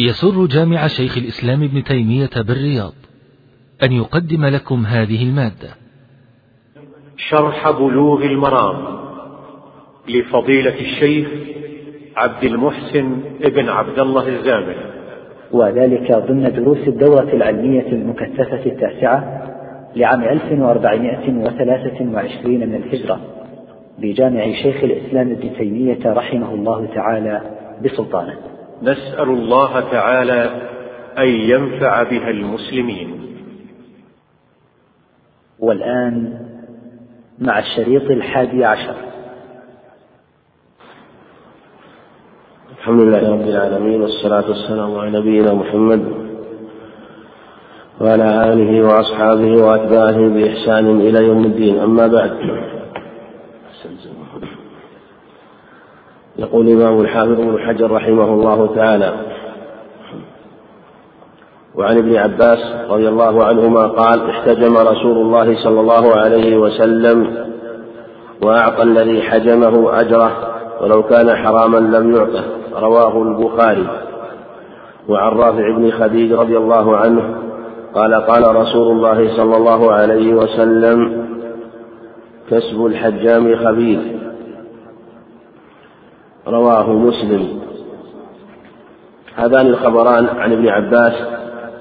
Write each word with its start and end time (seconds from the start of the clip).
يسر 0.00 0.46
جامع 0.46 0.86
شيخ 0.86 1.18
الإسلام 1.18 1.62
ابن 1.62 1.84
تيمية 1.84 2.30
بالرياض 2.36 2.92
أن 3.82 3.92
يقدم 3.92 4.44
لكم 4.44 4.86
هذه 4.86 5.22
المادة. 5.22 5.68
شرح 7.16 7.70
بلوغ 7.70 8.22
المرام 8.22 8.98
لفضيلة 10.08 10.80
الشيخ 10.80 11.28
عبد 12.16 12.44
المحسن 12.44 13.20
ابن 13.42 13.68
عبد 13.68 13.98
الله 13.98 14.28
الزامل. 14.28 14.76
وذلك 15.52 16.12
ضمن 16.12 16.52
دروس 16.52 16.88
الدورة 16.88 17.32
العلمية 17.32 17.86
المكثفة 17.92 18.66
التاسعة 18.66 19.44
لعام 19.96 20.22
1423 20.22 22.54
من 22.54 22.74
الهجرة 22.74 23.20
بجامع 23.98 24.52
شيخ 24.62 24.84
الإسلام 24.84 25.30
ابن 25.30 25.52
تيمية 25.58 25.98
رحمه 26.06 26.54
الله 26.54 26.86
تعالى 26.94 27.42
بسلطانه. 27.84 28.57
نسأل 28.82 29.28
الله 29.28 29.80
تعالى 29.80 30.68
أن 31.18 31.28
ينفع 31.28 32.02
بها 32.02 32.30
المسلمين. 32.30 33.36
والآن 35.58 36.38
مع 37.38 37.58
الشريط 37.58 38.10
الحادي 38.10 38.64
عشر. 38.64 38.94
الحمد 42.78 43.00
لله 43.00 43.32
رب 43.32 43.48
العالمين 43.48 44.00
والصلاة 44.02 44.48
والسلام 44.48 44.98
على 44.98 45.18
نبينا 45.18 45.54
محمد 45.54 46.28
وعلى 48.00 48.52
آله 48.52 48.86
وأصحابه 48.86 49.62
وأتباعه 49.64 50.28
بإحسان 50.28 51.00
إلى 51.00 51.24
يوم 51.24 51.44
الدين. 51.44 51.78
أما 51.78 52.06
بعد 52.06 52.30
يقول 56.38 56.68
الإمام 56.68 57.00
الحافظ 57.00 57.40
بن 57.40 57.58
حجر 57.58 57.90
رحمه 57.90 58.24
الله 58.24 58.74
تعالى 58.74 59.12
وعن 61.74 61.98
ابن 61.98 62.16
عباس 62.16 62.58
رضي 62.90 63.08
الله 63.08 63.44
عنهما 63.44 63.86
قال 63.86 64.30
احتجم 64.30 64.76
رسول 64.76 65.16
الله 65.16 65.64
صلى 65.64 65.80
الله 65.80 66.16
عليه 66.16 66.56
وسلم 66.56 67.48
وأعطى 68.42 68.82
الذي 68.82 69.22
حجمه 69.22 70.00
أجره 70.00 70.32
ولو 70.80 71.02
كان 71.02 71.36
حراما 71.36 71.78
لم 71.78 72.16
يعطه 72.16 72.44
رواه 72.74 73.22
البخاري. 73.22 73.86
وعن 75.08 75.32
رافع 75.32 75.76
بن 75.76 75.90
خديج 75.90 76.32
رضي 76.32 76.56
الله 76.56 76.96
عنه 76.96 77.34
قال 77.94 78.14
قال 78.14 78.56
رسول 78.56 78.96
الله 78.96 79.36
صلى 79.36 79.56
الله 79.56 79.92
عليه 79.92 80.34
وسلم 80.34 81.26
كسب 82.50 82.86
الحجام 82.86 83.56
خبيث. 83.56 84.00
رواه 86.48 86.90
مسلم. 86.90 87.60
هذان 89.36 89.66
الخبران 89.66 90.26
عن 90.26 90.52
ابن 90.52 90.68
عباس 90.68 91.12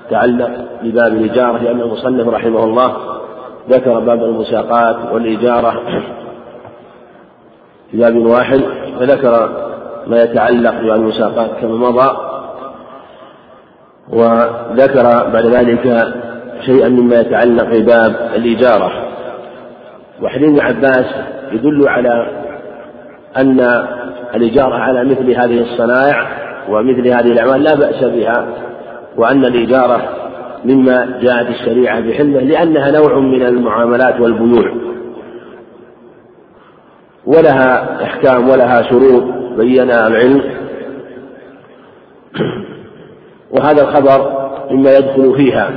تعلق 0.10 0.50
بباب 0.84 1.14
الإجارة 1.14 1.58
لأن 1.58 1.82
المصنف 1.82 2.28
رحمه 2.28 2.64
الله 2.64 2.98
ذكر 3.70 4.00
باب 4.00 4.24
المساقات 4.24 5.14
والإجارة 5.14 6.02
في 7.92 7.98
باب 7.98 8.16
واحد 8.16 8.62
فذكر 9.00 9.50
ما 10.08 10.24
يتعلق 10.24 10.72
بالمساقات 10.72 11.52
كما 11.62 11.90
مضى 11.90 12.18
وذكر 14.10 15.04
بعد 15.34 15.46
ذلك 15.46 16.14
شيئا 16.66 16.90
مما 16.90 17.16
يتعلق 17.16 17.64
بباب 17.64 18.32
الإجارة. 18.36 18.92
وحديث 20.22 20.50
ابن 20.50 20.60
عباس 20.60 21.06
يدل 21.52 21.88
على 21.88 22.28
أن 23.38 23.88
الإجارة 24.36 24.76
على 24.76 25.04
مثل 25.04 25.32
هذه 25.32 25.62
الصنائع 25.62 26.28
ومثل 26.70 27.08
هذه 27.08 27.32
الأعمال 27.32 27.64
لا 27.64 27.76
بأس 27.76 28.04
بها 28.04 28.48
وأن 29.18 29.46
الإجارة 29.46 30.10
مما 30.66 31.20
جاءت 31.22 31.50
الشريعة 31.50 32.00
بحله 32.00 32.40
لأنها 32.40 32.92
نوع 32.92 33.20
من 33.20 33.46
المعاملات 33.46 34.20
والبيوع 34.20 34.72
ولها 37.26 38.04
أحكام 38.04 38.50
ولها 38.50 38.82
شروط 38.82 39.24
بينها 39.58 40.08
العلم. 40.08 40.42
وهذا 43.52 43.82
الخبر 43.82 44.50
مما 44.72 44.98
يدخل 44.98 45.36
فيها 45.38 45.72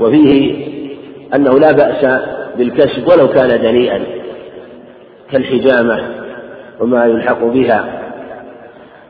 وفيه 0.00 0.64
أنه 1.34 1.58
لا 1.58 1.72
بأس 1.72 2.22
بالكسب 2.58 3.08
ولو 3.08 3.28
كان 3.28 3.62
دنيئا 3.62 4.00
كالحجامة. 5.30 6.21
وما 6.80 7.04
يلحق 7.04 7.44
بها. 7.44 8.02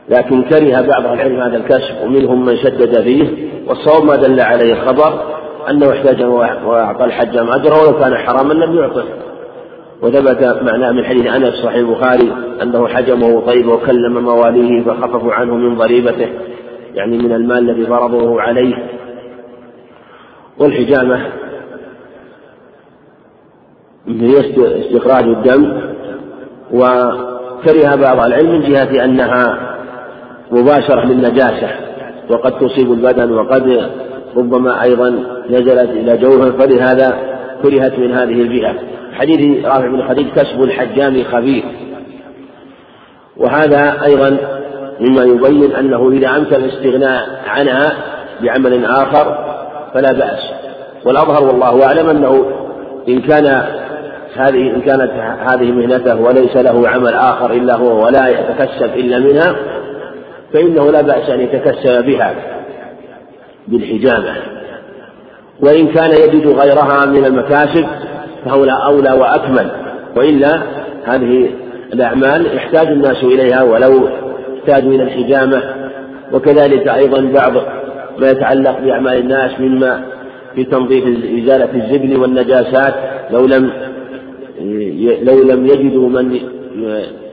لكن 0.09 0.43
كره 0.43 0.81
بعض 0.81 1.06
العلم 1.06 1.41
هذا 1.41 1.56
الكشف 1.56 2.03
ومنهم 2.05 2.45
من 2.45 2.56
شدد 2.56 3.03
فيه 3.03 3.53
والصواب 3.67 4.05
ما 4.05 4.17
دل 4.17 4.41
عليه 4.41 4.73
الخبر 4.73 5.21
أنه 5.71 5.91
احتاج 5.91 6.23
وأعطى 6.67 7.05
الحجام 7.05 7.49
أجره 7.49 7.83
ولو 7.83 7.99
كان 7.99 8.17
حراما 8.17 8.53
لم 8.53 8.77
يعطه. 8.77 9.05
وثبت 10.03 10.62
معناه 10.62 10.93
من 10.93 11.05
حديث 11.05 11.27
أنس 11.27 11.55
صحيح 11.55 11.75
البخاري 11.75 12.33
أنه 12.62 12.89
حجمه 12.89 13.41
طيب 13.41 13.69
وكلم 13.69 14.25
مواليه 14.25 14.84
فخففوا 14.84 15.33
عنه 15.33 15.55
من 15.55 15.77
ضريبته 15.77 16.29
يعني 16.94 17.19
من 17.19 17.33
المال 17.33 17.71
الذي 17.71 17.87
فرضه 17.87 18.41
عليه. 18.41 18.75
والحجامة 20.59 21.27
هي 24.06 24.41
استخراج 24.81 25.25
الدم 25.25 25.81
و 26.73 26.84
كره 27.65 27.95
بعض 27.95 28.21
العلم 28.27 28.50
من 28.50 28.61
جهة 28.61 29.05
أنها 29.05 29.59
مباشرة 30.50 31.05
للنجاسة 31.05 31.69
وقد 32.31 32.59
تصيب 32.59 32.93
البدن 32.93 33.33
وقد 33.33 33.91
ربما 34.37 34.83
أيضا 34.83 35.09
نزلت 35.50 35.91
إلى 35.91 36.17
جوفه 36.17 36.50
فلهذا 36.50 37.19
كرهت 37.62 37.99
من 37.99 38.12
هذه 38.12 38.43
الجهة 38.43 38.75
حديث 39.12 39.65
رافع 39.65 39.87
بن 39.87 40.09
خديج 40.09 40.27
كسب 40.28 40.62
الحجام 40.62 41.25
خبيث 41.25 41.65
وهذا 43.37 44.05
أيضا 44.05 44.37
مما 45.00 45.25
يبين 45.25 45.73
أنه 45.73 46.11
إذا 46.11 46.37
أمكن 46.37 46.56
الاستغناء 46.56 47.43
عنها 47.47 47.93
بعمل 48.43 48.84
آخر 48.84 49.39
فلا 49.94 50.12
بأس. 50.12 50.39
والأظهر 51.05 51.44
والله 51.44 51.87
أعلم 51.87 52.09
أنه 52.09 52.44
إن 53.09 53.21
كان 53.21 53.65
هذه 54.37 54.75
إن 54.75 54.81
كانت 54.81 55.10
هذه 55.50 55.72
مهنته 55.72 56.20
وليس 56.20 56.56
له 56.56 56.88
عمل 56.88 57.15
آخر 57.15 57.53
إلا 57.53 57.75
هو 57.75 58.04
ولا 58.04 58.28
يتكسب 58.28 58.91
إلا 58.97 59.19
منها 59.19 59.56
فإنه 60.53 60.91
لا 60.91 61.03
بأس 61.03 61.31
أن 61.31 61.41
يتكسب 61.41 62.04
بها 62.04 62.34
بالحجامة. 63.69 64.34
وإن 65.60 65.87
كان 65.87 66.10
يجد 66.10 66.47
غيرها 66.47 67.06
من 67.06 67.25
المكاسب 67.25 67.87
فهو 68.44 68.65
أولى 68.65 69.12
وأكمل 69.12 69.70
وإلا 70.16 70.62
هذه 71.04 71.50
الأعمال 71.93 72.56
يحتاج 72.56 72.87
الناس 72.87 73.25
إليها 73.25 73.62
ولو 73.62 74.09
احتاجوا 74.59 74.93
إلى 74.93 75.03
الحجامة. 75.03 75.62
وكذلك 76.32 76.88
أيضا 76.88 77.20
بعض 77.20 77.53
ما 78.19 78.31
يتعلق 78.31 78.81
بأعمال 78.81 79.19
الناس 79.19 79.60
مما 79.60 80.03
في 80.54 80.64
تنظيف 80.64 81.04
إزالة 81.44 81.69
الزبل 81.75 82.16
والنجاسات 82.16 82.94
لو 83.31 83.47
لم 83.47 83.70
لو 85.23 85.43
لم 85.43 85.67
يجدوا 85.67 86.09
من 86.09 86.39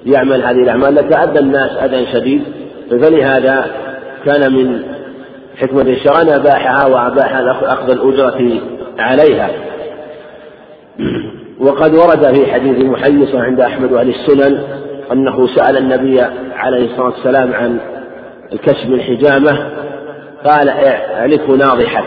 يعمل 0.05 0.41
هذه 0.43 0.63
الأعمال 0.63 0.95
لتعدى 0.95 1.39
الناس 1.39 1.71
أذى 1.71 2.05
شديد. 2.13 2.43
فلهذا 2.89 3.65
كان 4.25 4.53
من 4.53 4.83
حكمة 5.57 5.81
الشرع 5.81 6.21
أن 6.21 6.29
أباحها 6.29 6.87
وأباح 6.87 7.37
أخذ 7.63 7.89
الأجرة 7.89 8.61
عليها. 8.99 9.49
وقد 11.59 11.93
ورد 11.93 12.35
في 12.35 12.51
حديث 12.51 12.85
محيصة 12.85 13.41
عند 13.41 13.61
أحمد 13.61 13.91
وأهل 13.91 14.09
السنن 14.09 14.63
أنه 15.11 15.47
سأل 15.55 15.77
النبي 15.77 16.21
عليه 16.53 16.85
الصلاة 16.85 17.05
والسلام 17.05 17.53
عن 17.53 17.77
الكسب 18.53 18.93
الحجامة 18.93 19.69
قال 20.45 20.69
اعلفه 20.69 21.53
ناضحك 21.53 22.05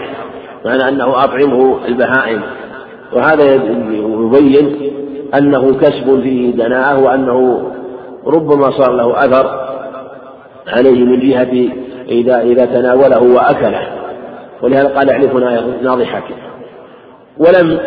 معنى 0.65 0.89
أنه 0.89 1.25
أطعمه 1.25 1.87
البهائم. 1.89 2.43
وهذا 3.13 3.55
يبين 3.55 4.92
أنه 5.35 5.75
كسب 5.79 6.21
فيه 6.23 6.51
دناءة 6.51 6.99
وأنه 6.99 7.71
ربما 8.27 8.71
صار 8.71 8.93
له 8.93 9.25
أثر 9.25 9.73
عليه 10.69 11.05
من 11.05 11.21
جهة 11.21 11.73
إذا 12.09 12.41
إذا 12.41 12.65
تناوله 12.65 13.23
وأكله. 13.23 13.89
ولهذا 14.63 14.89
قال 14.89 15.11
اعرفنا 15.11 15.65
ناضحك 15.83 16.25
ولم 17.39 17.79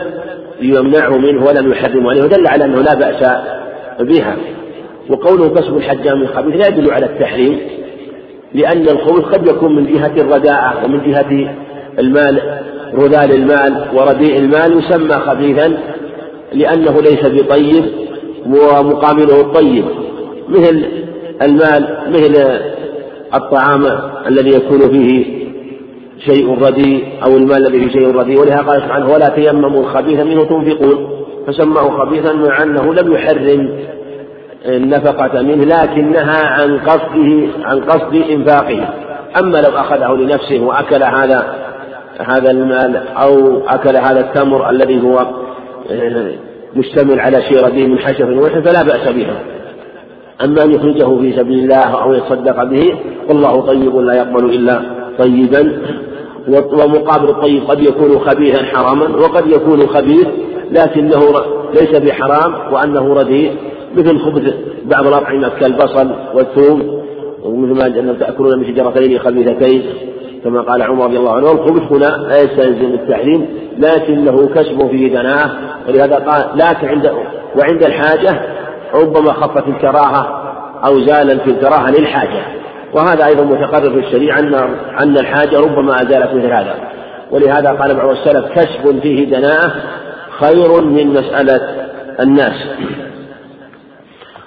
يمنعه 0.62 1.18
منه 1.18 1.46
ولم 1.46 1.72
يحرمه 1.72 2.10
عليه 2.10 2.24
ودل 2.24 2.48
على 2.48 2.66
أنه 2.66 2.82
لا 2.82 2.94
بأس 2.94 3.38
بها. 4.00 4.36
وقوله 5.10 5.50
كسب 5.50 5.78
الحجام 5.78 6.22
الخبيث 6.22 6.56
لا 6.56 6.68
يدل 6.68 6.92
على 6.92 7.06
التحريم 7.06 7.60
لأن 8.54 8.82
الخبث 8.82 9.24
قد 9.24 9.48
يكون 9.48 9.76
من 9.76 9.94
جهة 9.94 10.22
الرداءة 10.22 10.86
ومن 10.86 11.12
جهة 11.12 11.56
المال 12.00 12.60
رذال 12.94 13.36
المال 13.36 13.86
ورديء 13.94 14.40
المال 14.40 14.78
يسمى 14.80 15.14
خبيثا. 15.14 15.78
لأنه 16.56 17.02
ليس 17.02 17.26
بطيب 17.26 17.86
ومقابله 18.48 19.42
الطيب 19.42 19.86
مثل 20.50 20.86
المال 21.42 21.98
مثل 22.10 22.60
الطعام 23.34 23.86
الذي 24.28 24.50
يكون 24.50 24.80
فيه 24.80 25.46
شيء 26.20 26.60
رديء 26.62 27.04
أو 27.26 27.38
المال 27.38 27.68
الذي 27.68 27.80
فيه 27.80 28.00
شيء 28.00 28.16
رديء 28.16 28.40
ولهذا 28.40 28.62
قال 28.62 28.82
سبحانه 28.82 29.14
ولا 29.14 29.30
تيمموا 29.30 29.82
الخبيث 29.82 30.20
منه 30.20 30.44
تنفقون. 30.44 31.10
فسماه 31.48 31.90
خبيثا 31.90 32.34
مع 32.34 32.64
أنه 32.64 32.94
لم 32.94 33.14
يحرم 33.14 33.70
النفقة 34.66 35.42
منه 35.42 35.66
لكنها 35.66 36.48
عن 36.48 36.80
قصده 36.80 37.48
عن 37.64 37.80
قصد 37.80 38.16
إنفاقه. 38.30 38.90
أما 39.40 39.58
لو 39.58 39.70
أخذه 39.70 40.12
لنفسه 40.14 40.60
وأكل 40.60 41.04
هذا 41.04 41.56
هذا 42.20 42.52
المال 42.52 43.08
أو 43.08 43.62
أكل 43.68 43.98
هذا 43.98 44.20
التمر 44.20 44.70
الذي 44.70 45.02
هو 45.02 45.26
مشتمل 46.76 47.20
على 47.20 47.42
شيء 47.42 47.88
من 47.88 48.00
حشف 48.00 48.30
وحف 48.30 48.68
فلا 48.68 48.84
بأس 48.84 49.10
بها. 49.10 49.40
أما 50.44 50.64
أن 50.64 50.72
يخرجه 50.74 51.18
في 51.22 51.34
سبيل 51.38 51.60
الله 51.60 52.04
أو 52.04 52.14
يتصدق 52.14 52.64
به 52.64 52.96
والله 53.30 53.62
طيب 53.62 53.96
لا 53.96 54.14
يقبل 54.14 54.46
إلا 54.46 54.82
طيبا. 55.20 55.82
ومقابل 56.48 57.30
الطيب 57.30 57.64
قد 57.64 57.80
يكون 57.80 58.20
خبيثا 58.20 58.64
حراما 58.64 59.16
وقد 59.16 59.48
يكون 59.48 59.88
خبيث 59.88 60.28
لكنه 60.72 61.22
ليس 61.74 62.00
بحرام 62.00 62.74
وأنه 62.74 63.14
رديء. 63.14 63.52
مثل 63.96 64.20
خبز 64.20 64.54
بعض 64.86 65.08
الأطعمة 65.08 65.50
كالبصل 65.50 66.12
والثوم 66.34 67.02
ومثل 67.44 68.04
ما 68.06 68.14
تأكلون 68.14 68.60
من 68.60 68.66
شجرتين 68.66 69.20
خبيثتين. 69.20 69.84
كما 70.46 70.62
قال 70.62 70.84
عمر 70.84 71.06
رضي 71.06 71.18
الله 71.18 71.36
عنه 71.36 71.52
الخبز 71.52 71.82
هنا 71.92 72.28
لا 72.28 72.42
يستلزم 72.42 72.94
التحريم 72.94 73.48
لكنه 73.78 74.48
كسب 74.48 74.88
فيه 74.92 75.08
دناءة 75.08 75.52
ولهذا 75.88 76.16
قال 76.16 76.46
لكن 76.56 76.88
عند 76.88 77.12
وعند 77.56 77.84
الحاجة 77.84 78.42
ربما 78.94 79.34
خفت 79.34 79.68
الكراهة 79.68 80.46
أو 80.86 81.00
زالت 81.00 81.48
الكراهة 81.48 81.92
للحاجة. 81.92 82.42
وهذا 82.94 83.26
أيضا 83.26 83.44
متقرر 83.44 83.90
في 83.90 84.08
الشريعة 84.08 84.40
أن 84.40 84.54
أن 85.02 85.18
الحاجة 85.18 85.60
ربما 85.60 85.96
أزالت 85.96 86.34
مثل 86.34 86.54
هذا. 86.54 86.76
ولهذا 87.32 87.70
قال 87.70 87.96
بعض 87.96 88.10
السلف 88.10 88.46
كسب 88.46 89.00
فيه 89.02 89.26
دناءة 89.30 89.74
خير 90.40 90.82
من 90.82 91.08
مسألة 91.08 91.88
الناس. 92.20 92.68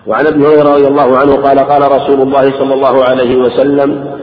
وعن 0.07 0.27
ابن 0.27 0.45
هريرة 0.45 0.75
رضي 0.75 0.87
الله 0.87 1.19
عنه 1.19 1.37
قال 1.37 1.59
قال 1.59 1.93
رسول 1.93 2.21
الله 2.21 2.59
صلى 2.59 2.75
الله 2.75 3.05
عليه 3.05 3.37
وسلم 3.37 4.19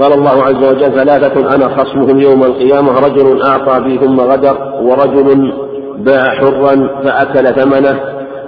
قال 0.00 0.12
الله 0.12 0.42
عز 0.42 0.64
وجل 0.64 0.92
ثلاثة 0.92 1.54
أنا 1.54 1.68
خصمهم 1.68 2.20
يوم 2.20 2.42
القيامة 2.42 3.00
رجل 3.00 3.42
أعطى 3.42 3.80
بي 3.80 3.98
ثم 3.98 4.20
غدر 4.20 4.56
ورجل 4.82 5.52
باع 5.98 6.34
حرا 6.34 7.02
فأكل 7.04 7.46
ثمنه 7.46 8.00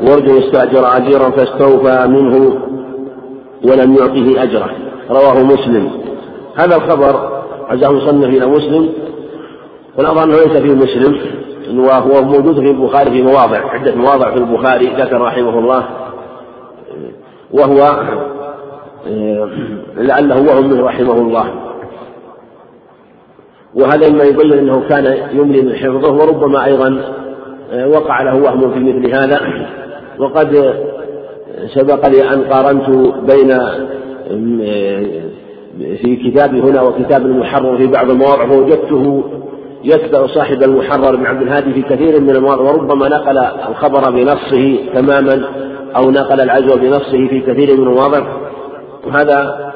ورجل 0.02 0.44
استأجر 0.44 0.85
عجيرا 0.85 1.31
فاستوفى 1.31 2.06
منه 2.08 2.55
ولم 3.64 3.94
يعطه 3.94 4.43
أجره. 4.43 4.70
رواه 5.11 5.43
مسلم. 5.43 5.91
هذا 6.56 6.76
الخبر 6.76 7.43
عزاه 7.69 7.93
مصنف 7.93 8.29
إلى 8.29 8.46
مسلم 8.46 8.88
والأظهر 9.99 10.25
أنه 10.25 10.35
ليس 10.35 10.56
في 10.56 10.75
مسلم 10.75 11.19
وهو 11.81 12.23
موجود 12.23 12.55
في 12.55 12.70
البخاري 12.70 13.11
في 13.11 13.23
مواضع 13.23 13.58
عدة 13.58 13.94
مواضع 13.94 14.31
في 14.31 14.37
البخاري 14.37 14.87
ذكر 14.87 15.20
رحمه 15.20 15.58
الله. 15.58 15.85
وهو 17.52 18.02
لعله 19.96 20.42
وهم 20.42 20.70
منه 20.70 20.84
رحمه 20.84 21.12
الله. 21.12 21.46
وهذا 23.74 24.10
مما 24.10 24.24
يبين 24.24 24.52
أنه 24.52 24.88
كان 24.88 25.18
يملي 25.32 25.62
من 25.62 25.74
حفظه 25.74 26.12
وربما 26.12 26.64
أيضا 26.64 27.00
آه، 27.72 27.88
وقع 27.88 28.22
له 28.22 28.34
وهم 28.34 28.72
في 28.72 28.80
مثل 28.80 29.14
هذا. 29.14 29.40
وقد 30.18 30.74
سبق 31.74 32.08
لي 32.08 32.28
أن 32.34 32.44
قارنت 32.44 32.90
بين 33.30 33.50
آه، 33.50 35.06
في 35.78 36.16
كتابي 36.16 36.60
هنا 36.60 36.82
وكتاب 36.82 37.26
المحرر 37.26 37.76
في 37.76 37.86
بعض 37.86 38.10
المواضع 38.10 38.46
فوجدته 38.46 39.24
يتبع 39.84 40.26
صاحب 40.26 40.62
المحرر 40.62 41.16
بن 41.16 41.26
عبد 41.26 41.42
الهادي 41.42 41.72
في 41.72 41.82
كثير 41.82 42.20
من 42.20 42.30
المواضع 42.30 42.62
وربما 42.62 43.08
نقل 43.08 43.38
الخبر 43.68 44.10
بنصه 44.10 44.76
تماما 44.94 45.44
أو 45.96 46.10
نقل 46.10 46.40
العزو 46.40 46.76
بنصه 46.76 47.28
في 47.28 47.40
كثير 47.40 47.76
من 47.76 47.82
المواضع. 47.82 48.44
وهذا 49.06 49.72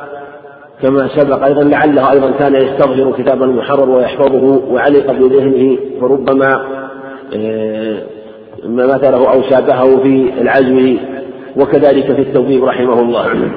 كما 0.82 1.08
سبق 1.16 1.44
أيضا 1.44 1.62
لعله 1.62 2.12
أيضا 2.12 2.30
كان 2.30 2.54
يستظهر 2.54 3.12
كتاب 3.12 3.42
المحرر 3.42 3.90
ويحفظه 3.90 4.62
وعلق 4.70 5.12
بذهنه 5.12 5.78
فربما 6.00 6.64
آه، 7.34 8.02
مثله 8.64 9.32
أو 9.32 9.42
شابهه 9.42 10.02
في 10.02 10.32
العزو 10.40 10.96
وكذلك 11.56 12.12
في 12.12 12.22
التوبيب 12.22 12.64
رحمه 12.64 13.00
الله. 13.00 13.50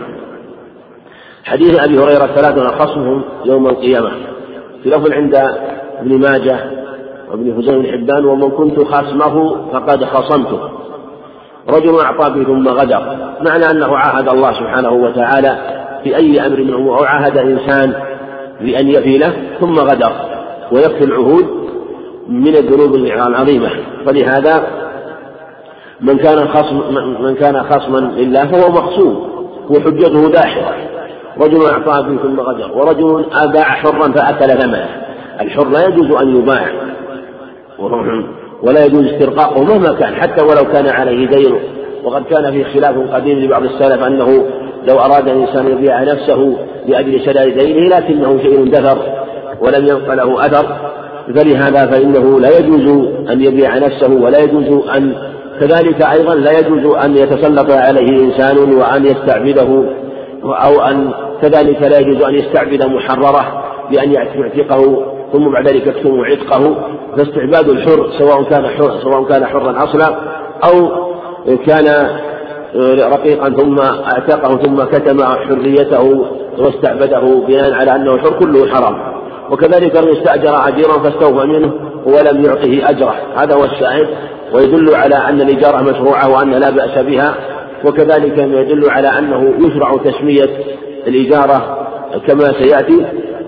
حديث 1.44 1.80
أبي 1.80 1.98
هريرة 1.98 2.26
ثلاثة 2.26 2.68
خصمهم 2.68 3.22
يوم 3.46 3.68
القيامة. 3.68 4.12
في 4.84 4.90
لفظ 4.90 5.12
عند 5.12 5.36
ابن 6.00 6.20
ماجه 6.20 6.60
وابن 7.32 7.54
حزين 7.58 7.82
بن 7.82 7.92
حبان 7.92 8.26
ومن 8.26 8.52
كنت 8.52 8.80
خصمه 8.80 9.56
فقد 9.74 10.04
خصمته. 10.04 10.60
رجل 11.70 12.00
أعطى 12.00 12.34
به 12.34 12.44
ثم 12.44 12.68
غدر. 12.68 13.18
معنى 13.42 13.72
أنه 13.72 13.98
عاهد 13.98 14.30
الله 14.30 14.52
سبحانه 14.54 14.92
وتعالى 14.92 15.58
في 16.04 16.16
أي 16.16 16.48
أمر 16.48 16.64
من 16.64 16.74
أو 16.74 17.04
عاهد 17.04 17.38
إنسان 17.38 17.94
بأن 18.62 18.88
يفي 18.88 19.18
له 19.18 19.34
ثم 19.60 19.74
غدر. 19.74 20.12
ويكفي 20.72 21.04
العهود 21.04 21.46
من 22.30 22.56
الذنوب 22.56 22.96
العظيمة. 22.96 23.70
فلهذا 24.06 24.68
من 26.02 26.18
كان 26.18 26.48
خصم 26.48 26.82
من 27.24 27.36
كان 27.36 27.64
خصما 27.64 27.98
لله 27.98 28.46
فهو 28.46 28.72
مخصوم. 28.72 29.32
وحجته 29.70 30.32
داحضة 30.32 30.76
رجل 31.40 31.66
أعطى 31.66 32.10
به 32.10 32.18
ثم 32.24 32.40
غدر. 32.40 32.72
ورجل 32.78 33.26
أباع 33.34 33.64
حرا 33.64 34.12
فأكل 34.12 34.62
ثمنه. 34.62 34.90
الحر 35.42 35.70
لا 35.70 35.88
يجوز 35.88 36.22
أن 36.22 36.36
يباع. 36.36 36.70
ولا 38.64 38.86
يجوز 38.86 39.06
استرقاقه 39.06 39.64
مهما 39.64 39.94
كان 39.94 40.16
حتى 40.16 40.46
ولو 40.46 40.72
كان 40.74 40.88
عليه 40.88 41.28
دين 41.28 41.56
وقد 42.04 42.24
كان 42.24 42.52
في 42.52 42.64
خلاف 42.64 42.96
قديم 43.14 43.40
لبعض 43.40 43.64
السلف 43.64 44.04
أنه 44.04 44.46
لو 44.88 45.00
أراد 45.00 45.28
الإنسان 45.28 45.68
يبيع 45.68 46.04
نفسه 46.04 46.56
لأجل 46.88 47.22
سداد 47.26 47.58
دينه 47.58 47.98
لكنه 47.98 48.40
شيء 48.44 48.66
دثر 48.66 48.98
ولم 49.62 49.86
يبق 49.86 50.14
له 50.14 50.46
أثر. 50.46 50.92
فلهذا 51.36 51.86
فإنه 51.86 52.40
لا 52.40 52.58
يجوز 52.58 53.08
أن 53.30 53.42
يبيع 53.42 53.78
نفسه 53.78 54.14
ولا 54.14 54.40
يجوز 54.40 54.88
أن 54.98 55.16
كذلك 55.60 56.02
أيضا 56.02 56.36
لا 56.36 56.60
يجوز 56.60 56.96
أن 56.96 57.18
يتسلط 57.18 57.72
عليه 57.72 58.24
إنسان 58.24 58.58
وأن 58.58 59.06
يستعبده 59.06 59.84
أو 60.44 60.82
أن 60.82 61.12
كذلك 61.42 61.82
لا 61.82 62.00
يجوز 62.00 62.24
أن 62.24 62.36
يستعبد 62.36 62.86
محررة 62.86 63.64
بأن 63.92 64.12
يعتقه 64.12 65.11
ثم 65.34 65.52
بعد 65.52 65.68
ذلك 65.68 65.88
يكتم 65.88 66.22
عتقه 66.22 66.76
فاستعباد 67.18 67.70
الحر 67.70 68.10
سواء 68.20 68.44
كان 68.44 68.68
حر 68.68 69.00
سواء 69.04 69.24
كان 69.24 69.46
حرا 69.46 69.84
أصلا 69.84 70.16
أو 70.64 70.90
كان 71.66 72.08
رقيقا 73.00 73.50
ثم 73.50 73.80
اعتقه 73.80 74.58
ثم 74.58 74.84
كتم 74.84 75.24
حريته 75.24 76.26
واستعبده 76.58 77.44
بناء 77.48 77.74
على 77.74 77.96
أنه 77.96 78.18
حر 78.18 78.40
كله 78.40 78.68
حرام. 78.68 79.12
وكذلك 79.52 79.98
من 79.98 80.10
استأجر 80.10 80.56
عجيرا 80.56 81.00
فاستوفى 81.00 81.48
منه 81.48 81.74
ولم 82.06 82.46
يعطه 82.46 82.90
أجره. 82.90 83.16
هذا 83.36 83.56
هو 83.56 83.66
الشاهد. 83.66 84.08
ويدل 84.54 84.96
على 84.96 85.16
أن 85.16 85.42
الإجارة 85.42 85.82
مشروعة 85.82 86.30
وأن 86.30 86.50
لا 86.50 86.70
بأس 86.70 87.06
بها. 87.06 87.36
وكذلك 87.86 88.38
يدل 88.38 88.90
على 88.90 89.08
أنه 89.08 89.54
يشرع 89.60 89.98
تسمية 89.98 90.50
الإجارة 91.08 91.88
كما 92.28 92.54
سيأتي. 92.54 93.06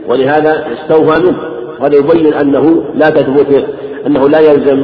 ولهذا 0.07 0.65
استوفى 0.74 1.22
منه. 1.22 1.52
وهذا 1.80 1.96
يبين 1.96 2.34
أنه 2.34 2.84
لا 2.96 3.10
تثبت 3.10 3.65
أنه 4.08 4.30
لا 4.30 4.39
يلزم 4.39 4.84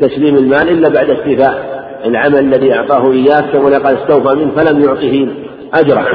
تسليم 0.00 0.36
المال 0.36 0.68
إلا 0.68 0.88
بعد 0.88 1.10
استيفاء 1.10 1.80
العمل 2.04 2.38
الذي 2.38 2.74
أعطاه 2.74 3.12
إياه 3.12 3.40
كما 3.40 3.78
قال 3.78 3.96
استوفى 3.96 4.34
منه 4.34 4.50
فلم 4.56 4.84
يعطه 4.84 5.28
أجره. 5.74 6.06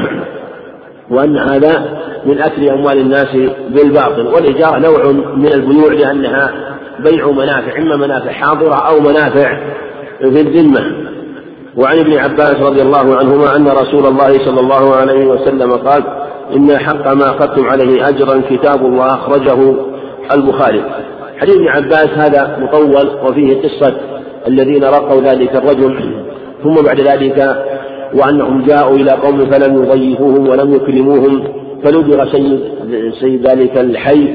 وأن 1.10 1.38
هذا 1.38 1.98
من 2.26 2.38
أكل 2.38 2.68
أموال 2.68 2.98
الناس 2.98 3.36
بالباطل. 3.68 4.26
والإجارة 4.26 4.78
نوع 4.78 5.12
من 5.36 5.52
البيوع 5.54 5.92
لأنها 5.92 6.50
بيع 6.98 7.30
منافع 7.30 7.78
إما 7.78 7.96
منافع 7.96 8.32
حاضرة 8.32 8.74
أو 8.74 9.00
منافع 9.00 9.58
في 10.18 10.40
الذمة. 10.40 11.06
وعن 11.76 11.98
ابن 11.98 12.16
عباس 12.16 12.54
رضي 12.54 12.82
الله 12.82 13.16
عنهما 13.16 13.56
أن 13.56 13.68
رسول 13.68 14.06
الله 14.06 14.44
صلى 14.44 14.60
الله 14.60 14.96
عليه 14.96 15.26
وسلم 15.26 15.72
قال 15.72 16.02
إن 16.56 16.78
حق 16.78 17.12
ما 17.12 17.30
أخذتم 17.30 17.68
عليه 17.68 18.08
أجرا 18.08 18.42
كتاب 18.50 18.86
الله 18.86 19.14
أخرجه 19.14 19.74
البخاري. 20.34 20.82
حديث 21.38 21.56
ابن 21.56 21.68
عباس 21.68 22.08
هذا 22.08 22.58
مطول 22.60 23.08
وفيه 23.24 23.62
قصة 23.62 23.96
الذين 24.46 24.84
رقوا 24.84 25.20
ذلك 25.20 25.56
الرجل 25.56 26.24
ثم 26.62 26.74
بعد 26.74 27.00
ذلك 27.00 27.66
وأنهم 28.14 28.62
جاءوا 28.62 28.96
إلى 28.96 29.10
قوم 29.10 29.50
فلم 29.50 29.82
يضيفوهم 29.82 30.48
ولم 30.48 30.74
يكرموهم 30.74 31.44
فلدغ 31.84 32.32
سيد 32.32 32.60
سيد 33.20 33.46
ذلك 33.46 33.78
الحي 33.78 34.34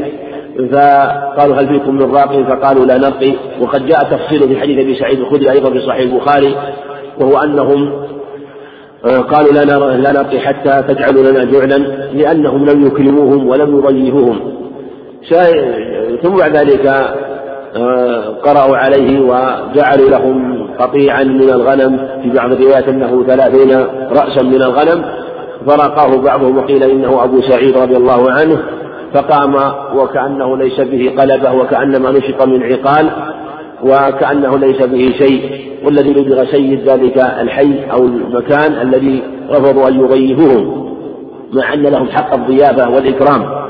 فقالوا 0.72 1.56
هل 1.56 1.68
فيكم 1.68 1.96
من 1.96 2.12
راق؟ 2.12 2.42
فقالوا 2.42 2.86
لا 2.86 2.98
نرقي 2.98 3.34
وقد 3.62 3.86
جاء 3.86 4.04
تفصيل 4.04 4.50
في 4.50 4.62
حديث 4.62 4.80
أبي 4.80 4.96
سعيد 4.96 5.20
الخدري 5.20 5.52
أيضا 5.52 5.70
في 5.70 5.80
صحيح 5.80 6.12
البخاري 6.12 6.56
وهو 7.20 7.38
أنهم 7.38 7.92
آه، 9.06 9.18
قالوا 9.18 9.52
لا 9.52 9.64
لا 9.66 10.12
نرقي 10.12 10.40
حتى 10.40 10.94
تجعلوا 10.94 11.32
لنا 11.32 11.44
جعلا 11.44 11.78
لأنهم 12.14 12.66
لم 12.66 12.86
يكرموهم 12.86 13.48
ولم 13.48 13.78
يضيفوهم. 13.78 14.61
ثم 16.24 16.36
بعد 16.38 16.58
ذلك 16.58 16.86
آه، 17.76 18.22
قرأوا 18.44 18.78
عليه 18.78 19.20
وجعلوا 19.20 20.10
لهم 20.10 20.68
قطيعا 20.80 21.24
من 21.24 21.50
الغنم. 21.50 22.08
في 22.24 22.30
بعض 22.30 22.52
الروايات 22.52 22.88
أنه 22.88 23.24
ثلاثين 23.28 23.78
رأسا 24.12 24.44
من 24.44 24.62
الغنم. 24.62 25.06
فرقاه 25.68 26.18
بعضهم 26.18 26.58
وقيل 26.58 26.84
إنه 26.84 27.24
أبو 27.24 27.42
سعيد 27.42 27.78
رضي 27.78 27.98
الله 27.98 28.32
عنه. 28.32 28.64
فقام 29.14 29.56
وكأنه 29.96 30.58
ليس 30.58 30.82
به 30.82 31.14
قلبه 31.18 31.54
وكأنما 31.54 32.12
نشط 32.12 32.48
من 32.48 32.64
عقال 32.64 33.10
وكأنه 33.84 34.58
ليس 34.58 34.82
به 34.82 35.14
شيء. 35.18 35.72
والذي 35.86 36.14
لدغ 36.14 36.46
سيد 36.46 36.90
ذلك 36.90 37.18
الحي 37.18 37.92
أو 37.92 38.06
المكان 38.06 38.88
الذي 38.88 39.24
رفضوا 39.50 39.88
أن 39.88 40.00
يضيفوهم 40.00 40.92
مع 41.54 41.74
أن 41.74 41.84
لهم 41.84 42.08
حق 42.08 42.34
الضيافة 42.34 42.90
والإكرام. 42.90 43.62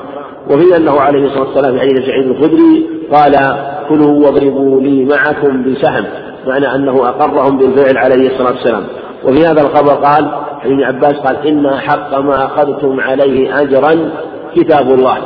وفي 0.49 0.77
أنه 0.77 0.99
عليه 0.99 1.25
الصلاة 1.25 1.47
والسلام 1.47 1.79
حديث 1.79 2.05
سعيد 2.05 2.27
الخدري 2.27 2.89
قال 3.11 3.55
كلوا 3.89 4.25
واضربوا 4.25 4.81
لي 4.81 5.05
معكم 5.05 5.63
بسهم 5.63 6.05
معنى 6.47 6.75
أنه 6.75 7.09
أقرهم 7.09 7.57
بالفعل 7.57 7.97
عليه 7.97 8.29
الصلاة 8.29 8.51
والسلام. 8.51 8.83
وفي 9.23 9.45
هذا 9.45 9.61
الخبر 9.61 9.93
قال 9.93 10.31
ابن 10.65 10.83
عباس 10.83 11.13
قال 11.13 11.47
إن 11.47 11.69
حق 11.69 12.19
ما 12.19 12.45
أخذتم 12.45 12.99
عليه 12.99 13.61
أجرا 13.61 14.09
كتاب 14.55 14.87
الله. 14.91 15.17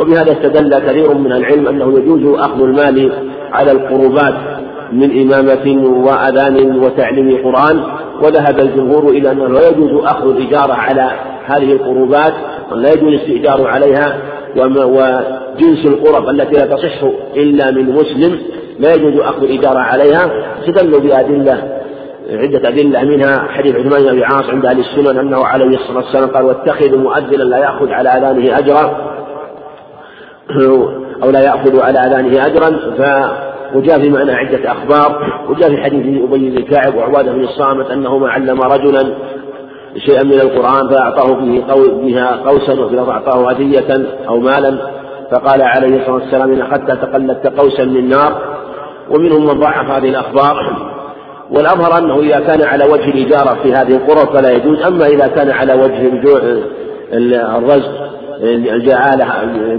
وبهذا 0.00 0.32
استدل 0.32 0.78
كثير 0.78 1.14
من 1.14 1.32
العلم 1.32 1.66
أنه 1.66 1.98
يجوز 1.98 2.38
أخذ 2.38 2.62
المال 2.62 3.12
على 3.52 3.72
القربات 3.72 4.34
من 4.92 5.20
إمامة 5.22 5.88
وأذان 6.06 6.78
وتعليم 6.78 7.36
قرآن. 7.44 7.82
وذهب 8.22 8.60
الجمهور 8.60 9.08
إلى 9.08 9.32
أنه 9.32 9.48
لا 9.48 9.68
يجوز 9.68 10.04
أخذ 10.04 10.28
الإجارة 10.28 10.72
على 10.72 11.10
هذه 11.44 11.72
القربات 11.72 12.34
ولا 12.72 12.88
يجوز 12.88 13.08
الاستئجار 13.08 13.66
عليها. 13.66 14.33
وجنس 14.56 15.86
القرب 15.86 16.28
التي 16.28 16.52
لا 16.52 16.66
تصح 16.66 17.02
إلا 17.36 17.70
من 17.70 17.92
مسلم 17.92 18.38
لا 18.78 18.94
يجوز 18.94 19.20
أخذ 19.20 19.42
الإجارة 19.42 19.78
عليها 19.78 20.30
استدلوا 20.60 21.00
بأدلة 21.00 21.80
عدة 22.30 22.68
أدلة 22.68 23.04
منها 23.04 23.38
حديث 23.48 23.76
عثمان 23.76 24.02
بن 24.02 24.08
أبي 24.08 24.24
عاص 24.24 24.44
عند 24.44 24.66
أهل 24.66 24.78
السنن 24.78 25.18
أنه 25.18 25.44
عليه 25.44 25.76
الصلاة 25.76 25.96
والسلام 25.96 26.28
قال 26.28 26.44
واتخذوا 26.44 26.98
مؤذنا 26.98 27.42
لا 27.42 27.58
يأخذ 27.58 27.90
على 27.90 28.08
أذانه 28.08 28.58
أجرا. 28.58 29.14
أو 31.22 31.30
لا 31.30 31.40
يأخذ 31.40 31.80
على 31.80 31.98
أذانه 31.98 32.46
أجرا. 32.46 32.70
ف 32.70 33.30
وجاء 33.74 34.00
في 34.00 34.10
معنى 34.10 34.32
عدة 34.32 34.72
أخبار. 34.72 35.42
وجاء 35.48 35.70
في 35.70 35.82
حديث 35.82 36.22
أبي 36.22 36.50
بن 36.50 36.62
كعب 36.62 36.94
وعبادة 36.94 37.32
بن 37.32 37.44
الصامت 37.44 37.90
أنهما 37.90 38.28
علم 38.30 38.60
رجلا 38.60 39.14
شيئا 39.96 40.24
من 40.24 40.40
القرآن 40.40 40.88
فأعطاه 40.88 41.34
به 41.34 41.62
بها 42.02 42.36
قوسا 42.36 42.72
وفي 42.80 42.98
أعطاه 42.98 43.50
هدية 43.50 44.06
أو 44.28 44.40
مالا 44.40 44.78
فقال 45.30 45.62
عليه 45.62 46.00
الصلاة 46.00 46.14
والسلام 46.14 46.52
إن 46.52 46.60
أخذت 46.60 46.90
تقلدت 46.90 47.60
قوسا 47.60 47.84
من 47.84 48.08
نار 48.08 48.56
ومنهم 49.10 49.46
من 49.46 49.60
ضعف 49.60 49.90
هذه 49.90 50.08
الأخبار. 50.08 50.76
والأظهر 51.50 51.98
أنه 51.98 52.20
إذا 52.20 52.40
كان 52.40 52.62
على 52.62 52.84
وجه 52.84 53.08
الإجارة 53.08 53.58
في 53.62 53.72
هذه 53.72 53.96
القرى 53.96 54.26
فلا 54.32 54.50
يجوز 54.50 54.82
أما 54.82 55.06
إذا 55.06 55.26
كان 55.26 55.50
على 55.50 55.74
وجه 55.74 56.08
الرزق 57.58 58.14
الجعالة 58.74 59.26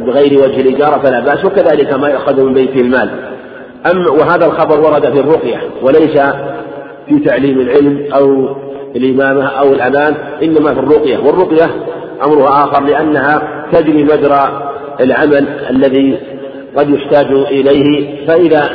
بغير 0.06 0.40
وجه 0.44 0.62
الإجارة 0.62 0.98
فلا 0.98 1.20
بأس 1.20 1.46
وكذلك 1.46 1.94
ما 1.94 2.10
يؤخذ 2.10 2.44
من 2.44 2.54
بيت 2.54 2.76
المال. 2.76 3.10
أما 3.92 4.12
وهذا 4.12 4.46
الخبر 4.46 4.80
ورد 4.80 5.14
في 5.14 5.20
الرقية 5.20 5.62
وليس 5.82 6.20
في 7.08 7.20
تعليم 7.20 7.60
العلم 7.60 8.14
أو 8.14 8.56
الإمامة 8.96 9.46
أو 9.46 9.74
الأذان 9.74 10.16
إنما 10.44 10.74
في 10.74 10.80
الرقية. 10.80 11.18
والرقية 11.18 11.66
أمرها 12.26 12.50
آخر 12.50 12.84
لأنها 12.84 13.42
تجري 13.72 14.04
مجرى 14.04 14.72
العمل 15.02 15.48
الذي 15.70 16.18
قد 16.78 16.90
يحتاج 16.90 17.32
إليه 17.32 18.26
فإذا 18.28 18.70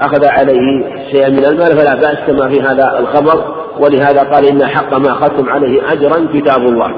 أخذ 0.00 0.24
عليه 0.24 0.84
شيئا 1.10 1.28
من 1.28 1.44
المال 1.44 1.76
فلا 1.76 1.94
بأس 1.94 2.16
كما 2.26 2.48
في 2.48 2.60
هذا 2.60 2.98
الخبر. 2.98 3.54
ولهذا 3.80 4.22
قال 4.22 4.44
إن 4.44 4.66
حق 4.66 4.94
ما 4.94 5.10
أخذتم 5.10 5.48
عليه 5.48 5.92
أجرا 5.92 6.28
كتاب 6.34 6.58
الله. 6.58 6.90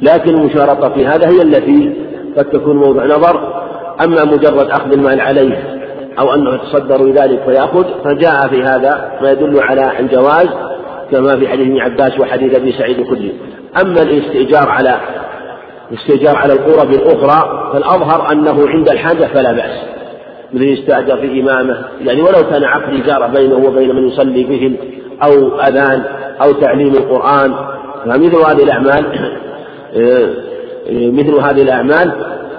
لكن 0.00 0.34
المشارطة 0.34 0.88
في 0.88 1.06
هذا 1.06 1.28
هي 1.28 1.42
التي 1.42 1.94
قد 2.36 2.44
تكون 2.44 2.76
موضع 2.76 3.04
نظر. 3.04 3.62
أما 4.04 4.24
مجرد 4.24 4.70
أخذ 4.70 4.92
المال 4.92 5.20
عليه 5.20 5.80
أو 6.18 6.34
أنه 6.34 6.54
يتصدر 6.54 7.04
لذلك 7.04 7.42
فيأخذ 7.46 7.84
فجاء 8.04 8.48
في 8.48 8.62
هذا 8.62 9.10
ما 9.22 9.30
يدل 9.30 9.60
على 9.60 10.00
الجواز. 10.00 10.48
كما 11.10 11.36
في 11.36 11.48
حديث 11.48 11.66
ابن 11.66 11.78
عباس 11.78 12.20
وحديث 12.20 12.54
أبي 12.54 12.72
سعيد 12.72 12.98
الخدري 12.98 13.34
أما 13.82 14.02
الاستئجار 14.02 14.68
على 14.68 15.00
الاستئجار 15.92 16.36
على 16.36 16.52
القرب 16.52 16.90
الأخرى 16.90 17.70
فالأظهر 17.72 18.32
أنه 18.32 18.68
عند 18.68 18.88
الحاجة 18.88 19.26
فلا 19.26 19.52
بأس. 19.52 19.78
مثل 20.52 20.64
يستأجر 20.64 21.16
في 21.16 21.40
إمامة 21.40 21.84
يعني 22.00 22.22
ولو 22.22 22.50
كان 22.50 22.64
عقد 22.64 22.94
إجارة 22.94 23.26
بينه 23.26 23.56
وبين 23.56 23.96
من 23.96 24.08
يصلي 24.08 24.44
بهم 24.44 24.76
أو 25.22 25.60
أذان 25.60 26.04
أو 26.42 26.52
تعليم 26.52 26.92
القرآن. 26.92 27.54
فمثل 28.04 28.36
هذه 28.36 28.62
الأعمال 28.62 29.04
مثل 30.90 31.34
هذه 31.34 31.62
الأعمال 31.62 32.12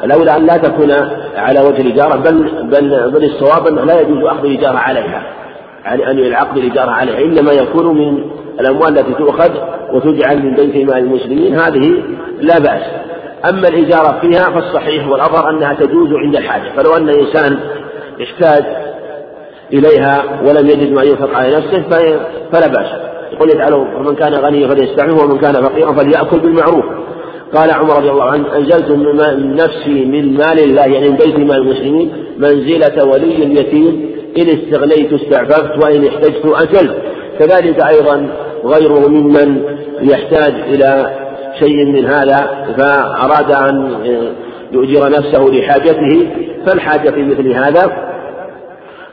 لولا 0.04 0.38
أن 0.38 0.46
لا 0.46 0.58
تكون 0.58 0.92
على 1.36 1.60
وجه 1.60 1.82
الإجارة 1.82 2.16
بل 2.16 2.52
بل 2.64 3.12
بل 3.12 3.24
الصواب 3.24 3.68
أنه 3.68 3.84
لا 3.84 4.02
يجوز 4.02 4.24
أخذ 4.24 4.46
الإجارة 4.46 4.78
عليها. 4.78 5.24
يعني 5.86 6.12
أن 6.12 6.20
العقد 6.20 6.58
الإجارة 6.58 6.92
عليها 6.92 7.20
إنما 7.20 7.52
يكون 7.52 7.98
من 7.98 8.24
الأموال 8.60 9.00
التي 9.00 9.14
تؤخذ 9.14 9.52
وتجعل 9.94 10.44
من 10.44 10.56
بيت 10.56 10.76
مال 10.76 10.98
المسلمين. 10.98 11.60
هذه 11.60 12.04
لا 12.40 12.60
بأس. 12.60 12.82
أما 13.50 13.68
الإجارة 13.68 14.20
فيها 14.22 14.44
فالصحيح 14.44 15.08
والأظهر 15.08 15.50
أنها 15.50 15.74
تجوز 15.74 16.14
عند 16.14 16.36
الحاجة. 16.36 16.72
فلو 16.78 16.96
أن 16.98 17.10
إنسان 17.10 17.60
احتاج 18.24 18.64
إليها 19.74 20.42
ولم 20.42 20.68
يجد 20.68 20.94
ما 20.94 21.04
ينفق 21.04 21.38
على 21.38 21.58
نفسه 21.58 21.82
فلا 22.52 22.68
بأس. 22.68 23.12
يقول 23.34 23.50
يجعله 23.50 23.84
فمن 23.84 24.16
كان 24.16 24.34
غنيا 24.34 24.68
فليستعمله 24.68 25.24
ومن 25.24 25.38
كان 25.38 25.54
فقيرا 25.54 25.94
فليأكل 25.94 26.40
بالمعروف. 26.40 26.86
قال 27.56 27.72
عمر 27.72 27.98
رضي 27.98 28.10
الله 28.10 28.32
عنه 28.32 28.58
أنزلت 28.58 28.92
من 28.92 29.56
نفسي 29.56 30.06
من 30.06 30.34
مال 30.34 30.60
الله 30.60 30.86
يعني 30.86 31.10
من 31.10 31.16
بيت 31.16 31.38
مال 31.38 31.56
المسلمين 31.56 32.12
منزلة 32.38 33.06
ولي 33.06 33.44
اليتيم 33.44 34.12
إن 34.38 34.50
استغنيت 34.50 35.14
استعففت 35.14 35.84
وإن 35.84 36.08
احتجت 36.08 36.46
أجلت 36.46 36.98
كذلك 37.40 37.80
أيضا 37.80 38.28
غيره 38.66 39.08
ممن 39.08 39.62
يحتاج 40.02 40.54
إلى 40.54 41.16
شيء 41.60 41.86
من 41.86 42.06
هذا 42.06 42.66
فأراد 42.78 43.52
أن 43.52 43.96
يؤجر 44.72 45.10
نفسه 45.10 45.44
لحاجته 45.44 46.28
فالحاجة 46.66 47.10
في 47.10 47.24
مثل 47.24 47.52
هذا 47.52 48.12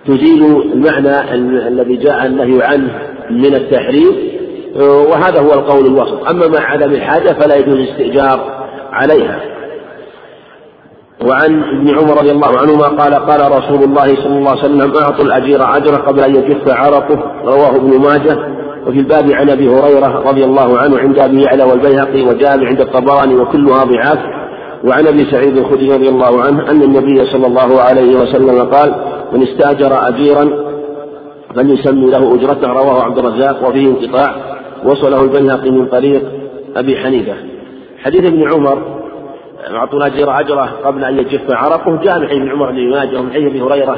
تزيل 0.06 0.62
المعنى 0.72 1.34
الذي 1.68 1.96
جاء 1.96 2.26
النهي 2.26 2.62
عنه 2.62 2.90
من 3.30 3.54
التحريم 3.54 4.38
وهذا 4.76 5.40
هو 5.40 5.52
القول 5.52 5.86
الوسط. 5.86 6.28
أما 6.28 6.48
مع 6.48 6.60
عدم 6.60 6.90
الحاجة 6.92 7.32
فلا 7.32 7.56
يجوز 7.56 7.74
الاستئجار 7.74 8.66
عليها. 8.92 9.40
وعن 11.26 11.62
ابن 11.62 11.98
عمر 11.98 12.18
رضي 12.18 12.30
الله 12.30 12.58
عنهما 12.58 12.88
قال 12.88 13.14
قال 13.14 13.52
رسول 13.52 13.82
الله 13.84 14.14
صلى 14.14 14.38
الله 14.38 14.50
عليه 14.50 14.60
وسلم 14.60 14.92
أعطوا 15.02 15.24
الأجير 15.24 15.76
أجره 15.76 15.96
قبل 15.96 16.20
أن 16.20 16.34
يجف 16.34 16.68
عرقه. 16.68 17.22
رواه 17.44 17.76
ابن 17.76 17.98
ماجه. 17.98 18.38
وفي 18.86 18.98
الباب 18.98 19.30
عن 19.30 19.50
أبي 19.50 19.68
هريرة 19.68 20.22
رضي 20.28 20.44
الله 20.44 20.78
عنه 20.78 20.98
عند 20.98 21.18
أبي 21.18 21.42
يعلى 21.42 21.64
والبيهقي 21.64 22.22
وجابر 22.22 22.66
عند 22.66 22.80
الطبراني 22.80 23.36
وكلها 23.36 23.84
ضعاف. 23.84 24.18
وعن 24.84 25.06
أبي 25.06 25.24
سعيد 25.30 25.56
الخدري 25.56 25.92
رضي 25.92 26.08
الله 26.08 26.42
عنه 26.42 26.70
أن 26.70 26.82
النبي 26.82 27.26
صلى 27.26 27.46
الله 27.46 27.80
عليه 27.80 28.16
وسلم 28.20 28.60
قال 28.60 28.94
من 29.32 29.42
استاجر 29.42 30.08
اجيرا 30.08 30.50
فليسمي 31.54 32.10
له 32.10 32.34
أجرته. 32.34 32.72
رواه 32.72 33.02
عبد 33.02 33.18
الرزاق. 33.18 33.68
وفيه 33.68 33.86
انقطاع. 33.86 34.36
وصله 34.84 35.22
البيهقي 35.22 35.70
من 35.70 35.86
طريق 35.86 36.22
أبي 36.76 36.96
حنيفة. 36.96 37.34
حديث 38.04 38.24
ابن 38.24 38.52
عمر 38.52 38.97
اعطوا 39.66 39.98
الاجير 39.98 40.40
أجره 40.40 40.70
قبل 40.84 41.04
أن 41.04 41.18
يجف 41.18 41.50
عرقه 41.50 41.96
جاء 42.02 42.18
من 42.18 42.28
حديث 42.28 42.48
عمر 42.48 42.70
بن 42.70 42.90
ماجه 42.90 43.18
ومن 43.20 43.32
حديث 43.32 43.46
أبي 43.46 43.60
هريرة 43.60 43.96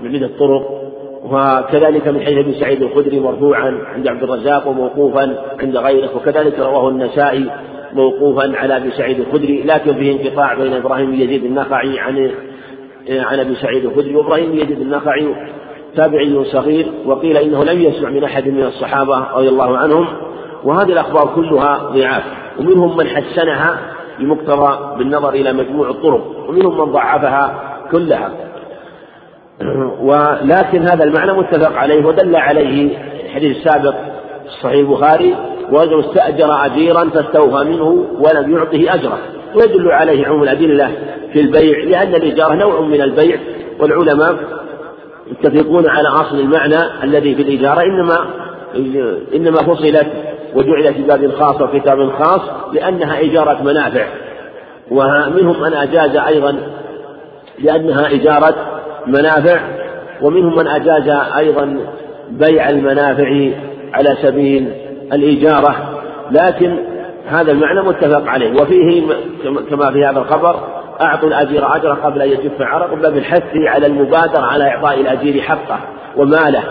من 0.00 0.14
عدة 0.14 0.30
طرق. 0.38 0.82
وكذلك 1.24 2.08
من 2.08 2.20
حديث 2.20 2.38
أبي 2.38 2.54
سعيد 2.60 2.82
الخدري 2.82 3.20
مرفوعا 3.20 3.78
عند 3.94 4.08
عبد 4.08 4.22
الرزاق 4.22 4.68
وموقوفا 4.68 5.36
عند 5.60 5.76
غيره. 5.76 6.16
وكذلك 6.16 6.58
رواه 6.58 6.88
النسائي 6.88 7.50
موقوفا 7.92 8.52
على 8.56 8.76
أبي 8.76 8.90
سعيد 8.90 9.20
الخدري. 9.20 9.62
لكن 9.62 9.94
فيه 9.94 10.12
انقطاع 10.12 10.54
بين 10.54 10.72
إبراهيم 10.72 11.10
بن 11.10 11.20
يزيد 11.20 11.44
النخعي 11.44 11.98
عن 11.98 12.30
عن 13.10 13.40
أبي 13.40 13.54
سعيد 13.54 13.84
الخدري. 13.84 14.16
وإبراهيم 14.16 14.52
بن 14.52 14.58
يزيد 14.58 14.80
النخعي 14.80 15.34
تابعي 15.96 16.44
صغير. 16.44 16.86
وقيل 17.06 17.36
إنه 17.36 17.64
لم 17.64 17.82
يسمع 17.82 18.10
من 18.10 18.24
أحد 18.24 18.48
من 18.48 18.62
الصحابة 18.62 19.26
رضي 19.34 19.48
الله 19.48 19.76
عنهم. 19.76 20.06
وهذه 20.64 20.92
الأخبار 20.92 21.34
كلها 21.34 21.78
ضعاف. 21.78 22.22
ومنهم 22.58 22.96
من 22.96 23.06
حسنها 23.06 23.78
بمقتضى 24.18 24.96
بالنظر 24.98 25.28
إلى 25.28 25.52
مجموع 25.52 25.90
الطرق 25.90 26.48
ومنهم 26.48 26.78
من 26.78 26.92
ضعفها 26.92 27.54
كلها. 27.90 28.30
ولكن 30.00 30.82
هذا 30.82 31.04
المعنى 31.04 31.32
متفق 31.32 31.76
عليه 31.76 32.06
ودل 32.06 32.36
عليه 32.36 32.98
الحديث 33.24 33.56
السابق 33.56 33.94
صحيح 34.62 34.78
البخاري 34.88 35.36
ورجل 35.72 36.00
استأجر 36.00 36.66
أجيرا 36.66 37.04
فاستوفى 37.08 37.64
منه 37.64 38.06
ولم 38.18 38.56
يعطه 38.56 38.94
أجره. 38.94 39.18
ويدل 39.54 39.90
عليه 39.90 40.26
عموم 40.26 40.42
الأدلة 40.42 40.92
في 41.32 41.40
البيع 41.40 41.78
لأن 41.84 42.14
الإجارة 42.14 42.54
نوع 42.54 42.80
من 42.80 43.02
البيع 43.02 43.38
والعلماء 43.80 44.36
يتفقون 45.30 45.88
على 45.88 46.08
أصل 46.08 46.40
المعنى 46.40 47.04
الذي 47.04 47.34
في 47.34 47.42
الإجارة 47.42 47.82
إنما 47.82 48.18
إنما 49.34 49.56
فصلت 49.56 50.06
وجعلت 50.54 50.92
في 50.92 51.02
باب 51.02 51.32
خاص 51.32 51.60
وكتاب 51.60 52.10
خاص 52.10 52.40
لأنها 52.72 53.20
إجارة 53.20 53.62
منافع. 53.62 54.06
ومنهم 54.90 55.62
من 55.62 55.74
أجاز 55.74 56.16
أيضا 56.16 56.56
لأنها 57.58 58.14
إجارة 58.14 58.54
منافع 59.06 59.60
ومنهم 60.22 60.56
من 60.56 60.68
أجاز 60.68 61.08
أيضا 61.36 61.76
بيع 62.30 62.68
المنافع 62.68 63.50
على 63.92 64.16
سبيل 64.22 64.72
الإجارة. 65.12 65.76
لكن 66.30 66.76
هذا 67.26 67.52
المعنى 67.52 67.82
متفق 67.82 68.28
عليه. 68.28 68.52
وفيه 68.52 69.02
كما 69.70 69.92
في 69.92 70.04
هذا 70.04 70.18
الخبر 70.18 70.56
أعطوا 71.00 71.28
الأجير 71.28 71.76
أجره 71.76 71.94
قبل 71.94 72.22
أن 72.22 72.28
يجف 72.28 72.60
عرق 72.60 72.94
باب 72.94 73.16
الحث 73.16 73.56
على 73.56 73.86
المبادرة 73.86 74.40
على 74.40 74.64
إعطاء 74.64 75.00
الأجير 75.00 75.42
حقه 75.42 75.78
وماله 76.16 76.62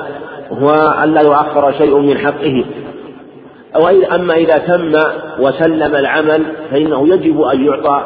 وألا 0.51 1.21
يؤخر 1.21 1.71
شيء 1.71 1.97
من 1.97 2.17
حقه. 2.17 2.65
أما 4.15 4.33
إذا 4.33 4.57
تم 4.57 4.93
وسلم 5.39 5.95
العمل 5.95 6.45
فإنه 6.71 7.07
يجب 7.07 7.41
أن 7.41 7.65
يعطى 7.65 8.01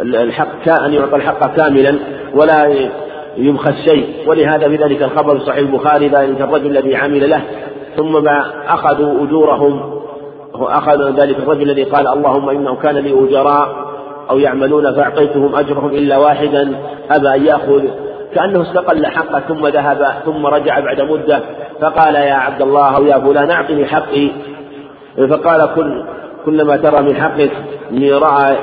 الحق 0.00 0.68
أن 0.68 0.92
يعطى 0.92 1.16
الحق 1.16 1.56
كاملا 1.56 1.98
ولا 2.34 2.88
يبخس 3.36 3.74
شيء 3.84 4.08
ولهذا 4.26 4.68
في 4.68 4.76
ذلك 4.76 5.02
الخبر 5.02 5.38
في 5.38 5.44
صحيح 5.44 5.58
البخاري 5.58 6.08
ذلك 6.08 6.40
الرجل 6.40 6.66
الذي 6.66 6.96
عمل 6.96 7.30
له. 7.30 7.40
ثم 7.96 8.28
أخذوا 8.68 9.24
أجورهم. 9.24 10.00
أخذ 10.54 11.20
ذلك 11.20 11.38
الرجل 11.38 11.62
الذي 11.62 11.84
قال 11.84 12.08
اللهم 12.08 12.48
إنه 12.48 12.76
كان 12.76 12.96
لي 12.96 13.24
أجراء 13.24 13.68
أو 14.30 14.38
يعملون 14.38 14.94
فأعطيتهم 14.94 15.56
أجرهم 15.56 15.90
إلا 15.90 16.16
واحدا. 16.16 16.76
أبى 17.10 17.28
أن 17.28 17.46
يأخذ. 17.46 17.82
كأنه 18.34 18.62
استقل 18.62 19.06
حقه 19.06 19.40
ثم 19.40 19.66
ذهب 19.66 20.12
ثم 20.24 20.46
رجع 20.46 20.80
بعد 20.80 21.00
مدة 21.00 21.40
فقال 21.80 22.14
يا 22.14 22.34
عبد 22.34 22.62
الله 22.62 22.96
أو 22.96 23.04
يا 23.04 23.18
فلان 23.18 23.50
أعطني 23.50 23.86
حقي. 23.86 24.30
فقال 25.16 25.74
كل 25.74 26.04
كلما 26.44 26.76
ترى 26.76 27.02
من 27.02 27.16
حقك 27.16 27.50
إني 27.90 28.12
رأى 28.12 28.56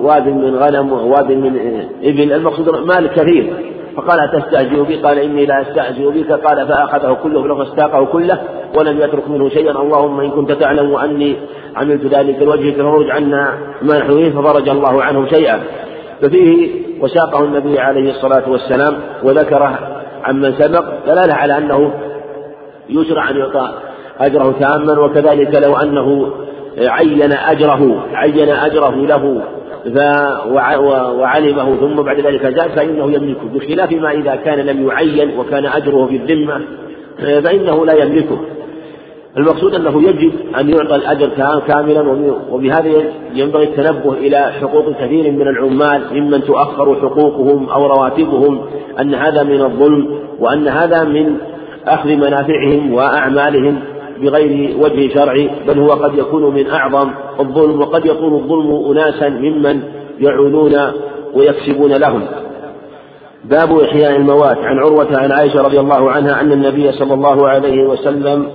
واد 0.00 0.26
من 0.28 0.56
غنم 0.56 0.92
وواد 0.92 1.32
من 1.32 1.56
إبل. 2.02 2.32
المقصود 2.32 2.68
مال 2.68 3.06
كثير. 3.06 3.52
فقال 3.96 4.20
أتستهزئ 4.20 4.82
بي؟ 4.82 4.96
قال 4.96 5.18
إني 5.18 5.46
لا 5.46 5.62
أستهزئ 5.62 6.10
بك. 6.10 6.32
قال 6.32 6.68
فأخذه 6.68 7.16
كله 7.22 7.64
فاستاقه 7.64 8.04
كله 8.04 8.38
ولم 8.78 9.00
يترك 9.00 9.28
منه 9.28 9.48
شيئا. 9.48 9.70
اللهم 9.70 10.20
إن 10.20 10.30
كنت 10.30 10.52
تعلم 10.52 10.94
أني 10.94 11.36
عملت 11.76 12.04
ذلك 12.04 12.42
لوجهك 12.42 12.74
ففرج 12.74 13.10
عنا 13.10 13.54
ما 13.82 13.98
نحن 13.98 14.30
ففرج 14.30 14.68
الله 14.68 15.02
عنه 15.02 15.26
شيئا. 15.26 15.60
ففيه 16.22 16.70
وساقه 17.00 17.44
النبي 17.44 17.78
عليه 17.78 18.10
الصلاة 18.10 18.50
والسلام 18.50 18.94
وذكره 19.22 19.78
عمن 20.24 20.52
سبق. 20.52 20.84
دلالة 21.06 21.34
على 21.34 21.58
أنه 21.58 21.92
يشرع 22.88 23.30
أن 23.30 23.36
يعطى 23.36 23.72
أجره 24.26 24.54
تاما 24.60 25.00
وكذلك 25.00 25.54
لو 25.54 25.76
أنه 25.76 26.32
عين 26.78 27.32
أجره 27.32 28.04
عين 28.14 28.48
أجره 28.48 29.06
له 29.06 29.42
وعلمه 31.18 31.76
ثم 31.76 32.02
بعد 32.02 32.20
ذلك 32.20 32.42
زاد 32.42 32.70
فإنه 32.70 33.12
يملكه 33.12 33.48
بخلاف 33.54 33.92
ما 33.92 34.10
إذا 34.10 34.34
كان 34.34 34.58
لم 34.58 34.88
يعين 34.88 35.38
وكان 35.38 35.66
أجره 35.66 36.06
في 36.06 36.16
الذمة 36.16 36.60
فإنه 37.18 37.86
لا 37.86 37.92
يملكه. 37.92 38.38
المقصود 39.36 39.74
أنه 39.74 40.02
يجب 40.02 40.32
أن 40.60 40.68
يعطى 40.68 40.94
الأجر 40.94 41.28
كاملا 41.68 42.30
وبهذا 42.50 42.90
ينبغي 43.34 43.64
التنبه 43.64 44.12
إلى 44.12 44.52
حقوق 44.60 44.92
كثير 45.00 45.32
من 45.32 45.48
العمال 45.48 46.02
ممن 46.12 46.44
تؤخر 46.44 46.94
حقوقهم 46.94 47.68
أو 47.68 47.86
رواتبهم 47.86 48.60
أن 49.00 49.14
هذا 49.14 49.42
من 49.42 49.60
الظلم 49.62 50.18
وأن 50.38 50.68
هذا 50.68 51.04
من 51.04 51.36
أخذ 51.86 52.08
منافعهم 52.08 52.92
وأعمالهم. 52.92 53.78
بغير 54.20 54.76
وجه 54.78 55.14
شرعي 55.14 55.50
بل 55.68 55.78
هو 55.78 55.90
قد 55.90 56.18
يكون 56.18 56.54
من 56.54 56.70
أعظم 56.70 57.10
الظلم 57.40 57.80
وقد 57.80 58.06
يكون 58.06 58.34
الظلم 58.34 58.90
أناسا 58.90 59.28
ممن 59.28 59.82
يعولون 60.20 60.72
ويكسبون 61.34 61.92
لهم. 61.92 62.22
باب 63.44 63.78
إحياء 63.78 64.16
الموات. 64.16 64.58
عن 64.58 64.78
عروة 64.78 65.18
عن 65.18 65.32
عائشة 65.32 65.62
رضي 65.62 65.80
الله 65.80 66.10
عنها 66.10 66.40
أن 66.40 66.52
النبي 66.52 66.92
صلى 66.92 67.14
الله 67.14 67.48
عليه 67.48 67.88
وسلم 67.88 68.46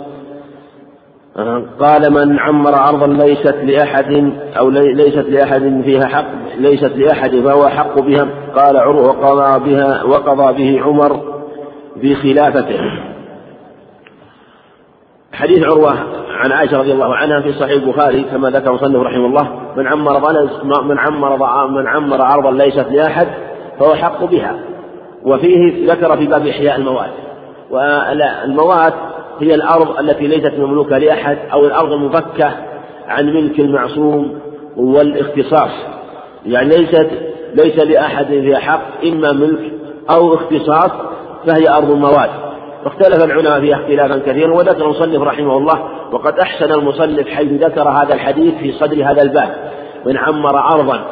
قال 1.79 2.13
من 2.13 2.39
عمر 2.39 2.75
أرضا 2.75 3.07
ليست 3.07 3.55
لأحد 3.63 4.33
أو 4.59 4.69
ليست 4.69 5.25
لأحد 5.29 5.81
فيها 5.85 6.07
حق 6.07 6.27
ليست 6.57 6.91
لأحد 6.95 7.35
فهو 7.35 7.67
حق 7.67 7.99
بها. 7.99 8.27
قال 8.55 8.77
عروة 8.77 9.07
وقضى 9.07 9.71
بها 9.71 10.03
وقضى 10.03 10.53
به 10.53 10.81
عمر 10.81 11.21
في 12.01 12.15
خلافته 12.15 12.79
حديث 15.33 15.63
عروة 15.63 15.95
عن 16.29 16.51
عائشة 16.51 16.77
رضي 16.79 16.91
الله 16.91 17.15
عنها 17.15 17.41
في 17.41 17.53
صحيح 17.53 17.83
البخاري 17.83 18.23
كما 18.23 18.49
ذكر 18.49 18.73
مصنف 18.73 19.01
رحمه 19.01 19.25
الله 19.25 19.49
من 19.75 19.87
عمر 19.87 20.33
من 20.83 20.99
عمر 20.99 21.67
من 21.67 21.87
عمر 21.87 22.21
أرضا 22.21 22.51
ليست 22.51 22.85
لأحد 22.91 23.27
فهو 23.79 23.95
حق 23.95 24.23
بها. 24.23 24.59
وفيه 25.23 25.91
ذكر 25.91 26.17
في 26.17 26.25
باب 26.25 26.47
إحياء 26.47 26.75
الموات 26.75 27.11
والموات 27.69 28.93
هي 29.39 29.55
الأرض 29.55 29.99
التي 29.99 30.27
ليست 30.27 30.53
مملوكة 30.57 30.97
لأحد 30.97 31.37
أو 31.53 31.65
الأرض 31.65 31.91
المفكة 31.91 32.51
عن 33.07 33.25
ملك 33.25 33.59
المعصوم 33.59 34.39
والاختصاص. 34.77 35.71
يعني 36.45 36.69
ليست 36.69 37.09
ليس 37.53 37.79
لأحد 37.79 38.25
فيها 38.25 38.59
حق 38.59 39.05
إما 39.05 39.31
ملك 39.31 39.71
أو 40.09 40.35
اختصاص 40.35 40.91
فهي 41.47 41.69
أرض 41.69 41.91
الموات 41.91 42.29
واختلف 42.87 43.23
العلماء 43.23 43.59
فيها 43.59 43.75
اختلافا 43.75 44.19
كثيرا 44.19 44.53
وذكر 44.53 44.85
المصنف 44.85 45.21
رحمه 45.21 45.57
الله 45.57 45.89
وقد 46.11 46.39
أحسن 46.39 46.71
المصنف 46.71 47.27
حيث 47.27 47.51
ذكر 47.51 47.89
هذا 47.89 48.13
الحديث 48.13 48.55
في 48.55 48.71
صدر 48.71 49.11
هذا 49.11 49.21
الباب 49.21 49.49
من 50.05 50.17
عمر 50.17 50.59
أرضا 50.59 51.05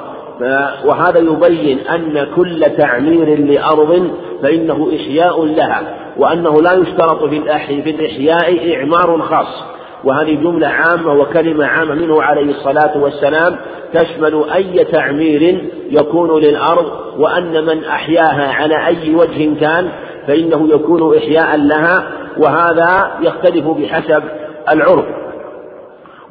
وهذا 0.86 1.20
يبين 1.20 1.80
أن 1.80 2.28
كل 2.36 2.66
تعمير 2.78 3.40
لأرض 3.40 4.12
فإنه 4.42 4.92
إحياء 4.96 5.46
لها 5.46 5.82
وأنه 6.18 6.62
لا 6.62 6.74
يشترط 6.74 7.24
في 7.24 7.42
في 7.84 7.90
الإحياء 7.90 8.76
إعمار 8.76 9.22
خاص. 9.22 9.64
وهذه 10.04 10.36
جملة 10.36 10.68
عامة 10.68 11.14
وكلمة 11.14 11.66
عامة 11.66 11.96
منه 11.96 12.22
عليه 12.22 12.52
الصلاة 12.52 12.98
والسلام 12.98 13.56
تشمل 13.94 14.44
أي 14.56 14.84
تعمير 14.84 15.70
يكون 15.90 16.42
للأرض 16.42 16.92
وأن 17.18 17.66
من 17.66 17.84
أحياها 17.84 18.52
على 18.52 18.88
أي 18.88 19.16
وجه 19.16 19.60
كان 19.60 19.90
فإنه 20.28 20.70
يكون 20.70 21.18
إحياء 21.18 21.58
لها 21.58 22.04
وهذا 22.38 23.12
يختلف 23.22 23.68
بحسب 23.68 24.24
العرف. 24.72 25.06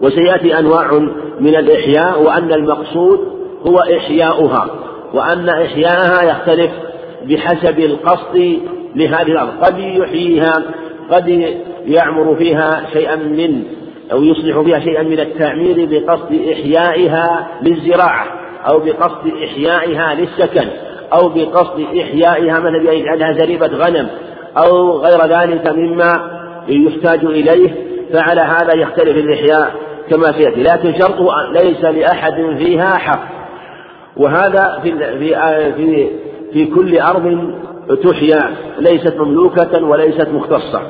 وسيأتي 0.01 0.59
أنواع 0.59 0.93
من 1.41 1.57
الإحياء 1.57 2.23
وأن 2.23 2.53
المقصود 2.53 3.21
هو 3.67 3.79
إحياؤها 3.79 4.67
وأن 5.15 5.49
إحياءها 5.49 6.23
يختلف 6.23 6.71
بحسب 7.25 7.79
القصد 7.79 8.59
لهذه 8.95 9.33
الأرض. 9.33 9.65
قد 9.65 9.79
يحييها 9.79 10.53
قد 11.11 11.55
يعمر 11.87 12.37
فيها 12.37 12.87
شيئا 12.93 13.17
من 13.17 13.63
أو 14.13 14.23
يصلح 14.23 14.61
فيها 14.61 14.81
شيئا 14.81 15.03
من 15.03 15.21
التعمير 15.21 15.89
بقصد 15.91 16.41
إحيائها 16.53 17.49
للزراعة 17.63 18.27
أو 18.71 18.79
بقصد 18.79 19.33
إحيائها 19.45 20.15
للسكن. 20.15 20.69
أو 21.13 21.29
بقصد 21.29 21.81
إحيائها 22.01 22.59
مثلا 22.59 22.93
يجعلها 22.93 23.33
زريبة 23.33 23.67
غنم 23.67 24.09
أو 24.57 24.99
غير 24.99 25.27
ذلك 25.27 25.69
مما 25.69 26.31
يحتاج 26.69 27.25
إليه 27.25 27.75
فعلى 28.13 28.41
هذا 28.41 28.75
يختلف 28.75 29.17
الإحياء 29.17 29.73
كما 30.11 30.33
سيأتي. 30.33 30.63
لكن 30.63 30.93
شرطه 30.93 31.53
ليس 31.53 31.85
لأحد 31.85 32.35
فيها 32.59 32.97
حق. 32.99 33.29
وهذا 34.17 34.81
في 34.83 34.93
في 35.19 35.35
في, 35.77 36.11
في 36.53 36.67
كل 36.67 36.99
أرض 36.99 37.55
تحيا 38.05 38.55
ليست 38.79 39.17
مملوكة 39.17 39.85
وليست 39.85 40.29
مختصة. 40.29 40.81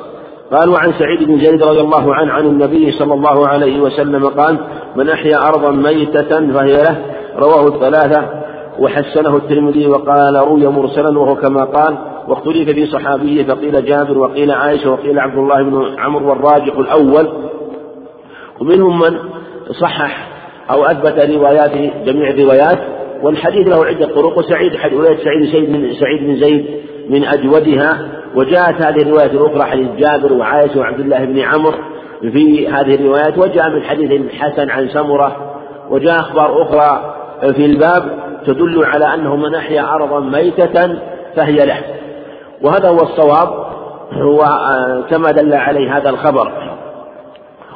قال 0.51 0.69
وعن 0.69 0.93
سعيد 0.99 1.23
بن 1.23 1.39
زيد 1.39 1.63
رضي 1.63 1.79
الله 1.79 2.15
عنه 2.15 2.31
عن 2.31 2.45
النبي 2.45 2.91
صلى 2.91 3.13
الله 3.13 3.47
عليه 3.47 3.79
وسلم 3.79 4.25
قال 4.25 4.57
من 4.95 5.09
أحيا 5.09 5.37
أرضا 5.47 5.71
ميتة 5.71 6.53
فهي 6.53 6.73
له. 6.73 7.01
رواه 7.37 7.67
الثلاثة. 7.67 8.44
وحسنه 8.79 9.35
الترمذي 9.35 9.87
وقال 9.87 10.35
روي 10.35 10.67
مرسلا 10.67 11.19
وهو 11.19 11.35
كما 11.35 11.63
قال 11.63 11.97
واختلف 12.27 12.69
في 12.69 12.85
صحابيه 12.85 13.43
فقيل 13.43 13.85
جابر 13.85 14.17
وقيل 14.17 14.51
عائشة 14.51 14.91
وقيل 14.91 15.19
عبد 15.19 15.37
الله 15.37 15.63
بن 15.63 15.99
عمرو 15.99 16.29
والراجح 16.29 16.77
الأول. 16.77 17.27
ومنهم 18.61 18.99
من 18.99 19.17
صحح 19.81 20.27
أو 20.71 20.85
أثبت 20.85 21.35
روايات 21.35 21.71
جميع 22.05 22.29
الروايات 22.29 22.79
والحديث 23.21 23.67
له 23.67 23.85
عدة 23.85 24.07
طرق 24.07 24.37
وسعيد 24.37 24.71
رواية 24.93 25.17
سعيد 25.23 25.51
سعيد 25.51 25.69
من 25.69 25.93
سعيد 25.93 26.21
بن 26.21 26.35
زيد 26.35 26.65
من 27.09 27.23
أجودها. 27.23 28.07
وجاءت 28.35 28.85
هذه 28.85 29.01
الروايات 29.01 29.31
الأخرى 29.31 29.63
حديث 29.63 29.87
جابر 29.97 30.33
وعائشة 30.33 30.79
وعبد 30.79 30.99
الله 30.99 31.25
بن 31.25 31.39
عمرو 31.39 31.77
في 32.21 32.67
هذه 32.67 32.95
الروايات 32.95 33.37
وجاء 33.37 33.69
من 33.69 33.83
حديث 33.83 34.31
حسن 34.31 34.69
عن 34.69 34.89
سمرة 34.89 35.55
وجاء 35.89 36.19
أخبار 36.19 36.61
أخرى 36.61 37.15
في 37.53 37.65
الباب. 37.65 38.34
تدل 38.47 38.85
على 38.85 39.13
أنه 39.13 39.35
من 39.35 39.55
أحيا 39.55 39.95
أرضا 39.95 40.19
ميتة 40.19 40.99
فهي 41.35 41.65
له. 41.65 41.77
وهذا 42.61 42.89
هو 42.89 42.97
الصواب 42.97 43.49
هو 44.13 44.41
آه، 44.41 45.03
كما 45.09 45.31
دل 45.31 45.53
عليه 45.53 45.97
هذا 45.97 46.09
الخبر. 46.09 46.51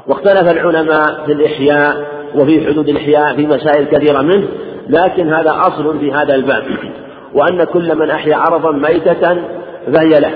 واختلف 0.08 0.52
العلماء 0.52 1.26
في 1.26 1.32
الإحياء 1.32 1.96
وفي 2.36 2.68
حدود 2.68 2.90
الإحياء 2.90 3.36
في 3.36 3.48
مسائل 3.48 3.86
كثيرة 3.86 4.22
منه 4.22 4.48
لكن 4.90 5.34
هذا 5.34 5.52
أصل 5.52 6.00
في 6.00 6.14
هذا 6.14 6.36
الباب. 6.36 6.64
وأن 7.34 7.64
كل 7.64 7.96
من 7.96 8.10
أحيا 8.10 8.36
أرضا 8.36 8.72
ميتة 8.72 9.38
فهي 9.94 10.20
له. 10.20 10.32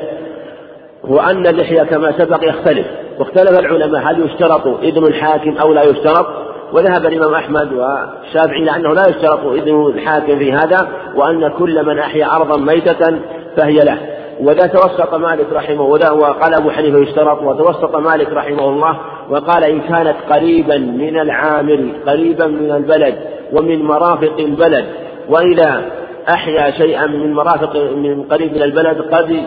وأن 1.03 1.47
اللحية 1.47 1.83
كما 1.83 2.11
سبق 2.17 2.49
يختلف. 2.49 2.87
واختلف 3.19 3.59
العلماء 3.59 4.01
هل 4.01 4.25
يشترط 4.25 4.67
إذن 4.83 5.05
الحاكم 5.05 5.57
أو 5.57 5.73
لا 5.73 5.83
يشترط؟ 5.83 6.52
وذهب 6.73 7.05
الإمام 7.05 7.33
أحمد 7.33 7.73
والشافعي 7.73 8.63
إلى 8.63 8.75
أنه 8.75 8.93
لا 8.93 9.09
يشترط 9.09 9.45
إذن 9.45 9.85
الحاكم 9.85 10.39
في 10.39 10.53
هذا 10.53 10.87
وأن 11.15 11.51
كل 11.57 11.85
من 11.85 11.99
أحيا 11.99 12.35
أرضا 12.35 12.57
ميتة 12.57 13.19
فهي 13.57 13.79
له. 13.79 13.97
وذا 14.39 14.67
توسط 14.67 15.15
مالك 15.15 15.45
رحمه 15.53 15.95
الله 15.95 16.13
وقال 16.13 16.53
أبو 16.53 16.69
حنيفة 16.69 16.97
يشترط 16.97 17.41
وتوسط 17.41 17.95
مالك 17.95 18.29
رحمه 18.33 18.69
الله 18.69 18.97
وقال 19.29 19.63
إن 19.63 19.81
كانت 19.81 20.15
قريبا 20.29 20.77
من 20.77 21.19
العامل 21.19 21.93
قريبا 22.07 22.47
من 22.47 22.71
البلد 22.71 23.15
ومن 23.53 23.83
مرافق 23.83 24.39
البلد 24.39 24.85
وإذا 25.29 25.81
أحيا 26.29 26.71
شيئا 26.71 27.07
من 27.07 27.33
مرافق 27.33 27.75
من 27.75 28.23
قريب 28.23 28.53
من 28.55 28.63
البلد 28.63 29.01
قد 29.01 29.43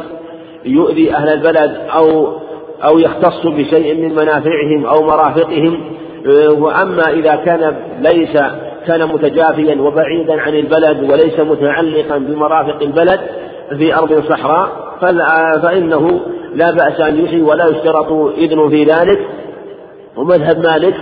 يؤذي 0.65 1.15
أهل 1.15 1.29
البلد 1.29 1.77
أو 1.95 2.37
أو 2.85 2.99
يختص 2.99 3.47
بشيء 3.47 3.95
من 3.95 4.15
منافعهم 4.15 4.87
أو 4.87 5.03
مرافقهم. 5.03 5.81
وأما 6.59 7.11
إذا 7.11 7.37
كان 7.37 7.77
ليس 8.01 8.39
كان 8.87 9.09
متجافيا 9.09 9.81
وبعيدا 9.81 10.41
عن 10.41 10.55
البلد 10.55 11.11
وليس 11.11 11.41
متعلقا 11.41 12.19
بمرافق 12.19 12.83
البلد 12.83 13.21
في 13.79 13.95
أرض 13.95 14.25
صحراء 14.29 14.69
فإنه 15.63 16.21
لا 16.55 16.71
بأس 16.71 17.01
أن 17.01 17.25
يحيي 17.25 17.43
ولا 17.43 17.67
يشترط 17.67 18.13
إذن 18.39 18.69
في 18.69 18.85
ذلك. 18.85 19.19
ومذهب 20.17 20.59
مالك 20.59 20.95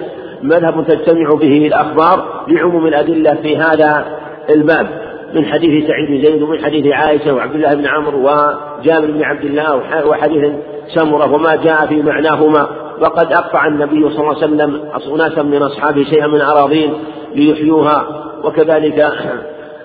مذهب 0.42 0.84
تجتمع 0.88 1.28
به 1.34 1.66
الأخبار 1.66 2.44
لعموم 2.48 2.87
الأدلة 2.87 3.34
في 3.34 3.56
هذا 3.56 4.06
الباب 4.50 4.87
من 5.34 5.44
حديث 5.44 5.87
سعيد 5.87 6.08
بن 6.08 6.22
زيد 6.22 6.42
ومن 6.42 6.64
حديث 6.64 6.87
عائشة 6.87 7.34
وعبد 7.34 7.54
الله 7.54 7.74
بن 7.74 7.87
عمرو 7.87 8.18
وجابر 8.18 9.10
بن 9.10 9.22
عبد 9.22 9.44
الله 9.44 10.06
وحديث 10.06 10.52
سمرة 10.94 11.32
وما 11.32 11.56
جاء 11.56 11.87
في 11.87 12.02
معناهما. 12.02 12.84
وقد 13.00 13.33
أقطع 13.33 13.66
النبي 13.66 14.11
صلى 14.11 14.20
الله 14.20 14.28
عليه 14.28 14.46
وسلم 14.46 14.80
أناسا 15.14 15.42
من 15.42 15.62
أصحابه 15.62 16.04
شيئا 16.04 16.26
من 16.26 16.40
أراضين 16.40 16.94
ليحيوها 17.35 18.07
وكذلك 18.44 19.00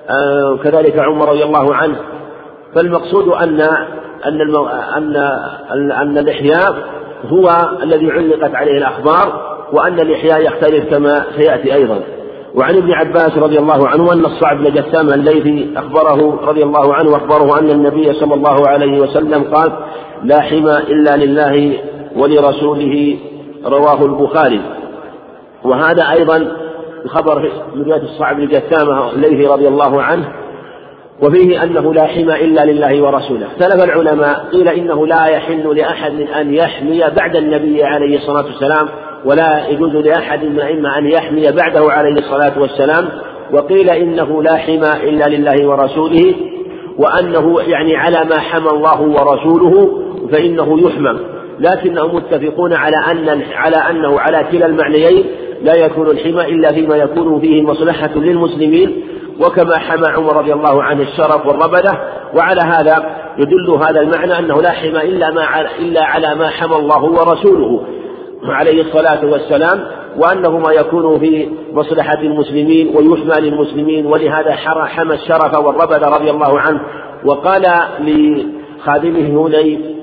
آه 0.10 0.58
كذلك 0.64 1.00
عمر 1.00 1.30
رضي 1.30 1.44
الله 1.44 1.76
عنه. 1.76 1.96
فالمقصود 2.76 3.28
أن 3.28 3.62
أن 4.26 4.56
أن 5.72 5.92
أن 5.92 6.18
الإحياء 6.18 6.76
هو 7.26 7.70
الذي 7.84 8.12
علقت 8.12 8.56
عليه 8.56 8.78
الأخبار 8.78 9.50
وأن 9.74 10.00
الإحياء 10.00 10.42
يختلف 10.42 10.90
كما 10.90 11.26
سيأتي 11.38 11.74
أيضا. 11.74 12.00
وعن 12.56 12.78
ابن 12.78 12.94
عباس 12.94 13.38
رضي 13.38 13.60
الله 13.60 13.88
عنه 13.88 14.14
أن 14.14 14.26
الصعب 14.26 14.58
بن 14.58 14.74
جسام 14.74 15.10
الليثي 15.10 15.74
أخبره 15.78 16.40
رضي 16.46 16.64
الله 16.64 16.94
عنه 16.94 17.16
أخبره 17.16 17.60
أن 17.60 17.70
النبي 17.70 18.14
صلى 18.14 18.34
الله 18.34 18.68
عليه 18.68 19.00
وسلم 19.00 19.44
قال 19.44 19.72
لا 20.24 20.42
حمى 20.42 20.78
إلا 20.78 21.18
لله 21.18 21.80
ولرسوله 22.16 23.18
رواه 23.66 24.06
البخاري. 24.06 24.62
وهذا 25.64 26.12
أيضا 26.12 26.52
خبر 27.08 27.52
من 27.76 27.84
رواية 27.84 28.02
الصعب 28.02 28.36
بن 28.36 28.48
جثامة 28.48 29.12
الليثي 29.12 29.48
رضي 29.48 29.68
الله 29.68 30.02
عنه 30.02 30.34
وفيه 31.24 31.64
أنه 31.64 31.94
لا 31.94 32.04
حمى 32.04 32.36
إلا 32.36 32.66
لله 32.66 33.04
ورسوله. 33.04 33.48
اختلف 33.48 33.84
العلماء 33.84 34.46
قيل 34.52 34.68
إنه 34.68 35.08
لا 35.08 35.26
يحل 35.26 35.78
لأحد 35.78 36.22
أن 36.22 36.54
يحمي 36.54 37.00
بعد 37.00 37.36
النبي 37.36 37.84
عليه 37.84 38.18
الصلاة 38.18 38.46
والسلام 38.46 38.88
ولا 39.26 39.68
يجوز 39.68 39.96
لأحد 39.96 40.44
من 40.44 40.52
الأئمة 40.52 40.98
أن 40.98 41.08
يحمي 41.08 41.52
بعده 41.52 41.92
عليه 41.92 42.14
الصلاة 42.14 42.60
والسلام 42.60 43.10
وقيل 43.54 43.90
إنه 43.90 44.44
لا 44.44 44.56
حمى 44.56 45.10
إلا 45.10 45.26
لله 45.26 45.68
ورسوله 45.68 46.36
وأنه 46.98 47.62
يعني 47.62 47.96
على 47.96 48.30
ما 48.30 48.40
حمى 48.40 48.70
الله 48.70 49.02
ورسوله 49.02 50.00
فإنه 50.32 50.80
يحمى. 50.82 51.20
لكنهم 51.60 52.16
متفقون 52.16 52.74
على 52.74 52.96
أن 53.12 53.42
على 53.54 53.76
أنه 53.76 54.20
على 54.20 54.46
كلا 54.52 54.66
المعنيين 54.66 55.26
لا 55.62 55.76
يكون 55.76 56.08
الحمى 56.08 56.46
إلا 56.46 56.74
فيما 56.74 56.96
يكون 56.96 57.42
فيه 57.42 57.62
مصلحة 57.62 58.16
للمسلمين 58.16 59.04
وكما 59.40 59.78
حمى 59.78 60.08
عمر 60.08 60.38
رضي 60.38 60.54
الله 60.54 60.84
عنه 60.84 61.02
الشرف 61.02 61.46
والربدة 61.46 61.92
وعلى 62.36 62.62
هذا 62.62 63.16
يدل 63.38 63.70
هذا 63.70 64.02
المعنى 64.02 64.40
أنه 64.40 64.62
لا 64.62 64.72
حمى 64.72 65.02
إلا 65.02 65.32
ما 65.32 65.62
إلا 65.80 66.06
على 66.06 66.36
ما 66.36 66.50
حمى 66.50 66.76
الله 66.76 67.04
ورسوله 67.04 67.82
عليه 68.44 68.82
الصلاة 68.82 69.26
والسلام 69.26 69.80
وأنه 70.18 70.60
ما 70.60 70.72
يكون 70.72 71.20
في 71.20 71.50
مصلحة 71.74 72.22
المسلمين 72.22 72.96
ويحمى 72.96 73.50
للمسلمين 73.50 74.06
ولهذا 74.06 74.52
حمى 74.86 75.14
الشرف 75.14 75.58
والربد 75.58 76.04
رضي 76.04 76.32
الله 76.32 76.60
عنه. 76.60 76.82
وقال 77.26 77.64
لخادمه 78.00 79.48
هني 79.48 79.99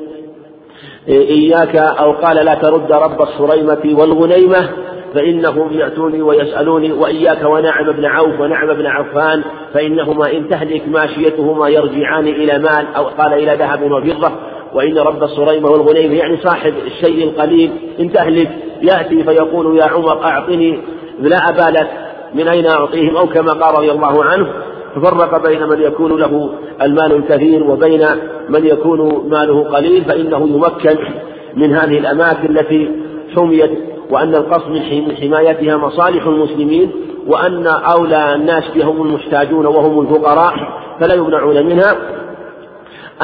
إياك 1.08 1.76
أو 1.76 2.12
قال 2.12 2.36
لا 2.36 2.54
ترد 2.54 2.92
رب 2.92 3.22
الصريمة 3.22 3.98
والغنيمة 4.00 4.68
فإنهم 5.14 5.72
يأتوني 5.72 6.22
ويسألوني 6.22 6.92
وإياك 6.92 7.44
ونعم 7.44 7.92
بن 7.92 8.04
عوف 8.04 8.40
ونعم 8.40 8.74
بن 8.74 8.86
عفان 8.86 9.44
فإنهما 9.74 10.32
إن 10.32 10.48
تهلك 10.48 10.88
ماشيتهما 10.88 11.68
يرجعان 11.68 12.26
إلى 12.26 12.58
مال 12.58 12.86
أو 12.96 13.04
قال 13.04 13.32
إلى 13.32 13.54
ذهب 13.54 13.92
وفضة. 13.92 14.32
وإن 14.74 14.98
رب 14.98 15.22
الصريمة 15.22 15.70
والغنيمة 15.70 16.14
يعني 16.14 16.36
صاحب 16.36 16.74
الشيء 16.86 17.24
القليل 17.24 17.70
إن 18.00 18.12
تهلك 18.12 18.50
يأتي 18.82 19.24
فيقول 19.24 19.78
يا 19.78 19.84
عمر 19.84 20.24
أعطني 20.24 20.80
لا 21.20 21.36
أبا 21.36 21.78
لك 21.78 21.90
من 22.34 22.48
أين 22.48 22.66
أعطيهم 22.66 23.16
أو 23.16 23.26
كما 23.26 23.52
قال 23.52 23.74
رضي 23.74 23.90
الله 23.90 24.24
عنه. 24.24 24.46
ففرق 24.96 25.48
بين 25.48 25.68
من 25.68 25.82
يكون 25.82 26.20
له 26.20 26.50
المال 26.82 27.12
الكثير 27.12 27.64
وبين 27.64 28.06
من 28.48 28.66
يكون 28.66 29.28
ماله 29.30 29.64
قليل 29.64 30.04
فإنه 30.04 30.38
يمكن 30.38 30.98
من 31.56 31.74
هذه 31.74 31.98
الأماكن 31.98 32.56
التي 32.56 32.90
حميت 33.34 33.70
وأن 34.10 34.34
القصد 34.34 34.70
من 34.70 34.82
حمايتها 35.16 35.76
مصالح 35.76 36.26
المسلمين 36.26 36.90
وأن 37.26 37.66
أولى 37.66 38.34
الناس 38.34 38.64
بها 38.74 38.84
هم 38.84 39.02
المحتاجون 39.02 39.66
وهم 39.66 40.00
الفقراء 40.00 40.54
فلا 41.00 41.14
يمنعون 41.14 41.66
منها. 41.66 41.96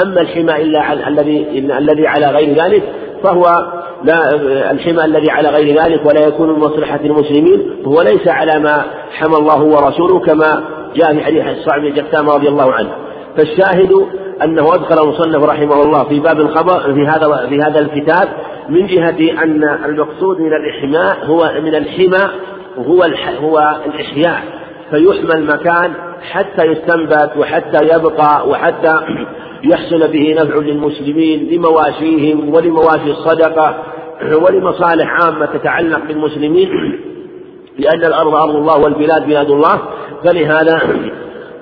أما 0.03 0.21
الحمى 0.21 0.63
إلا 0.63 1.09
الذي 1.09 1.59
الذي 1.79 2.07
على 2.07 2.27
غير 2.27 2.65
ذلك 2.65 2.83
فهو 3.23 3.67
لا 4.05 4.35
الحمى 4.71 5.05
الذي 5.05 5.31
على 5.31 5.49
غير 5.49 5.83
ذلك 5.83 6.07
ولا 6.07 6.21
يكون 6.27 6.49
من 6.49 6.59
مصلحة 6.59 7.01
المسلمين 7.05 7.77
هو 7.85 8.03
ليس 8.03 8.29
على 8.29 8.59
ما 8.59 8.85
حمى 9.13 9.37
الله 9.37 9.63
ورسوله 9.63 10.21
كما 10.21 10.63
جاء 10.97 11.15
في 11.15 11.25
حديث 11.25 11.47
الصعب 11.47 11.81
بن 11.81 11.93
جثام 11.93 12.31
رضي 12.31 12.49
الله 12.49 12.73
عنه. 12.73 12.93
فالشاهد 13.37 14.07
أنه 14.45 14.75
أدخل 14.75 15.03
المصنف 15.03 15.45
رحمه 15.45 15.83
الله 15.83 16.05
في 16.05 16.21
باب 16.21 16.41
الخبر 16.41 16.95
في 16.95 17.07
هذا 17.07 17.47
في 17.49 17.59
هذا 17.59 17.81
الكتاب 17.81 18.29
من 18.69 18.87
جهة 18.87 19.43
أن 19.43 19.65
المقصود 19.85 20.41
من 20.41 20.53
الإحماء 20.53 21.27
هو 21.27 21.53
من 21.63 21.75
الحمى 21.75 22.31
هو 22.79 23.03
هو 23.41 23.77
الإحياء. 23.87 24.63
فيحمى 24.93 25.35
المكان 25.35 25.93
حتى 26.31 26.65
يستنبت 26.67 27.31
وحتى 27.37 27.85
يبقى 27.85 28.49
وحتى 28.49 29.01
يحصل 29.73 30.09
به 30.13 30.35
نفع 30.35 30.57
للمسلمين 30.57 31.49
لمواشيهم 31.51 32.55
ولمواشي 32.55 33.11
الصدقة 33.11 33.77
ولمصالح 34.43 35.25
عامة 35.25 35.47
تتعلق 35.47 36.01
بالمسلمين 36.09 36.69
لأن 37.79 38.05
الأرض 38.05 38.35
أرض 38.35 38.57
الله 38.57 38.79
والبلاد 38.79 39.27
بلاد 39.27 39.51
الله. 39.51 39.81
فلهذا 40.25 40.81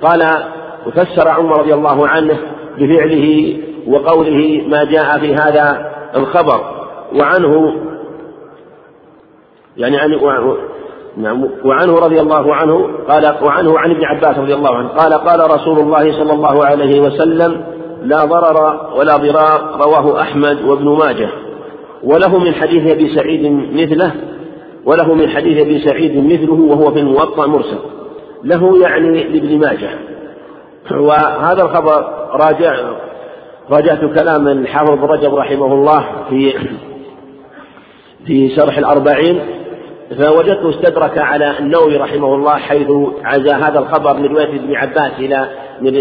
قال 0.02 0.22
وفسر 0.86 1.28
عمر 1.28 1.60
رضي 1.60 1.74
الله 1.74 2.08
عنه 2.08 2.38
بفعله 2.78 3.56
وقوله 3.86 4.62
ما 4.68 4.84
جاء 4.84 5.18
في 5.18 5.34
هذا 5.34 5.90
الخبر 6.16 6.60
وعنه 7.14 7.74
يعني 9.76 9.98
عن 9.98 10.10
نعم 11.16 11.48
وعنه 11.64 11.98
رضي 11.98 12.20
الله 12.20 12.54
عنه 12.54 12.88
قال 13.08 13.34
وعنه 13.42 13.78
عن 13.78 13.90
ابن 13.90 14.04
عباس 14.04 14.38
رضي 14.38 14.54
الله 14.54 14.76
عنه 14.76 14.88
قال 14.88 15.14
قال 15.14 15.50
رسول 15.50 15.78
الله 15.78 16.12
صلى 16.12 16.32
الله 16.32 16.64
عليه 16.64 17.00
وسلم 17.00 17.64
لا 18.02 18.24
ضرر 18.24 18.90
ولا 18.96 19.16
ضرار 19.16 19.80
رواه 19.84 20.20
أحمد 20.20 20.62
وابن 20.62 20.88
ماجه 20.88 21.28
وله 22.04 22.38
من 22.38 22.54
حديث 22.54 22.90
أبي 22.92 23.14
سعيد 23.14 23.52
مثله 23.72 24.14
وله 24.84 25.14
من 25.14 25.28
حديث 25.28 25.66
أبي 25.66 25.78
سعيد 25.78 26.24
مثله 26.32 26.60
وهو 26.60 26.90
في 26.92 26.98
الموطأ 27.00 27.46
مرسل. 27.46 27.78
له 28.44 28.82
يعني 28.82 29.24
لابن 29.24 29.58
ماجه. 29.58 29.90
وهذا 30.90 31.62
الخبر 31.62 32.28
راجع 32.32 32.76
راجعت 33.70 34.04
كلام 34.04 34.48
الحافظ 34.48 35.04
رجب 35.04 35.34
رحمه 35.34 35.74
الله 35.74 36.06
في 36.30 36.54
في 38.26 38.56
شرح 38.56 38.78
الأربعين 38.78 39.40
فوجدته 40.18 40.70
استدرك 40.70 41.18
على 41.18 41.58
النووي 41.58 41.96
رحمه 41.96 42.34
الله 42.34 42.56
حيث 42.56 42.88
عزى 43.24 43.50
هذا 43.50 43.78
الخبر 43.78 44.16
من 44.16 44.26
رواية 44.26 44.56
ابن 44.56 44.74
عباس 44.74 45.12
إلى 45.18 45.48
من 45.80 45.96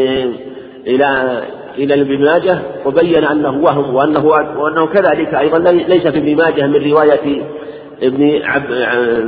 إلى 0.87 1.41
إلى 1.77 2.01
ابن 2.01 2.25
ماجه 2.25 2.59
وبين 2.85 3.23
أنه 3.23 3.63
وهم 3.63 3.95
وأنه 3.95 4.25
وأنه 4.57 4.85
كذلك 4.85 5.33
أيضا 5.33 5.71
ليس 5.71 6.07
في 6.07 6.17
ابن 6.17 6.35
ماجه 6.35 6.67
من 6.67 6.91
رواية 6.91 7.43
ابن 8.03 8.41
عب 8.43 8.71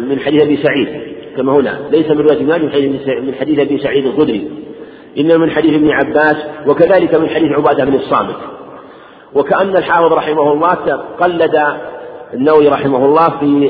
من 0.09 0.19
حديث 0.19 0.41
أبي 0.41 0.57
سعيد. 0.57 1.10
كما 1.37 1.53
هنا 1.53 1.79
ليس 1.91 2.11
من 2.11 2.19
رواية 2.19 2.43
ماجه 2.43 2.61
من 3.21 3.33
حديث 3.39 3.59
أبي 3.59 3.77
سعيد 3.77 4.05
الخدري. 4.05 4.49
إنما 5.17 5.37
من 5.37 5.51
حديث 5.51 5.73
ابن 5.73 5.91
عباس 5.91 6.37
وكذلك 6.67 7.15
من 7.15 7.29
حديث 7.29 7.51
عبادة 7.51 7.85
بن 7.85 7.95
الصامت. 7.95 8.35
وكأن 9.35 9.77
الحافظ 9.77 10.13
رحمه 10.13 10.53
الله 10.53 10.73
قلد 11.19 11.59
النووي 12.33 12.67
رحمه 12.67 13.05
الله 13.05 13.29
في 13.39 13.69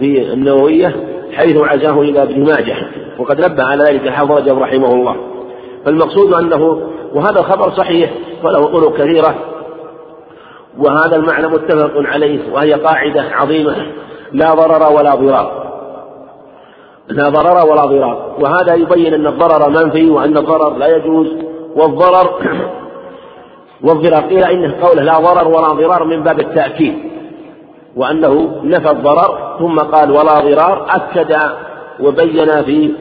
في 0.00 0.32
النووية 0.32 0.96
حيث 1.32 1.56
عزاه 1.56 2.00
إلى 2.00 2.22
ابن 2.22 2.44
ماجه 2.44 2.76
وقد 3.18 3.44
نبه 3.44 3.64
على 3.64 3.84
ذلك 3.84 4.06
الحافظ 4.06 4.32
رجب 4.32 4.58
رحمه 4.58 4.94
الله. 4.94 5.16
فالمقصود 5.84 6.34
أنه 6.34 6.90
وهذا 7.12 7.40
الخبر 7.40 7.70
صحيح 7.70 8.10
وله 8.42 8.64
طرق 8.64 8.96
كثيرة 8.96 9.34
وهذا 10.78 11.16
المعنى 11.16 11.46
متفق 11.46 11.92
عليه 11.96 12.52
وهي 12.52 12.72
قاعدة 12.72 13.22
عظيمة 13.22 13.76
لا 14.32 14.54
ضرر 14.54 14.92
ولا 14.92 15.14
ضرار. 15.14 15.65
لا 17.08 17.28
ضرر 17.28 17.70
ولا 17.70 17.86
ضرار. 17.86 18.36
وهذا 18.40 18.74
يبين 18.74 19.14
أن 19.14 19.26
الضرر 19.26 19.68
منفي 19.68 20.10
وأن 20.10 20.36
الضرر 20.36 20.76
لا 20.76 20.96
يجوز. 20.96 21.26
والضرر 21.76 22.30
والضرار 23.84 24.22
قيل 24.22 24.44
إنه 24.44 24.74
قوله 24.82 25.02
لا 25.02 25.18
ضرر 25.18 25.48
ولا 25.48 25.68
ضرار 25.68 26.04
من 26.04 26.22
باب 26.22 26.40
التأكيد. 26.40 26.94
وأنه 27.96 28.60
نفى 28.64 28.90
الضرر 28.90 29.56
ثم 29.58 29.78
قال 29.78 30.10
ولا 30.10 30.40
ضرار 30.40 30.86
أكد 30.90 31.36
وبين 32.00 32.62
في 32.64 32.92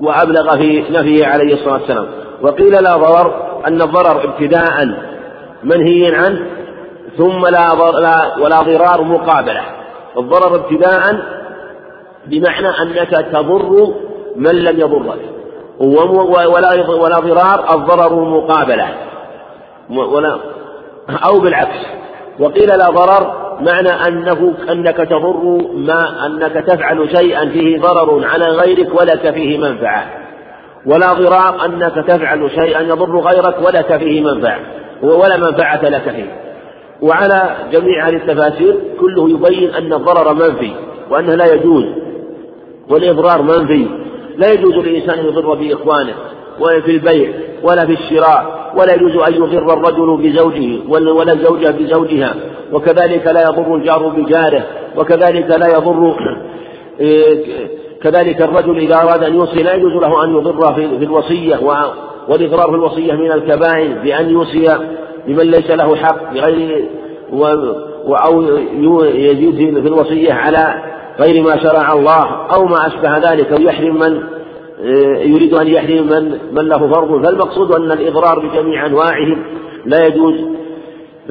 وأبلغ 0.00 0.56
في 0.56 0.84
نفيه 0.90 1.26
عليه 1.26 1.54
الصلاة 1.54 1.72
والسلام. 1.72 2.06
وقيل 2.42 2.72
لا 2.72 2.96
ضرر 2.96 3.32
أن 3.66 3.82
الضرر 3.82 4.24
ابتداء 4.24 4.88
منهي 5.64 6.14
عنه 6.14 6.40
ثم 7.18 7.46
لا, 7.46 7.74
لا 8.00 8.38
ولا 8.38 8.62
ضرار 8.62 9.02
مقابلة. 9.02 9.62
الضرر 10.18 10.54
ابتداء 10.54 11.02
بمعنى 12.30 12.68
أنك 12.68 13.10
تضر 13.32 13.94
من 14.36 14.54
لم 14.54 14.80
يضرك 14.80 15.20
ولا 15.80 16.92
ولا 16.92 17.18
ضرار 17.20 17.74
الضرر 17.74 18.14
مقابلة 18.24 18.88
ولا 19.90 20.38
أو 21.26 21.40
بالعكس 21.40 21.86
وقيل 22.40 22.68
لا 22.68 22.90
ضرر 22.90 23.48
معنى 23.60 23.88
أنه 24.08 24.54
أنك 24.70 24.96
تضر 24.96 25.60
ما 25.74 26.26
أنك 26.26 26.52
تفعل 26.52 27.16
شيئا 27.16 27.48
فيه 27.48 27.80
ضرر 27.80 28.26
على 28.26 28.44
غيرك 28.44 29.00
ولك 29.00 29.34
فيه 29.34 29.58
منفعة 29.58 30.06
ولا 30.86 31.12
ضرار 31.12 31.64
أنك 31.64 31.94
تفعل 32.08 32.50
شيئا 32.50 32.80
يضر 32.80 33.18
غيرك 33.18 33.56
ولك 33.66 33.96
فيه 33.96 34.20
منفعة 34.20 34.60
ولا 35.02 35.36
منفعة 35.36 35.88
لك 35.88 36.02
فيه. 36.02 36.32
وعلى 37.02 37.56
جميع 37.72 38.08
هذه 38.08 38.16
التفاسير 38.16 38.76
كله 39.00 39.30
يبين 39.30 39.74
أن 39.74 39.92
الضرر 39.92 40.34
منفي 40.34 40.72
وأنه 41.10 41.34
لا 41.34 41.54
يجوز. 41.54 41.84
والإضرار 42.90 43.42
منفي. 43.42 43.86
لا 44.36 44.52
يجوز 44.52 44.74
للإنسان 44.74 45.18
أن 45.18 45.26
يضر 45.26 45.54
بإخوانه 45.54 46.14
ولا 46.60 46.80
في 46.80 46.90
البيع 46.90 47.30
ولا 47.62 47.86
في 47.86 47.92
الشراء 47.92 48.72
ولا 48.76 48.94
يجوز 48.94 49.16
أن 49.16 49.34
يضر 49.34 49.72
الرجل 49.72 50.16
بزوجه 50.16 50.78
ولا 50.88 51.32
الزوجة 51.32 51.70
بزوجها. 51.70 52.34
وكذلك 52.72 53.26
لا 53.26 53.42
يضر 53.42 53.74
الجار 53.74 54.08
بجاره 54.08 54.66
وكذلك 54.96 55.50
لا 55.50 55.66
يضر 55.66 56.16
كذلك 58.02 58.42
الرجل 58.42 58.78
إذا 58.78 58.94
أراد 58.94 59.24
أن 59.24 59.34
يوصي 59.34 59.62
لا 59.62 59.74
يجوز 59.74 59.92
له 59.92 60.24
أن 60.24 60.36
يضر 60.36 60.74
في 60.74 61.04
الوصية 61.04 61.56
والإضرار 62.28 62.68
في 62.68 62.74
الوصية 62.74 63.12
من 63.12 63.32
الكبائر 63.32 63.98
بأن 64.04 64.30
يوصي 64.30 64.78
لمن 65.26 65.50
ليس 65.50 65.70
له 65.70 65.96
حق 65.96 66.34
بغير 66.34 66.88
أو 68.26 68.42
يزيد 69.02 69.80
في 69.80 69.88
الوصية 69.88 70.32
على 70.32 70.82
غير 71.20 71.42
ما 71.42 71.62
شرع 71.62 71.92
الله 71.92 72.46
أو 72.54 72.64
ما 72.64 72.86
أشبه 72.86 73.18
ذلك. 73.32 73.52
أو 73.52 73.60
يحرم 73.60 73.98
من 73.98 74.22
يريد 75.32 75.54
أن 75.54 75.68
يحرم 75.68 76.06
من 76.06 76.38
من 76.52 76.68
له 76.68 76.78
فرض. 76.78 77.24
فالمقصود 77.24 77.74
أن 77.74 77.92
الإضرار 77.92 78.38
بجميع 78.38 78.86
أنواعه 78.86 79.36
لا 79.86 80.06
يجوز. 80.06 80.34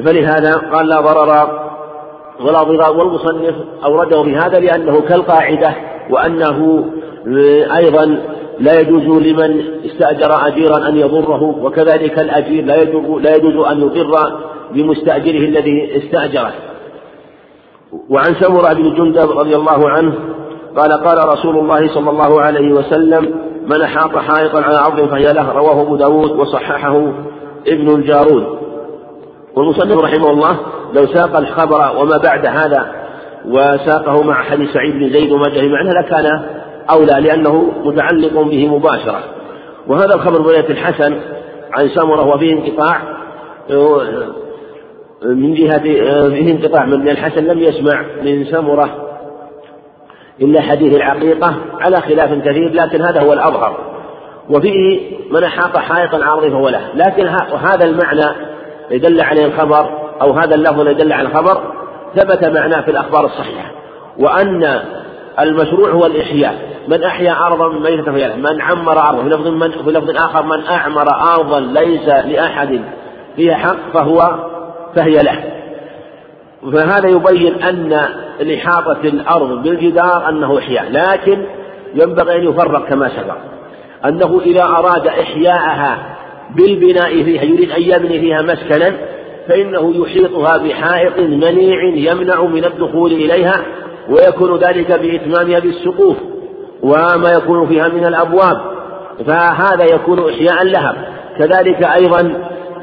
فلهذا 0.06 0.56
قال 0.74 0.88
لا 0.88 1.02
ضرر 1.02 1.50
ولا 2.42 2.64
ضرار. 2.64 2.98
والمصنف 2.98 3.56
أورده 3.86 4.22
بهذا 4.22 4.60
لأنه 4.60 5.02
كالقاعدة 5.02 5.76
وأنه 6.10 6.86
أيضا 7.78 8.18
لا 8.60 8.80
يجوز 8.80 9.04
لمن 9.04 9.62
استأجر 9.86 10.48
أجيرا 10.48 10.88
أن 10.90 10.98
يضره. 10.98 11.44
وكذلك 11.44 12.20
الأجير 12.20 12.66
لا 12.66 12.82
يجوز 12.82 13.22
لا 13.22 13.36
يجوز 13.36 13.66
أن 13.68 13.82
يضر 13.82 14.40
بمستأجره 14.74 15.46
الذي 15.46 15.98
استأجره. 15.98 16.54
وعن 18.10 18.36
سمرة 18.40 18.74
بن 18.74 18.94
جندب 18.94 19.32
رضي 19.40 19.56
الله 19.56 19.90
عنه 19.90 20.14
قال 20.78 20.92
قال 21.04 21.30
رسول 21.30 21.58
الله 21.58 21.88
صلى 21.88 22.10
الله 22.10 22.42
عليه 22.42 22.74
وسلم 22.74 23.36
من 23.68 23.82
أحاط 23.82 24.18
حائطا 24.18 24.62
على 24.62 24.78
عرض 24.78 25.10
فهي 25.10 25.34
له 25.34 25.52
رواه 25.52 25.82
أبو 25.82 25.96
داود 25.96 26.32
وصححه 26.32 27.12
ابن 27.68 27.96
الجارود. 27.96 28.58
والمصنف 29.56 30.00
رحمه 30.00 30.30
الله 30.30 30.58
لو 30.94 31.06
ساق 31.08 31.38
الخبر 31.38 31.92
وما 31.98 32.18
بعد 32.18 32.46
هذا 32.46 32.92
وساقه 33.46 34.24
مع 34.24 34.44
حديث 34.44 34.74
سعيد 34.74 34.94
بن 34.94 35.10
زيد 35.10 35.32
وما 35.32 35.50
جاء 35.50 35.70
معناه 35.70 36.02
لكان 36.02 36.42
أولى 36.90 37.22
لأنه 37.22 37.72
متعلق 37.84 38.42
به 38.42 38.68
مباشرة. 38.68 39.20
وهذا 39.88 40.16
الخبر 40.16 40.38
رواية 40.38 40.70
الحسن 40.70 41.20
عن 41.74 41.90
سمرة 41.90 42.36
وفيه 42.36 42.54
انقطاع. 42.54 43.02
من 45.26 45.54
جهة 45.54 45.80
فيه 45.80 46.52
انقطاع 46.52 46.86
من 46.86 47.10
الحسن 47.10 47.44
لم 47.44 47.60
يسمع 47.60 48.06
من 48.24 48.46
سمرة 48.46 49.08
إلا 50.42 50.62
حديث 50.62 50.96
العقيقة 50.96 51.56
على 51.80 52.02
خلاف 52.02 52.34
كثير 52.34 52.74
لكن 52.74 53.02
هذا 53.02 53.22
هو 53.22 53.34
الأظهر. 53.34 53.78
وفيه 54.50 55.00
من 55.32 55.44
أحاط 55.44 55.78
حائطا 55.78 56.26
عرضي 56.26 56.50
فهو 56.50 56.70
له. 56.70 56.82
لكن 56.96 57.28
هذا 57.68 57.86
المعنى 57.86 58.36
يدل 58.92 59.22
عليه 59.22 59.46
الخبر 59.46 59.90
أو 60.22 60.32
هذا 60.32 60.56
اللفظ 60.56 60.88
يدل 60.88 61.14
على 61.14 61.28
الخبر 61.28 61.64
ثبت 62.16 62.46
معناه 62.46 62.82
في 62.82 62.92
الأخبار 62.92 63.26
الصحيحة. 63.26 63.72
وأن 64.20 64.82
المشروع 65.40 65.90
هو 65.90 66.06
الإحياء. 66.06 66.78
من 66.88 67.04
أحيا 67.04 67.48
أرضا 67.48 67.70
ميتة 67.70 68.12
فهي 68.12 68.36
من 68.36 68.62
عمر 68.62 69.00
أرضا 69.00 69.24
في 69.24 69.30
لفظ 69.30 69.48
من 69.48 69.72
في 69.72 69.92
لفظ 69.92 70.10
آخر 70.10 70.44
من 70.44 70.66
أعمر 70.66 71.08
أرضا 71.38 71.60
ليس 71.60 72.08
لأحد 72.08 72.82
فيها 73.36 73.56
حق 73.56 73.94
فهو 73.94 74.38
فهي 74.96 75.24
له. 75.24 75.44
فهذا 76.74 77.08
يبين 77.10 77.64
أن 77.64 78.00
لإحاطة 78.40 79.02
الأرض 79.04 79.64
بالجدار 79.64 80.30
أنه 80.30 80.58
إحياء 80.58 80.92
لكن 80.92 81.46
ينبغي 81.96 82.36
أن 82.36 82.44
يفرق 82.44 82.90
كما 82.90 83.10
سبق. 83.10 83.38
أنه 84.06 84.42
إذا 84.46 84.64
أراد 84.64 85.08
إحياءها 85.08 86.18
بالبناء 86.56 87.24
فيها 87.24 87.44
يريد 87.44 87.72
أن 87.72 87.82
يبني 87.82 88.20
فيها 88.20 88.42
مسكنا 88.42 88.94
فإنه 89.48 89.94
يحيطها 89.96 90.58
بحائط 90.58 91.20
منيع 91.20 91.84
يمنع 91.84 92.42
من 92.42 92.66
الدخول 92.66 93.12
إليها 93.12 93.62
ويكون 94.10 94.58
ذلك 94.58 94.92
بإتمامها 94.92 95.60
بالسقوف 95.60 96.18
وما 96.82 97.32
يكون 97.38 97.68
فيها 97.68 97.88
من 97.88 98.06
الأبواب. 98.06 98.62
فهذا 99.28 99.86
يكون 99.96 100.30
إحياء 100.30 100.64
لها. 100.64 100.96
كذلك 101.40 101.84
أيضا 101.84 102.34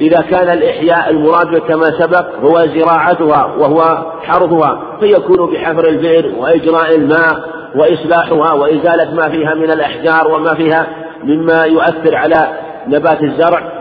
إذا 0.01 0.23
كان 0.31 0.59
الإحياء 0.59 1.11
المراد 1.11 1.59
كما 1.59 1.91
سبق 1.99 2.27
هو 2.43 2.67
زراعتها 2.67 3.45
وهو 3.59 4.13
حرثها 4.23 4.83
فيكون 5.01 5.53
بحفر 5.53 5.89
البئر 5.89 6.33
وإجراء 6.39 6.95
الماء 6.95 7.55
وإصلاحها 7.77 8.53
وإزالة 8.53 9.15
ما 9.15 9.29
فيها 9.29 9.55
من 9.55 9.71
الأحجار 9.71 10.29
وما 10.29 10.55
فيها 10.55 10.87
مما 11.25 11.65
يؤثر 11.65 12.17
على 12.17 12.49
نبات 12.87 13.23
الزرع. 13.23 13.73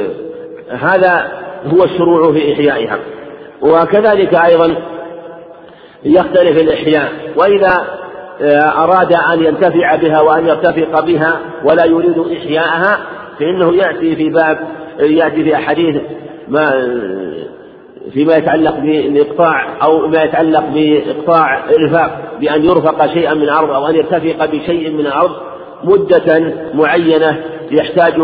هذا 0.90 1.28
هو 1.66 1.84
الشروع 1.84 2.32
في 2.32 2.52
إحيائها. 2.52 2.98
وكذلك 3.62 4.34
أيضا 4.34 4.74
يختلف 6.04 6.62
الإحياء. 6.62 7.12
وإذا 7.36 7.84
أراد 8.76 9.12
أن 9.12 9.44
ينتفع 9.44 9.96
بها 9.96 10.20
وأن 10.20 10.46
يرتفق 10.46 11.00
بها 11.00 11.40
ولا 11.64 11.84
يريد 11.84 12.18
إحياءها 12.18 12.98
فإنه 13.38 13.74
يأتي 13.76 14.16
في 14.16 14.30
باب 14.30 14.58
يأتي 15.00 15.44
في 15.44 15.54
أحاديث 15.54 15.96
ما 16.48 16.70
فيما 18.12 18.36
يتعلق 18.36 18.78
بإقطاع 18.78 19.82
أو 19.82 20.06
ما 20.06 20.22
يتعلق 20.22 20.64
بإقطاع 20.74 21.64
إرفاق 21.70 22.38
بأن 22.40 22.64
يرفق 22.64 23.06
شيئا 23.06 23.34
من 23.34 23.42
الأرض 23.42 23.70
أو 23.70 23.86
أن 23.86 23.94
يرتفق 23.94 24.44
بشيء 24.44 24.90
من 24.90 25.06
الأرض 25.06 25.30
مدة 25.84 26.54
معينة 26.74 27.42
يحتاج 27.70 28.14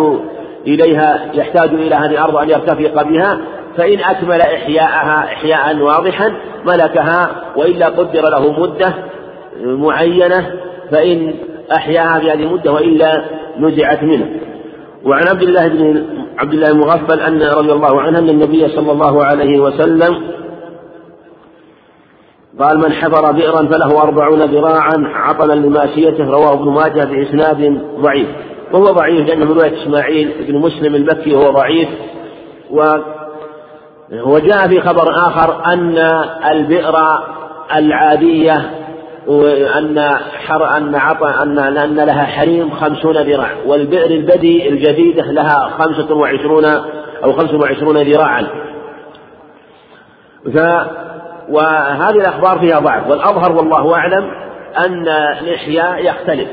إليها 0.67 1.31
يحتاج 1.35 1.69
إلى 1.69 1.95
هذه 1.95 2.11
الأرض 2.11 2.37
أن 2.37 2.51
يرتفق 2.51 3.03
بها 3.03 3.39
فإن 3.77 3.99
أكمل 4.01 4.41
إحياءها 4.41 5.25
إحياء 5.25 5.77
واضحا 5.77 6.33
ملكها 6.65 7.31
وإلا 7.57 7.87
قدر 7.87 8.23
له 8.23 8.61
مدة 8.61 8.95
معينة 9.63 10.51
فإن 10.91 11.35
أحياها 11.77 12.19
في 12.21 12.31
هذه 12.31 12.43
المدة 12.43 12.73
وإلا 12.73 13.25
نزعت 13.59 14.03
منه. 14.03 14.31
وعن 15.07 15.29
عبد 15.29 15.43
الله 15.43 15.69
بن 15.69 16.05
عبد 16.39 16.53
الله 16.55 16.69
المغفل 16.69 17.21
أن 17.21 17.43
رضي 17.43 17.73
الله 17.73 18.01
عنه 18.01 18.19
أن 18.19 18.29
النبي 18.29 18.69
صلى 18.69 18.93
الله 18.93 19.25
عليه 19.25 19.61
وسلم 19.61 20.37
قال 22.59 22.79
من 22.79 22.93
حفر 22.93 23.33
بئرا 23.33 23.67
فله 23.67 24.03
أربعون 24.03 24.43
ذراعا 24.43 25.13
عطلا 25.15 25.55
لماشيته 25.55 26.25
رواه 26.25 26.53
ابن 26.53 26.71
ماجه 26.71 27.05
بإسناد 27.05 27.81
ضعيف. 28.01 28.29
وهو 28.73 28.85
ضعيف 28.85 29.29
لأنه 29.29 29.45
من 29.45 29.53
رواية 29.53 29.83
إسماعيل 29.83 30.47
بن 30.49 30.59
مسلم 30.59 30.95
المكي 30.95 31.35
وهو 31.35 31.51
ضعيف. 31.51 31.89
و 32.71 32.97
وجاء 34.13 34.69
في 34.69 34.81
خبر 34.81 35.11
آخر 35.11 35.65
أن 35.73 35.99
البئر 36.51 36.95
العادية 37.77 38.86
وأن 39.27 40.11
حر 40.47 40.77
أن 40.77 40.95
عطى 40.95 41.35
أن 41.43 41.59
أن 41.59 41.95
لها 41.95 42.25
حريم 42.25 42.71
خمسون 42.71 43.17
ذراع 43.17 43.51
والبئر 43.67 44.11
البدي 44.11 44.69
الجديدة 44.69 45.23
لها 45.23 45.71
خمسة 45.79 46.15
وعشرون 46.15 46.65
أو 47.25 47.33
خمسة 47.33 47.57
وعشرون 47.59 47.97
ذراعا. 47.97 48.47
وهذه 51.49 52.17
الأخبار 52.17 52.59
فيها 52.59 52.79
ضعف 52.79 53.11
والأظهر 53.11 53.53
والله 53.53 53.95
أعلم 53.95 54.31
أن 54.79 55.09
الإحياء 55.43 56.05
يختلف 56.05 56.49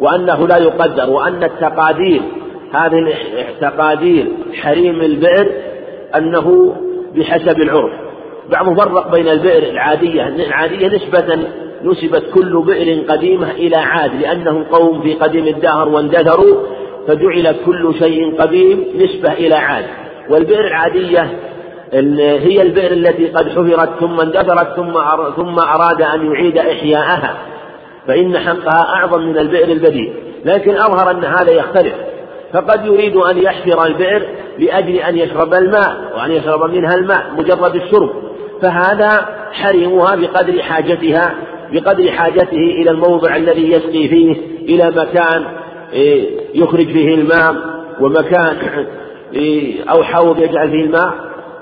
وأنه 0.00 0.46
لا 0.46 0.56
يقدر 0.56 1.10
وأن 1.10 1.44
التقادير 1.44 2.22
هذه 2.74 3.14
تقادير 3.60 4.32
حريم 4.62 5.00
البئر 5.00 5.52
أنه 6.16 6.76
بحسب 7.14 7.62
العرف. 7.62 7.92
بعضهم 8.50 8.76
فرق 8.76 9.10
بين 9.10 9.28
البئر 9.28 9.62
العادية 9.70 10.28
العادية 10.28 10.86
نسبة 10.86 11.48
نسبت 11.84 12.24
كل 12.34 12.62
بئر 12.62 13.04
قديمة 13.08 13.50
إلى 13.50 13.76
عاد 13.76 14.14
لأنهم 14.20 14.64
قوم 14.64 15.02
في 15.02 15.14
قديم 15.14 15.46
الدهر 15.46 15.88
واندثروا 15.88 16.56
فجعل 17.08 17.56
كل 17.66 17.94
شيء 17.98 18.40
قديم 18.40 18.84
نسبة 18.96 19.32
إلى 19.32 19.54
عاد. 19.54 19.84
والبئر 20.30 20.66
العادية 20.66 21.38
هي 22.38 22.62
البئر 22.62 22.92
التي 22.92 23.26
قد 23.28 23.48
حفرت 23.48 23.90
ثم 24.00 24.20
اندثرت 24.20 24.76
ثم 24.76 24.92
ثم 25.36 25.58
أراد 25.58 26.02
أن 26.02 26.32
يعيد 26.32 26.58
إحياءها. 26.58 27.34
فإن 28.06 28.38
حقها 28.38 28.94
أعظم 28.94 29.22
من 29.22 29.38
البئر 29.38 29.68
البديل. 29.68 30.14
لكن 30.44 30.74
أظهر 30.74 31.10
أن 31.10 31.24
هذا 31.24 31.50
يختلف. 31.50 31.94
فقد 32.52 32.86
يريد 32.86 33.16
أن 33.16 33.38
يحفر 33.38 33.86
البئر 33.86 34.22
لأجل 34.58 34.96
أن 34.96 35.18
يشرب 35.18 35.54
الماء 35.54 36.12
وأن 36.16 36.30
يشرب 36.30 36.70
منها 36.70 36.94
الماء 36.94 37.26
مجرد 37.38 37.74
الشرب. 37.74 38.10
فهذا 38.62 39.28
حرمها 39.52 40.14
بقدر 40.14 40.62
حاجتها 40.62 41.34
بقدر 41.72 42.10
حاجته 42.10 42.56
إلى 42.56 42.90
الموضع 42.90 43.36
الذي 43.36 43.72
يسقي 43.72 44.08
فيه 44.08 44.36
إلى 44.68 44.90
مكان 44.90 45.44
إيه، 45.92 46.40
يخرج 46.54 46.86
فيه 46.86 47.14
الماء 47.14 47.54
ومكان 48.00 48.56
إيه، 49.34 49.90
أو 49.90 50.02
حوض 50.02 50.38
يجعل 50.38 50.70
فيه 50.70 50.84
الماء 50.84 51.14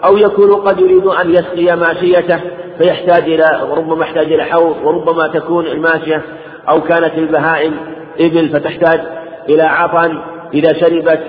أو 0.05 0.17
يكون 0.17 0.55
قد 0.55 0.81
يريد 0.81 1.07
أن 1.07 1.31
يسقي 1.31 1.77
ماشيته 1.77 2.41
فيحتاج 2.79 3.23
إلى 3.23 3.69
ربما 3.77 4.05
يحتاج 4.05 4.33
إلى 4.33 4.45
حوض 4.45 4.77
وربما 4.85 5.29
تكون 5.29 5.67
الماشية 5.67 6.23
أو 6.69 6.81
كانت 6.81 7.19
البهائم 7.19 7.73
إبل 8.21 8.49
فتحتاج 8.49 9.01
إلى 9.49 9.63
عطن. 9.63 10.19
إذا 10.55 10.73
شربت 10.73 11.21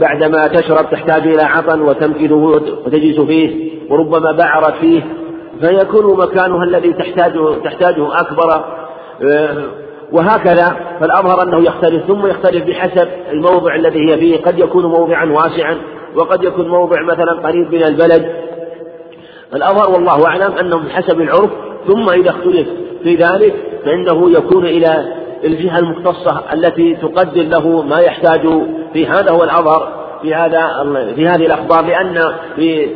بعدما 0.00 0.46
تشرب 0.46 0.90
تحتاج 0.90 1.26
إلى 1.26 1.42
عطن 1.42 1.80
وتمكنه 1.80 2.36
وتجلس 2.36 3.20
فيه 3.20 3.70
وربما 3.90 4.32
بعرت 4.32 4.74
فيه. 4.80 5.02
فيكون 5.60 6.18
مكانها 6.18 6.64
الذي 6.64 6.92
تحتاجه 6.92 7.54
تحتاجه 7.64 8.20
أكبر 8.20 8.64
وهكذا 10.12 10.76
فالأظهر 11.00 11.42
أنه 11.42 11.64
يختلف 11.64 12.06
ثم 12.06 12.26
يختلف 12.26 12.64
بحسب 12.64 13.08
الموضع 13.32 13.74
الذي 13.74 14.10
هي 14.10 14.18
فيه. 14.18 14.42
قد 14.42 14.58
يكون 14.58 14.86
موضعا 14.86 15.24
واسعا 15.24 15.76
وقد 16.16 16.44
يكون 16.44 16.68
موضع 16.68 17.02
مثلا 17.02 17.32
قريب 17.32 17.74
من 17.74 17.84
البلد. 17.84 18.32
الأظهر 19.54 19.90
والله 19.90 20.26
أعلم 20.26 20.52
أنه 20.52 20.78
بحسب 20.78 21.20
العرف 21.20 21.50
ثم 21.86 22.10
إذا 22.10 22.30
اختلف 22.30 22.68
في 23.02 23.14
ذلك 23.14 23.54
فإنه 23.84 24.30
يكون 24.30 24.64
إلى 24.64 25.04
الجهة 25.44 25.78
المختصة 25.78 26.42
التي 26.52 26.94
تقدر 26.94 27.42
له 27.42 27.82
ما 27.82 28.00
يحتاج. 28.00 28.48
في 28.92 29.06
هذا 29.06 29.30
هو 29.30 29.44
الأظهر 29.44 30.04
في 30.22 30.34
هذا 30.34 30.84
في 31.16 31.28
هذه 31.28 31.46
الأخبار 31.46 31.84
لأن 31.84 32.34
في 32.56 32.88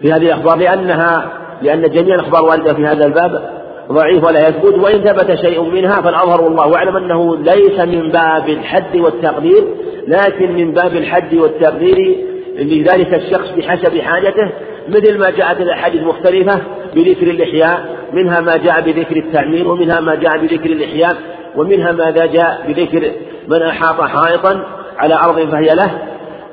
في 0.00 0.12
هذه 0.12 0.26
الأخبار 0.26 0.56
لأنها 0.56 1.32
لأن 1.62 1.82
جميع 1.90 2.14
الأخبار 2.14 2.44
واردة 2.44 2.74
في 2.74 2.86
هذا 2.86 3.06
الباب 3.06 3.50
ضعيف 3.92 4.24
ولا 4.24 4.48
يثبت 4.48 4.78
وإن 4.78 5.00
ثبت 5.00 5.34
شيء 5.34 5.62
منها 5.62 6.02
فالأظهر 6.02 6.40
والله 6.40 6.76
أعلم 6.76 6.96
أنه 6.96 7.36
ليس 7.36 7.80
من 7.80 8.10
باب 8.10 8.48
الحد 8.48 8.96
والتقدير 8.96 9.64
لكن 10.06 10.52
من 10.52 10.72
باب 10.72 10.96
الحد 10.96 11.34
والتقدير 11.34 12.16
لذلك 12.58 13.14
الشخص 13.14 13.50
بحسب 13.56 13.98
حاجته 14.00 14.50
مثل 14.88 15.18
ما 15.18 15.30
جاءت 15.30 15.60
الأحاديث 15.60 16.00
المختلفة 16.00 16.60
بذكر 16.94 17.26
الإحياء 17.26 17.96
منها 18.12 18.40
ما 18.40 18.56
جاء 18.56 18.80
بذكر 18.80 19.16
التعمير 19.16 19.68
ومنها 19.68 20.00
ما 20.00 20.14
جاء 20.14 20.38
بذكر 20.38 20.70
الإحياء 20.70 21.16
ومنها 21.56 21.92
ما 21.92 22.10
جاء 22.10 22.64
بذكر 22.68 23.10
من 23.48 23.62
أحاط 23.62 24.00
حائطا 24.00 24.64
على 24.98 25.14
أرض 25.14 25.50
فهي 25.50 25.74
له 25.74 25.90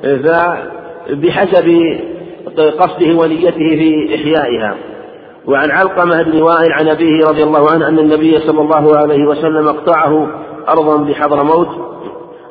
فبحسب 0.03 1.97
قصده 2.57 3.15
ونيته 3.15 3.51
في 3.57 4.15
إحيائها. 4.15 4.75
وعن 5.47 5.71
علقمة 5.71 6.23
بن 6.23 6.41
وائل 6.41 6.73
عن 6.73 6.87
أبيه 6.87 7.25
رضي 7.25 7.43
الله 7.43 7.71
عنه 7.71 7.87
أن 7.87 7.99
النبي 7.99 8.39
صلى 8.39 8.61
الله 8.61 8.97
عليه 8.97 9.25
وسلم 9.27 9.67
اقطعه 9.67 10.27
أرضا 10.69 10.97
بحضرموت 10.97 11.67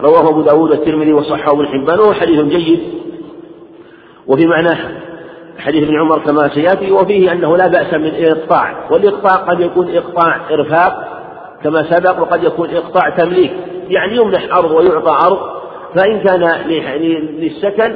رواه 0.00 0.28
أبو 0.28 0.42
داود 0.42 0.70
والترمذي 0.70 1.12
وصححه 1.12 1.52
ابن 1.52 1.66
حبان 1.66 1.98
وهو 1.98 2.12
حديث 2.12 2.40
جيد. 2.40 2.80
وفي 4.26 4.46
معناه 4.46 4.78
حديث 5.58 5.84
ابن 5.84 6.00
عمر 6.00 6.18
كما 6.18 6.48
سيأتي 6.48 6.92
وفيه 6.92 7.32
أنه 7.32 7.56
لا 7.56 7.66
بأس 7.66 7.94
من 7.94 8.06
الاقطاع 8.06 8.88
والإقطاع 8.90 9.36
قد 9.36 9.60
يكون 9.60 9.96
إقطاع 9.96 10.40
إرفاق 10.50 11.22
كما 11.64 11.90
سبق 11.90 12.20
وقد 12.20 12.44
يكون 12.44 12.70
إقطاع 12.70 13.10
تمليك. 13.10 13.52
يعني 13.88 14.16
يمنح 14.16 14.56
أرض 14.56 14.70
ويعطى 14.70 15.26
أرض 15.26 15.38
فإن 15.96 16.20
كان 16.20 16.40
للسكن 17.38 17.94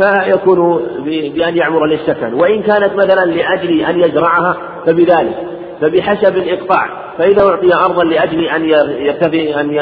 فيكون 0.00 0.86
بأن 1.34 1.56
يعمر 1.56 1.86
للسكن. 1.86 2.34
وإن 2.34 2.62
كانت 2.62 2.94
مثلا 2.94 3.24
لأجل 3.24 3.80
أن 3.80 4.00
يزرعها 4.00 4.56
فبذلك. 4.86 5.36
فبحسب 5.80 6.36
الإقطاع. 6.36 6.88
فإذا 7.18 7.42
أعطي 7.42 7.74
أرضا 7.74 8.04
لأجل 8.04 8.44
أن 8.44 8.64
يرتفي 8.98 9.60
أن 9.60 9.78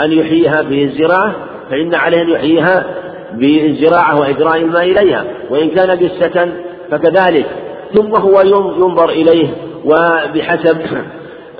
أن 0.00 0.12
يحييها 0.12 0.62
بالزراعة 0.62 1.34
فإن 1.70 1.94
عليه 1.94 2.22
أن 2.22 2.28
يحييها 2.28 2.84
بالزراعة 3.32 4.20
وإجراء 4.20 4.56
الماء 4.56 4.82
إليها. 4.82 5.24
وإن 5.50 5.70
كان 5.70 5.96
بالسكن 5.96 6.52
فكذلك. 6.90 7.46
ثم 7.94 8.16
هو 8.16 8.40
ينظر 8.78 9.08
إليه 9.08 9.48
وبحسب 9.84 10.78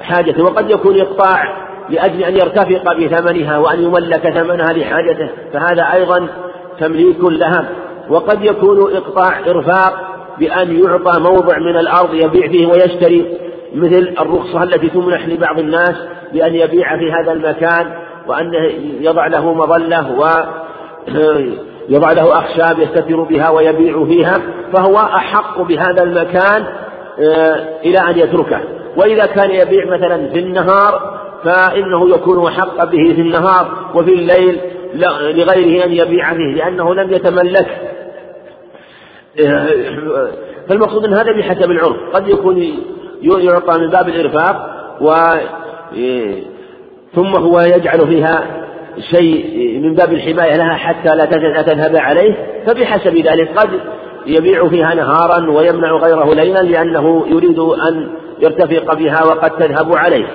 حاجته. 0.00 0.44
وقد 0.44 0.70
يكون 0.70 1.00
إقطاع 1.00 1.64
لأجل 1.90 2.24
أن 2.24 2.34
يرتفق 2.34 2.92
بثمنها 2.92 3.58
وأن 3.58 3.82
يملك 3.82 4.28
ثمنها 4.28 4.72
لحاجته. 4.72 5.28
فهذا 5.52 5.92
أيضا 5.94 6.26
تمليك 6.80 7.20
لها. 7.20 7.68
وقد 8.10 8.44
يكون 8.44 8.96
إقطاع 8.96 9.40
إرفاق 9.40 10.14
بأن 10.38 10.84
يعطى 10.84 11.20
موضع 11.20 11.58
من 11.58 11.76
الأرض 11.76 12.14
يبيع 12.14 12.48
فيه 12.48 12.66
ويشتري 12.66 13.38
مثل 13.74 14.14
الرخصة 14.20 14.62
التي 14.62 14.88
تمنح 14.88 15.28
لبعض 15.28 15.58
الناس 15.58 15.94
بأن 16.32 16.54
يبيع 16.54 16.96
في 16.96 17.12
هذا 17.12 17.32
المكان 17.32 17.86
وأنه 18.26 18.58
يضع 19.00 19.26
له 19.26 19.54
مظلة 19.54 20.18
و 20.18 20.26
يضع 21.94 22.12
له 22.12 22.38
أخشاب 22.38 22.78
يستتر 22.78 23.22
بها 23.22 23.50
ويبيع 23.50 24.04
فيها 24.04 24.40
فهو 24.72 24.96
أحق 24.96 25.62
بهذا 25.62 26.02
المكان 26.02 26.64
آه، 27.20 27.80
إلى 27.84 27.98
أن 27.98 28.18
يتركه. 28.18 28.60
وإذا 28.96 29.26
كان 29.26 29.50
يبيع 29.50 29.84
مثلا 29.84 30.28
في 30.28 30.38
النهار 30.38 31.20
فإنه 31.44 32.10
يكون 32.10 32.46
أحق 32.46 32.84
به 32.84 33.14
في 33.14 33.20
النهار 33.20 33.90
وفي 33.94 34.14
الليل 34.14 34.60
لغيره 34.94 35.84
أن 35.84 35.92
يبيع 35.92 36.34
فيه 36.34 36.54
لأنه 36.54 36.94
لم 36.94 37.12
يتملك 37.12 37.66
فالمقصود 40.68 41.04
أن 41.04 41.14
هذا 41.14 41.32
بحسب 41.32 41.70
العرف. 41.70 41.96
قد 42.12 42.28
يكون 42.28 42.74
يعطى 43.22 43.78
من 43.78 43.90
باب 43.90 44.08
الإرفاق 44.08 44.70
و 45.00 45.12
ثم 47.14 47.36
هو 47.36 47.60
يجعل 47.60 48.06
فيها 48.06 48.46
شيء 49.10 49.78
من 49.82 49.94
باب 49.94 50.12
الحماية 50.12 50.56
لها 50.56 50.74
حتى 50.74 51.16
لا 51.16 51.24
تذهب 51.62 51.96
عليه 51.96 52.62
فبحسب 52.66 53.16
ذلك 53.16 53.58
قد 53.58 53.70
يبيع 54.26 54.68
فيها 54.68 54.94
نهارا 54.94 55.50
ويمنع 55.50 55.92
غيره 55.92 56.34
ليلا 56.34 56.58
لأنه 56.58 57.26
يريد 57.28 57.58
أن 57.58 58.08
يرتفق 58.40 58.94
بها 58.94 59.24
وقد 59.24 59.50
تذهب 59.50 59.96
عليه. 59.96 60.26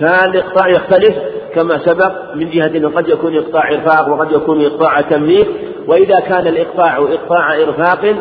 فالإقطاع 0.00 0.68
يختلف 0.68 1.14
كما 1.54 1.78
سبق 1.78 2.12
من 2.34 2.50
جهة 2.50 2.66
أنه 2.66 2.88
قد 2.90 3.08
يكون 3.08 3.36
إقطاع 3.36 3.72
إرفاق 3.72 4.08
وقد 4.08 4.32
يكون 4.32 4.64
إقطاع 4.64 5.00
تمليك 5.00 5.48
وإذا 5.88 6.20
كان 6.20 6.46
الإقطاع 6.46 6.96
إقطاع 6.96 7.54
إرفاق 7.54 8.16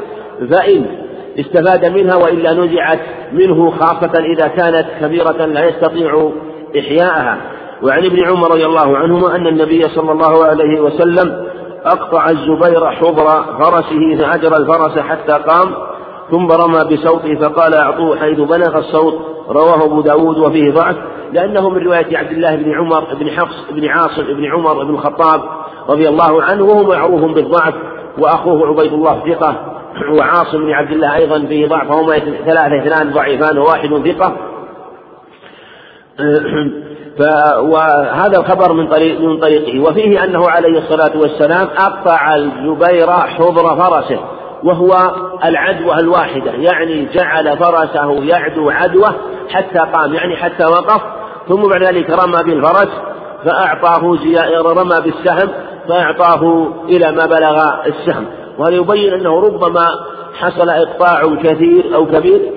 فإن 0.52 0.86
استفاد 1.40 1.86
منها 1.86 2.16
وإلا 2.16 2.54
نزعت 2.54 3.00
منه 3.34 3.72
خاصة 3.72 4.20
إذا 4.36 4.48
كانت 4.48 4.86
كبيرة 5.02 5.46
لا 5.46 5.70
يستطيع 5.70 6.32
إحياءها. 6.80 7.38
وعن 7.84 8.06
ابن 8.06 8.28
عمر 8.28 8.52
رضي 8.52 8.66
الله 8.66 8.98
عنهما 8.98 9.36
أن 9.36 9.48
النبي 9.48 9.82
صلى 9.82 10.12
الله 10.12 10.46
عليه 10.46 10.82
وسلم 10.82 11.46
أقطع 11.86 12.30
الزبير 12.30 12.92
حضر 12.92 13.44
فرسه 13.60 14.16
فأجرى 14.18 14.58
الفرس 14.58 15.00
حتى 15.00 15.34
قام 15.34 15.74
ثم 16.34 16.52
رمى 16.52 16.96
بصوته 16.96 17.36
فقال 17.36 17.74
أعطوه 17.74 18.20
حيث 18.20 18.40
بلغ 18.40 18.78
الصوت. 18.78 19.34
رواه 19.50 19.86
أبو 19.86 20.02
داود 20.02 20.38
وفيه 20.38 20.72
ضعف 20.72 20.96
لأنه 21.34 21.70
من 21.70 21.78
رواية 21.78 22.18
عبد 22.18 22.32
الله 22.32 22.56
بن 22.56 22.74
عمر 22.74 23.14
بن 23.14 23.30
حفص 23.30 23.66
بن 23.72 23.88
عاصم 23.88 24.24
بن 24.24 24.46
عمر 24.46 24.84
بن 24.84 24.94
الخطاب 24.94 25.42
رضي 25.90 26.10
الله 26.10 26.44
عنه 26.44 26.64
وهو 26.64 26.84
معروف 26.84 27.22
بالضعف 27.36 27.74
وأخوه 28.18 28.68
عبيد 28.68 28.94
الله 28.94 29.24
ثقة 29.30 29.56
وعاصم 30.20 30.58
بن 30.58 30.72
عبد 30.72 30.92
الله 30.92 31.16
أيضا 31.16 31.40
فيه 31.40 31.68
ضعف 31.68 31.88
فهما 31.88 32.20
ثلاثة 32.20 32.82
اثنان 32.82 33.12
ضعيفان 33.14 33.58
وواحد 33.58 33.90
ثقة. 33.90 34.36
وهذا 37.72 38.40
الخبر 38.40 38.74
من 38.74 38.88
طريق 38.88 39.22
من 39.22 39.40
طريقه. 39.40 39.80
وفيه 39.80 40.24
أنه 40.24 40.50
عليه 40.50 40.78
الصلاة 40.80 41.18
والسلام 41.18 41.68
أقطع 41.78 42.36
الزبير 42.36 43.12
حضر 43.12 43.76
فرسه. 43.76 44.20
وهو 44.64 44.96
العدوة 45.46 46.00
الواحدة 46.00 46.52
يعني 46.52 47.08
جعل 47.14 47.58
فرسه 47.58 48.24
يعدو 48.24 48.70
عدوة 48.70 49.16
حتى 49.50 49.80
قام 49.80 50.14
يعني 50.14 50.36
حتى 50.36 50.66
وقف 50.66 51.02
ثم 51.50 51.70
بعد 51.70 51.84
ذلك 51.84 52.10
رمى 52.10 52.44
بالفرس 52.44 52.90
فأعطاه 53.46 54.18
رمى 54.74 55.02
بالسهم 55.02 55.50
فأعطاه 55.90 56.74
إلى 56.90 57.12
ما 57.12 57.26
بلغ 57.26 57.86
السهم. 57.86 58.26
وهذا 58.58 58.76
يبين 58.76 59.14
أنه 59.14 59.40
ربما 59.40 59.86
حصل 60.40 60.70
إقطاع 60.70 61.36
كثير 61.44 61.96
أو 61.96 62.06
كبير 62.06 62.52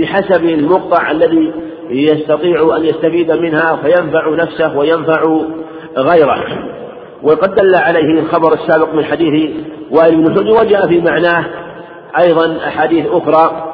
بحسب 0.00 0.44
المقطع 0.44 1.10
الذي 1.10 1.52
يستطيع 1.90 2.76
أن 2.76 2.84
يستفيد 2.84 3.32
منها 3.32 3.76
فينفع 3.76 4.30
نفسه 4.30 4.76
وينفع 4.76 5.40
غيره. 5.96 6.44
وقد 7.22 7.54
دل 7.54 7.74
عليه 7.74 8.20
الخبر 8.20 8.54
السابق 8.54 8.94
من 8.94 9.04
حديث 9.04 9.50
وائل 9.90 10.16
بن 10.16 10.34
حجر 10.34 10.60
وجاء 10.60 10.88
في 10.88 11.00
معناه 11.00 11.44
أيضا 12.18 12.56
أحاديث 12.66 13.06
أخرى 13.06 13.72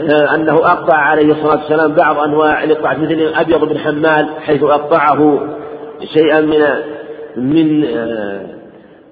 آه، 0.00 0.34
أنه 0.34 0.54
أقطع 0.54 0.96
عليه 0.96 1.32
الصلاة 1.32 1.56
والسلام 1.56 1.92
بعض 1.92 2.18
أنواع 2.18 2.64
الإقطاع 2.64 2.96
مثل 2.96 3.32
أبيض 3.34 3.64
بن 3.64 3.78
حمال 3.78 4.28
حيث 4.46 4.62
أقطعه 4.62 5.40
شيئا 6.14 6.40
من 6.40 6.64
من 7.36 7.84
آه، 7.84 8.40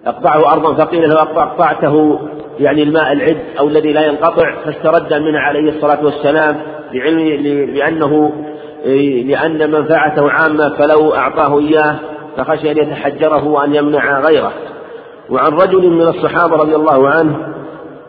أقطعه 0.06 0.52
أرضا 0.52 0.74
فقيل 0.74 1.08
له 1.08 1.22
أقطعته 1.22 2.18
يعني 2.60 2.82
الماء 2.82 3.12
العد 3.12 3.40
أو 3.58 3.68
الذي 3.68 3.92
لا 3.92 4.06
ينقطع 4.06 4.54
فاسترد 4.64 5.14
منه 5.14 5.38
عليه 5.38 5.70
الصلاة 5.70 6.04
والسلام 6.04 6.56
لعلم 6.92 7.18
لأنه 7.74 8.32
لأن 9.26 9.70
منفعته 9.70 10.30
عامة 10.30 10.76
فلو 10.76 11.14
أعطاه 11.14 11.58
إياه 11.58 11.96
فخشي 12.38 12.70
أن 12.70 12.76
يتحجره 12.76 13.44
وأن 13.46 13.74
يمنع 13.74 14.20
غيره. 14.20 14.52
وعن 15.30 15.52
رجل 15.52 15.90
من 15.90 16.08
الصحابة 16.08 16.56
رضي 16.56 16.76
الله 16.76 17.08
عنه 17.08 17.36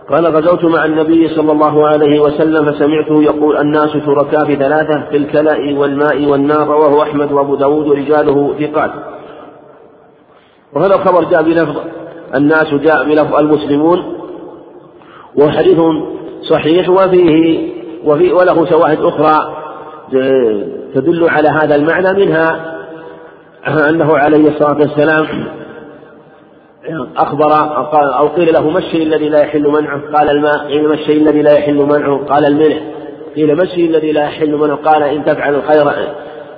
قال 0.09 0.27
غزوت 0.27 0.65
مع 0.65 0.85
النبي 0.85 1.27
صلى 1.27 1.51
الله 1.51 1.87
عليه 1.87 2.19
وسلم 2.19 2.71
فسمعته 2.71 3.23
يقول 3.23 3.57
الناس 3.57 3.89
شركاء 3.89 4.45
في 4.45 4.55
ثلاثة 4.55 5.03
في 5.11 5.17
الكلاء 5.17 5.73
والماء 5.73 6.25
والنار 6.25 6.67
رواه 6.67 7.03
أحمد 7.03 7.31
وأبو 7.31 7.55
داود 7.55 7.87
ورجاله 7.87 8.53
ثقات. 8.59 8.91
وهذا 10.73 10.95
الخبر 10.95 11.23
جاء 11.23 11.43
بلفظ 11.43 11.75
الناس 12.35 12.73
جاء 12.73 13.03
بلفظ 13.05 13.35
المسلمون 13.35 13.99
وحديث 15.35 15.79
صحيح 16.41 16.89
وفيه 16.89 17.69
وفي 18.05 18.33
وله 18.33 18.65
شواهد 18.69 18.99
أخرى 19.01 19.55
تدل 20.95 21.29
على 21.29 21.49
هذا 21.49 21.75
المعنى 21.75 22.25
منها. 22.25 22.78
أنه 23.67 24.17
عليه 24.17 24.49
الصلاة 24.49 24.77
والسلام 24.77 25.27
أخبر 27.17 27.53
أو 28.17 28.27
قيل 28.27 28.53
له 28.53 28.69
ما 28.69 28.79
الشيء 28.79 29.03
الذي 29.03 29.29
لا 29.29 29.41
يحل 29.41 29.67
منعه؟ 29.67 30.01
قال 30.13 30.29
الماء 30.29 30.67
قيل 30.67 30.87
ما 30.87 30.93
الشيء 30.93 31.21
الذي 31.21 31.41
لا 31.41 31.51
يحل 31.51 31.75
منعه؟ 31.75 32.25
قال 32.29 32.45
الملح 32.45 32.79
قيل 33.35 33.55
ما 33.55 33.63
الشيء 33.63 33.89
الذي 33.89 34.11
لا 34.11 34.23
يحل 34.23 34.55
منعه؟ 34.55 34.77
قال 34.77 35.03
إن 35.03 35.25
تفعل 35.25 35.55
الخير 35.55 35.91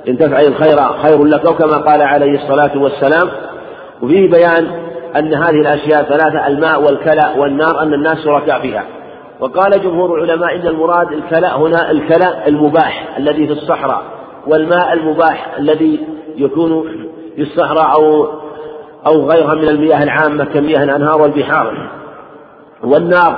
إن 0.08 0.18
تفعل 0.18 0.46
الخير 0.46 0.78
خير 1.04 1.24
لك 1.24 1.46
أو 1.46 1.56
كما 1.56 1.78
قال 1.78 2.02
عليه 2.02 2.44
الصلاة 2.44 2.78
والسلام 2.78 3.30
وفيه 4.02 4.32
بيان 4.32 4.68
أن 5.16 5.34
هذه 5.34 5.62
الأشياء 5.62 6.04
ثلاثة 6.04 6.48
الماء 6.48 6.84
والكلى 6.84 7.34
والنار 7.38 7.84
أن 7.84 7.94
الناس 7.94 8.18
شركاء 8.24 8.62
فيها 8.62 8.86
وقال 9.40 9.84
جمهور 9.84 10.24
العلماء 10.24 10.56
إن 10.56 10.68
المراد 10.68 11.12
الكلى 11.12 11.48
هنا 11.48 11.92
الكلى 11.92 12.48
المباح 12.48 13.18
الذي 13.18 13.48
في 13.48 13.54
الصحراء 13.54 14.02
والماء 14.48 14.94
المباح 14.94 15.56
الذي 15.58 16.00
يكون 16.38 16.84
في 17.36 17.42
الصحراء 17.42 17.96
أو 17.96 18.28
أو 19.08 19.30
غيرها 19.30 19.54
من 19.56 19.68
المياه 19.68 20.04
العامة 20.04 20.46
كمياه 20.46 20.84
الأنهار 20.84 21.22
والبحار. 21.22 21.90
والنار 22.84 23.38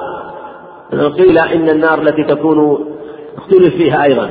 قيل 0.92 1.38
إن 1.38 1.70
النار 1.70 2.02
التي 2.02 2.24
تكون 2.24 2.88
اختلف 3.38 3.76
فيها 3.76 4.04
أيضا 4.04 4.30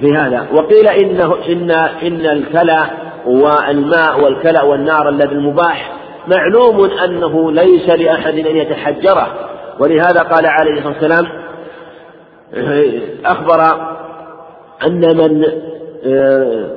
في 0.00 0.16
هذا. 0.16 0.46
وقيل 0.52 0.88
إنه 0.88 1.34
إن 1.48 1.70
إن 2.02 2.26
الكلى 2.26 2.80
والماء 3.26 4.24
والكلى 4.24 4.60
والنار 4.60 5.08
الذي 5.08 5.32
المباح 5.32 5.92
معلوم 6.26 6.90
أنه 6.90 7.52
ليس 7.52 7.88
لأحد 7.88 8.34
أن 8.34 8.56
يتحجره. 8.56 9.28
ولهذا 9.80 10.22
قال 10.22 10.46
عليه 10.46 10.72
الصلاة 10.72 10.92
والسلام 10.92 11.26
أخبر 13.24 13.60
أن 14.86 15.16
من 15.16 15.44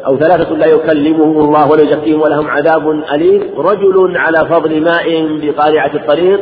أو 0.08 0.18
ثلاثة 0.18 0.56
لا 0.56 0.66
يكلمهم 0.66 1.40
الله 1.40 1.72
ولا 1.72 1.82
يزكيهم 1.82 2.22
ولهم 2.22 2.48
عذاب 2.48 2.90
أليم. 3.14 3.42
رجل 3.58 4.18
على 4.18 4.50
فضل 4.50 4.82
ماء 4.82 5.28
بقارعة 5.42 5.92
الطريق 5.96 6.40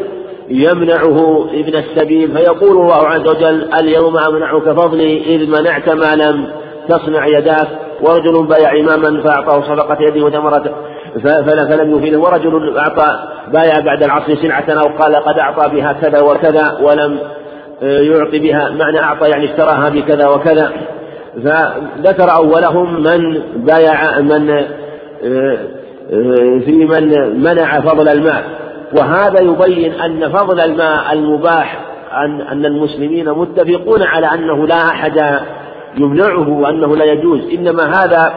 يمنعه 0.49 1.47
ابن 1.53 1.75
السبيل 1.75 2.37
فيقول 2.37 2.71
الله 2.71 3.07
عز 3.07 3.27
وجل 3.27 3.73
اليوم 3.73 4.17
أمنعك 4.17 4.63
فضلي 4.63 5.35
إذ 5.35 5.49
منعت 5.49 5.89
ما 5.89 6.15
لم 6.15 6.47
تصنع 6.89 7.27
يداك. 7.27 7.67
ورجل 8.01 8.47
بايع 8.47 8.71
إماما 8.71 9.23
فأعطاه 9.23 9.61
صدقة 9.61 9.97
يده 10.01 10.25
وثمرة 10.25 10.75
فلم 11.23 11.97
يفيده. 11.97 12.19
ورجل 12.19 12.77
أعطى 12.77 13.19
بايع 13.53 13.79
بعد 13.79 14.03
العصر 14.03 14.35
سلعة 14.35 14.65
أو 14.69 14.97
قال 14.97 15.15
قد 15.15 15.39
أعطى 15.39 15.75
بها 15.75 15.93
كذا 15.93 16.21
وكذا 16.21 16.77
ولم 16.81 17.19
يعطي 17.81 18.39
بها. 18.39 18.69
معنى 18.69 18.99
أعطى 18.99 19.29
يعني 19.29 19.51
اشتراها 19.51 19.89
بكذا 19.89 20.27
وكذا. 20.27 20.71
فذكر 21.43 22.35
أولهم 22.35 23.03
من 23.03 23.41
بايع 23.55 24.19
من 24.19 24.65
في 26.59 26.87
من 26.89 27.39
منع 27.43 27.79
فضل 27.79 28.09
الماء. 28.09 28.43
وهذا 28.97 29.41
يبين 29.41 29.93
أن 29.93 30.31
فضل 30.31 30.59
الماء 30.59 31.13
المباح 31.13 31.79
أن 32.13 32.41
أن 32.41 32.65
المسلمين 32.65 33.29
متفقون 33.29 34.03
على 34.03 34.27
أنه 34.27 34.67
لا 34.67 34.75
أحد 34.75 35.39
يمنعه 35.97 36.49
وأنه 36.49 36.95
لا 36.95 37.05
يجوز. 37.05 37.39
إنما 37.53 37.83
هذا 37.83 38.33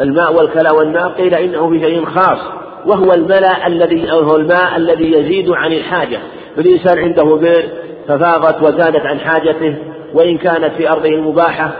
الماء 0.00 0.34
والكلى 0.34 0.70
والنار 0.70 1.10
قيل 1.10 1.34
إنه 1.34 1.70
بشيء 1.70 2.04
خاص 2.04 2.38
وهو 2.86 3.12
الملأ 3.12 3.66
الذي 3.66 4.12
هو 4.12 4.36
الماء 4.36 4.76
الذي 4.76 5.12
يزيد 5.12 5.50
عن 5.50 5.72
الحاجة. 5.72 6.18
فالإنسان 6.56 6.98
عنده 6.98 7.24
بئر 7.24 7.64
ففاضت 8.08 8.62
وزادت 8.62 9.06
عن 9.06 9.18
حاجته 9.20 9.74
وإن 10.14 10.38
كانت 10.38 10.70
في 10.76 10.90
أرضه 10.90 11.08
المباحة 11.08 11.70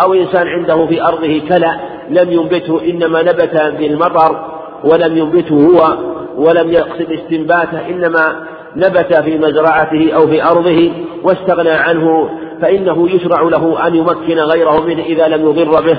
أو 0.00 0.14
إنسان 0.14 0.46
عنده 0.48 0.86
في 0.86 1.02
أرضه 1.02 1.40
كلى 1.48 1.80
لم 2.10 2.32
ينبته 2.32 2.80
إنما 2.84 3.22
نبت 3.22 3.74
بالمطر 3.78 4.58
ولم 4.84 5.18
ينبته 5.18 5.54
هو 5.54 5.96
ولم 6.36 6.72
يقصد 6.72 7.12
استنباته 7.12 7.88
إنما 7.88 8.46
نبت 8.76 9.14
في 9.14 9.38
مزرعته 9.38 10.12
أو 10.14 10.26
في 10.26 10.44
أرضه 10.44 10.92
واستغنى 11.22 11.70
عنه 11.70 12.30
فإنه 12.62 13.10
يشرع 13.10 13.42
له 13.42 13.86
أن 13.86 13.94
يمكن 13.94 14.38
غيره 14.38 14.80
منه 14.80 15.02
إذا 15.02 15.28
لم 15.28 15.50
يضر 15.50 15.80
به. 15.80 15.98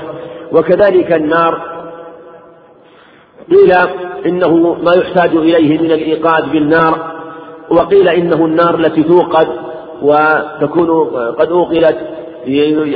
وكذلك 0.52 1.12
النار 1.12 1.60
قيل 3.50 3.72
إنه 4.26 4.76
ما 4.82 4.92
يحتاج 4.94 5.36
إليه 5.36 5.78
من 5.78 5.92
الإيقاد 5.92 6.52
بالنار 6.52 6.98
وقيل 7.70 8.08
إنه 8.08 8.44
النار 8.46 8.74
التي 8.74 9.02
توقد 9.02 9.48
وتكون 10.02 11.10
قد 11.38 11.48
أوقلت 11.48 11.96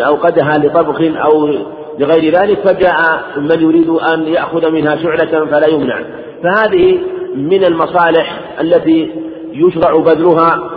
أوقدها 0.06 0.58
لطبخ 0.58 1.00
أو 1.00 1.48
لغير 1.98 2.34
ذلك 2.40 2.58
فجاء 2.68 3.24
من 3.36 3.62
يريد 3.62 3.88
أن 3.88 4.28
يأخذ 4.28 4.70
منها 4.70 4.96
شعلة 4.96 5.46
فلا 5.46 5.66
يمنع. 5.66 6.00
فهذه 6.42 6.98
من 7.36 7.64
المصالح 7.64 8.40
التي 8.60 9.10
يشرع 9.52 9.96
بذلها 9.96 10.70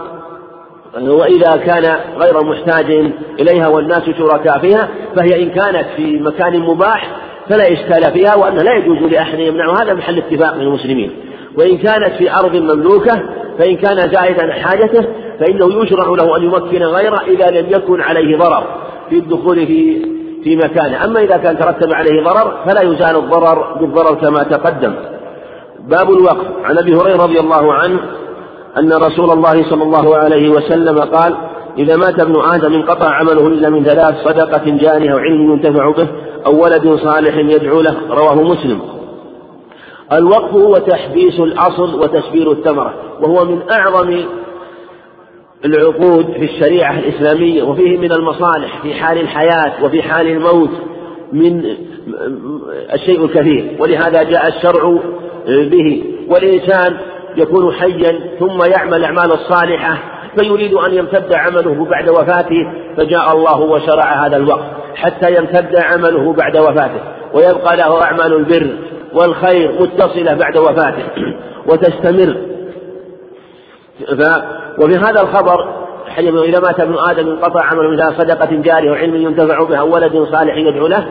وإذا 1.01 1.57
كان 1.57 1.97
غير 2.17 2.43
محتاج 2.43 3.11
إليها 3.39 3.67
والناس 3.67 4.03
شركاء 4.17 4.59
فيها 4.59 4.89
فهي 5.15 5.43
إن 5.43 5.49
كانت 5.49 5.85
في 5.95 6.19
مكان 6.19 6.59
مباح 6.59 7.11
فلا 7.49 7.73
إشكال 7.73 8.13
فيها 8.13 8.35
وأنه 8.35 8.63
لا 8.63 8.73
يجوز 8.73 8.97
لأحد 8.97 9.39
يمنعها 9.39 9.83
هذا 9.83 9.93
محل 9.93 10.17
اتفاق 10.17 10.55
من 10.55 10.61
المسلمين. 10.61 11.11
وإن 11.57 11.77
كانت 11.77 12.13
في 12.17 12.31
أرض 12.31 12.55
مملوكة 12.55 13.21
فإن 13.59 13.77
كان 13.77 13.97
زائدا 13.97 14.53
حاجته 14.53 15.05
فإنه 15.39 15.83
يشرع 15.83 16.07
له 16.07 16.37
أن 16.37 16.43
يمكن 16.43 16.83
غيره 16.83 17.21
إذا 17.27 17.61
لم 17.61 17.69
يكن 17.69 18.01
عليه 18.01 18.37
ضرر 18.37 18.63
في 19.09 19.15
الدخول 19.15 19.67
في 19.67 20.01
في 20.43 20.55
مكانه، 20.55 21.05
أما 21.05 21.19
إذا 21.19 21.37
كان 21.37 21.57
ترتب 21.57 21.93
عليه 21.93 22.23
ضرر 22.23 22.53
فلا 22.65 22.81
يزال 22.81 23.15
الضرر 23.15 23.73
بالضرر 23.81 24.15
كما 24.15 24.43
تقدم. 24.43 24.93
باب 25.79 26.11
الوقف. 26.11 26.45
عن 26.63 26.77
أبي 26.77 26.95
هريرة 26.95 27.23
رضي 27.23 27.39
الله 27.39 27.73
عنه 27.73 27.99
أن 28.79 28.93
رسول 28.93 29.31
الله 29.31 29.69
صلى 29.69 29.83
الله 29.83 30.15
عليه 30.17 30.49
وسلم 30.49 30.99
قال: 30.99 31.35
إذا 31.77 31.97
مات 31.97 32.19
ابن 32.19 32.41
آدم 32.41 32.73
انقطع 32.73 33.09
عمله 33.11 33.47
إلا 33.47 33.69
من 33.69 33.83
ثلاث 33.83 34.15
صدقة 34.23 34.63
جارية 34.65 35.13
أو 35.13 35.17
علم 35.17 35.51
ينتفع 35.51 35.91
به 35.91 36.07
أو 36.45 36.63
ولد 36.63 36.99
صالح 37.03 37.37
يدعو 37.37 37.81
له. 37.81 37.95
رواه 38.09 38.41
مسلم. 38.41 38.79
الوقف 40.13 40.53
هو 40.53 40.73
تحبيس 40.77 41.39
الأصل 41.39 41.99
وتشبير 41.99 42.51
الثمرة 42.51 42.93
وهو 43.21 43.45
من 43.45 43.61
أعظم 43.71 44.23
العقود 45.65 46.31
في 46.31 46.43
الشريعة 46.43 46.99
الإسلامية 46.99 47.63
وفيه 47.63 47.97
من 47.97 48.11
المصالح 48.11 48.81
في 48.81 48.93
حال 48.93 49.17
الحياة 49.17 49.83
وفي 49.83 50.01
حال 50.01 50.27
الموت 50.27 50.69
من 51.33 51.63
الشيء 52.93 53.25
الكثير. 53.25 53.75
ولهذا 53.79 54.23
جاء 54.23 54.47
الشرع 54.47 54.99
به. 55.47 56.03
والإنسان 56.29 56.97
يكون 57.37 57.73
حيا 57.73 58.19
ثم 58.39 58.71
يعمل 58.71 58.93
الأعمال 58.93 59.31
الصالحة 59.31 59.97
فيريد 60.39 60.73
أن 60.73 60.93
يمتد 60.93 61.33
عمله 61.33 61.85
بعد 61.85 62.09
وفاته 62.09 62.73
فجاء 62.97 63.33
الله 63.33 63.59
وشرع 63.59 64.25
هذا 64.25 64.37
الوقت 64.37 64.65
حتى 64.95 65.35
يمتد 65.35 65.75
عمله 65.75 66.33
بعد 66.33 66.57
وفاته 66.57 67.01
ويبقى 67.33 67.77
له 67.77 68.03
أعمال 68.03 68.33
البر 68.33 68.77
والخير 69.13 69.71
متصلة 69.81 70.33
بعد 70.33 70.57
وفاته. 70.57 71.03
وتستمر. 71.69 72.37
ف 74.07 74.21
وفي 74.77 74.95
هذا 74.95 75.21
الخبر 75.21 75.87
حديث 76.07 76.33
إذا 76.35 76.59
مات 76.59 76.79
ابن 76.79 76.95
آدم 77.09 77.29
انقطع 77.29 77.63
عمله 77.63 77.89
من 77.89 77.97
صدقة 77.97 78.49
جارية 78.51 78.91
وعلم 78.91 79.15
ينتفع 79.15 79.63
به 79.63 79.77
أو 79.77 79.93
ولد 79.93 80.27
صالح 80.31 80.57
يدعو 80.57 80.87
له 80.87 81.07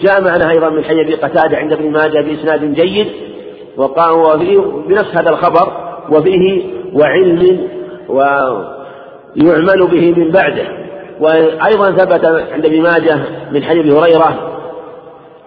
جاء 0.00 0.20
معنا 0.20 0.50
أيضا 0.50 0.68
من 0.68 0.84
حي 0.84 1.14
قتادة 1.14 1.56
عند 1.56 1.72
ابن 1.72 1.90
ماجه 1.90 2.20
بإسناد 2.20 2.74
جيد 2.74 3.06
وقال 3.76 4.12
وفيه 4.12 4.58
بنفس 4.88 5.16
هذا 5.16 5.30
الخبر 5.30 5.72
وفيه 6.10 6.64
وعلم 6.94 7.68
ويعمل 8.08 9.86
به 9.86 10.14
من 10.16 10.30
بعده. 10.30 10.64
وأيضا 11.20 11.90
ثبت 11.90 12.24
عند 12.52 12.66
ابن 12.66 12.82
ماجه 12.82 13.18
من 13.52 13.62
حديث 13.62 13.94
هريرة 13.94 14.58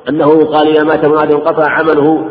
أنه 0.09 0.45
قال 0.45 0.67
إذا 0.67 0.83
مات 0.83 1.05
ابن 1.05 1.17
آدم 1.17 1.35
انقطع 1.35 1.69
عمله 1.69 2.29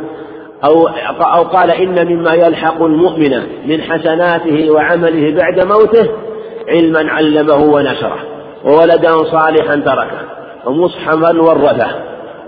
أو 0.64 0.88
أو 1.20 1.42
قال 1.42 1.70
إن 1.70 2.06
مما 2.08 2.34
يلحق 2.34 2.82
المؤمن 2.82 3.42
من 3.66 3.82
حسناته 3.82 4.70
وعمله 4.70 5.34
بعد 5.34 5.66
موته 5.66 6.08
علما 6.68 7.12
علمه 7.12 7.56
ونشره 7.56 8.18
وولدا 8.64 9.10
صالحا 9.10 9.76
تركه 9.76 10.20
ومصحفا 10.66 11.42
ورثه 11.42 11.90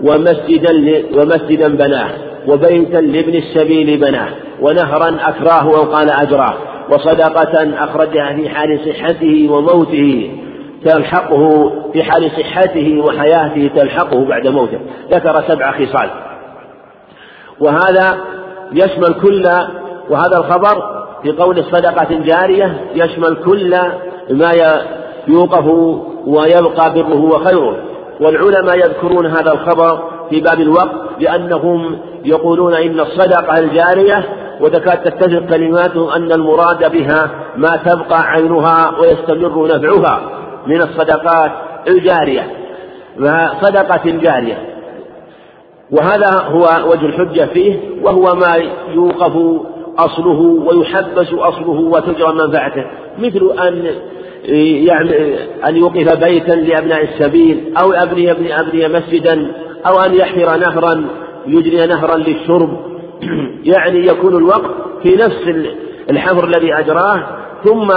ومسجدا 0.01 1.03
ومسجدا 1.15 1.67
بناه 1.67 2.09
وبيتا 2.47 2.97
لابن 2.97 3.35
السبيل 3.35 3.97
بناه 3.97 4.29
ونهرا 4.61 5.17
أكراه 5.21 5.77
أو 5.77 5.83
قال 5.83 6.09
أجراه 6.09 6.53
وصدقة 6.89 7.83
أخرجها 7.83 8.33
في 8.33 8.49
حال 8.49 8.79
صحته 8.85 9.47
وموته 9.51 10.31
تلحقه 10.85 11.73
في 11.93 12.03
حال 12.03 12.31
صحته 12.31 13.01
وحياته 13.05 13.69
تلحقه 13.75 14.25
بعد 14.25 14.47
موته. 14.47 14.79
ذكر 15.11 15.43
سبع 15.47 15.71
خصال. 15.71 16.09
وهذا 17.63 18.17
يشمل 18.73 19.13
كل 19.13 19.49
وهذا 20.09 20.37
الخبر 20.37 21.03
في 21.23 21.31
قول 21.31 21.59
الصدقة 21.59 22.07
الجارية 22.11 22.81
يشمل 22.95 23.35
كل 23.45 23.75
ما 24.29 24.51
يوقف 25.27 25.65
ويبقى 26.25 26.93
بره 26.93 27.21
وخيره 27.21 27.77
والعلماء 28.19 28.77
يذكرون 28.77 29.25
هذا 29.25 29.51
الخبر 29.51 30.03
في 30.29 30.39
باب 30.39 30.59
الوقت 30.59 30.91
لأنهم 31.19 31.97
يقولون 32.25 32.73
إن 32.73 32.99
الصدقة 32.99 33.59
الجارية 33.59 34.25
وتكاد 34.61 35.03
تتفق 35.03 35.45
كلماتهم 35.49 36.09
أن 36.09 36.31
المراد 36.31 36.91
بها 36.91 37.29
ما 37.57 37.75
تبقى 37.85 38.21
عينها 38.21 38.91
ويستمر 38.99 39.67
نفعها 39.67 40.21
من 40.67 40.81
الصدقات 40.81 41.51
الجارية. 41.87 42.47
صدقة 43.61 44.01
جارية. 44.05 44.72
وهذا 45.93 46.43
هو 46.43 46.91
وجه 46.91 47.05
الحجة 47.05 47.45
فيه 47.45 47.79
وهو 48.01 48.35
ما 48.35 48.55
يوقف 48.93 49.61
أصله 49.97 50.39
ويحبس 50.41 51.33
أصله 51.33 51.79
وتجرى 51.79 52.33
منفعته 52.33 52.85
مثل 53.19 53.51
أن 53.59 53.95
أن 55.67 55.75
يوقف 55.75 56.23
بيتا 56.23 56.51
لأبناء 56.51 57.03
السبيل 57.03 57.73
أو 57.77 57.91
أبني 57.91 58.31
أبني 58.31 58.87
مسجدا 58.87 59.51
أو 59.87 59.99
أن 59.99 60.13
يحفر 60.13 60.57
نهرا 60.57 61.05
يجري 61.47 61.87
نهرا 61.87 62.17
للشرب. 62.17 62.77
يعني 63.73 64.07
يكون 64.07 64.35
الوقف 64.35 64.71
في 65.03 65.15
نفس 65.15 65.71
الحفر 66.09 66.43
الذي 66.43 66.73
أجراه 66.73 67.23
ثم 67.63 67.91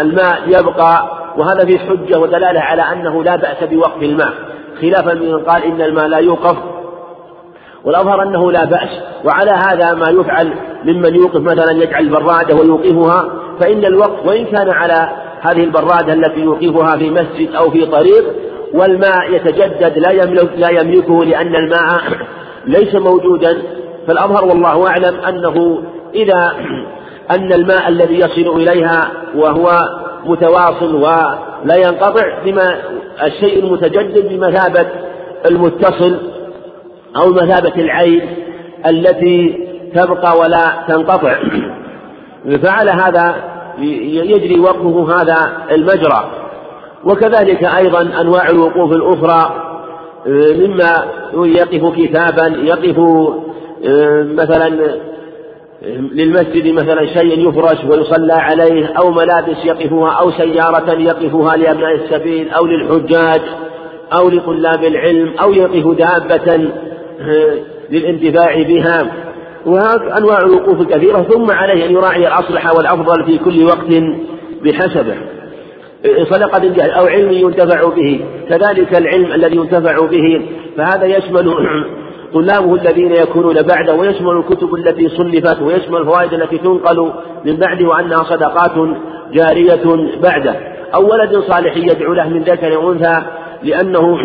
الماء 0.00 0.42
يبقى. 0.46 1.22
وهذا 1.36 1.64
فيه 1.64 1.78
حجة 1.78 2.18
ودلالة 2.18 2.60
على 2.60 2.82
أنه 2.82 3.24
لا 3.24 3.36
بأس 3.36 3.64
بوقف 3.70 4.02
الماء. 4.02 4.32
خلافا 4.80 5.14
من 5.14 5.38
قال 5.38 5.64
إن 5.64 5.82
الماء 5.82 6.06
لا 6.06 6.18
يوقف. 6.18 6.56
والأظهر 7.84 8.22
أنه 8.22 8.52
لا 8.52 8.64
بأس. 8.64 8.88
وعلى 9.24 9.50
هذا 9.50 9.94
ما 9.94 10.20
يفعل 10.20 10.54
ممن 10.84 11.14
يوقف 11.14 11.40
مثلا 11.40 11.72
يجعل 11.82 12.08
برادة 12.08 12.54
ويوقفها 12.54 13.24
فإن 13.60 13.84
الوقف 13.84 14.26
وإن 14.26 14.44
كان 14.44 14.70
على 14.70 15.08
هذه 15.40 15.64
البرادة 15.64 16.12
التي 16.12 16.40
يوقفها 16.40 16.96
في 16.96 17.10
مسجد 17.10 17.54
أو 17.54 17.70
في 17.70 17.86
طريق 17.86 18.24
والماء 18.74 19.34
يتجدد 19.34 19.98
لا 19.98 20.10
يملك 20.10 20.50
لا 20.56 20.68
يملكه 20.68 21.24
لأن 21.24 21.56
الماء 21.56 22.00
ليس 22.66 22.94
موجودا. 22.94 23.62
فالأظهر 24.06 24.44
والله 24.44 24.86
أعلم 24.86 25.20
أنه 25.28 25.82
إذا 26.14 26.52
أن 27.36 27.52
الماء 27.52 27.88
الذي 27.88 28.18
يصل 28.18 28.56
إليها 28.56 29.10
وهو 29.36 29.78
متواصل 30.24 30.94
ولا 30.94 31.76
ينقطع 31.76 32.42
بما 32.44 32.76
الشيء 33.22 33.64
المتجدد 33.64 34.28
بمثابة 34.28 34.86
المتصل 35.46 36.31
أو 37.16 37.32
مثابة 37.32 37.74
العين 37.76 38.20
التي 38.86 39.68
تبقى 39.94 40.38
ولا 40.38 40.84
تنقطع. 40.88 41.34
فعلى 42.62 42.90
هذا 42.90 43.34
يجري 44.12 44.60
وقفه 44.60 45.14
هذا 45.14 45.52
المجرى. 45.70 46.30
وكذلك 47.04 47.64
أيضا 47.64 48.00
أنواع 48.20 48.50
الوقوف 48.50 48.92
الأخرى 48.92 49.62
مما 50.26 51.04
يقف 51.34 51.96
كتابا 51.96 52.46
يقف 52.46 52.98
مثلا 54.34 54.98
للمسجد 56.12 56.66
مثلا 56.74 57.06
شيء 57.06 57.48
يفرش 57.48 57.84
ويصلى 57.84 58.32
عليه 58.32 58.86
أو 58.86 59.10
ملابس 59.10 59.64
يقفها 59.64 60.10
أو 60.12 60.30
سيارة 60.30 60.92
يقفها 60.92 61.56
لأبناء 61.56 61.94
السبيل 61.94 62.50
أو 62.50 62.66
للحجاج 62.66 63.40
أو 64.12 64.28
لطلاب 64.28 64.84
العلم 64.84 65.32
أو 65.42 65.52
يقف 65.52 65.98
دابة 65.98 66.54
آه، 66.54 66.91
للانتفاع 67.90 68.62
بها. 68.62 69.12
وهذا 69.66 70.18
أنواع 70.18 70.38
الوقوف 70.38 70.88
كثيرة 70.88 71.22
ثم 71.22 71.50
عليه 71.50 71.86
أن 71.86 71.92
يراعي 71.92 72.28
الأصلح 72.28 72.76
والأفضل 72.76 73.24
في 73.24 73.38
كل 73.38 73.64
وقت 73.64 74.04
بحسبه. 74.64 75.16
صدقة 76.30 76.82
أو 76.84 77.06
علم 77.06 77.32
ينتفع 77.32 77.88
به 77.88 78.24
كذلك 78.48 78.96
العلم 78.96 79.32
الذي 79.32 79.56
ينتفع 79.56 80.06
به. 80.06 80.42
فهذا 80.76 81.04
يشمل 81.04 81.54
طلابه 82.34 82.74
الذين 82.74 83.12
يكونون 83.12 83.62
بعده 83.62 83.94
ويشمل 83.94 84.36
الكتب 84.36 84.74
التي 84.74 85.08
صنفت 85.08 85.62
ويشمل 85.62 85.96
الفوائد 85.96 86.32
التي 86.32 86.58
تنقل 86.58 87.12
من 87.44 87.56
بعده 87.56 87.88
وأنها 87.88 88.18
صدقات 88.18 88.88
جارية 89.32 90.10
بعده. 90.22 90.56
أو 90.94 91.12
ولد 91.12 91.38
صالح 91.48 91.76
يدعو 91.76 92.12
له 92.12 92.28
من 92.28 92.42
ذكر 92.42 92.78
وأنثى 92.78 93.22
لأنه 93.62 94.18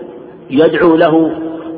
يدعو 0.50 0.96
له 0.96 1.30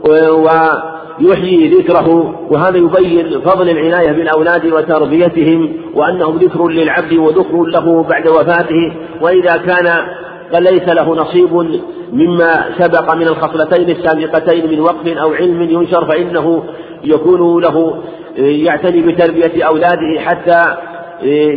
ويحيي 0.08 1.68
ذكره 1.68 2.34
وهذا 2.50 2.76
يبين 2.78 3.40
فضل 3.40 3.70
العناية 3.70 4.12
بالأولاد 4.12 4.66
وتربيتهم 4.66 5.72
وأنهم 5.94 6.36
ذكر 6.36 6.68
للعبد 6.68 7.12
وذكر 7.12 7.62
له 7.62 8.02
بعد 8.02 8.28
وفاته 8.28 8.92
وإذا 9.20 9.56
كان 9.56 10.06
ليس 10.54 10.88
له 10.88 11.14
نصيب 11.14 11.80
مما 12.12 12.64
سبق 12.78 13.14
من 13.14 13.28
الخصلتين 13.28 13.90
السابقتين 13.90 14.70
من 14.70 14.80
وقف 14.80 15.06
أو 15.06 15.32
علم 15.32 15.62
ينشر 15.62 16.04
فإنه 16.04 16.64
يكون 17.04 17.62
له 17.62 17.94
يعتني 18.36 19.02
بتربية 19.02 19.64
أولاده 19.64 20.20
حتى 20.20 20.76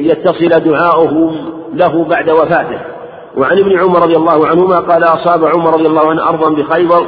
يتصل 0.06 0.50
دعاؤهم 0.50 1.36
له 1.74 2.04
بعد 2.04 2.30
وفاته. 2.30 2.80
وعن 3.38 3.58
ابن 3.58 3.80
عمر 3.80 4.02
رضي 4.02 4.16
الله 4.16 4.48
عنهما 4.48 4.80
قال 4.80 5.04
أصاب 5.04 5.46
عمر 5.46 5.74
رضي 5.74 5.88
الله 5.88 6.10
عنه 6.10 6.30
أرضا 6.30 6.50
بخيبر 6.50 7.06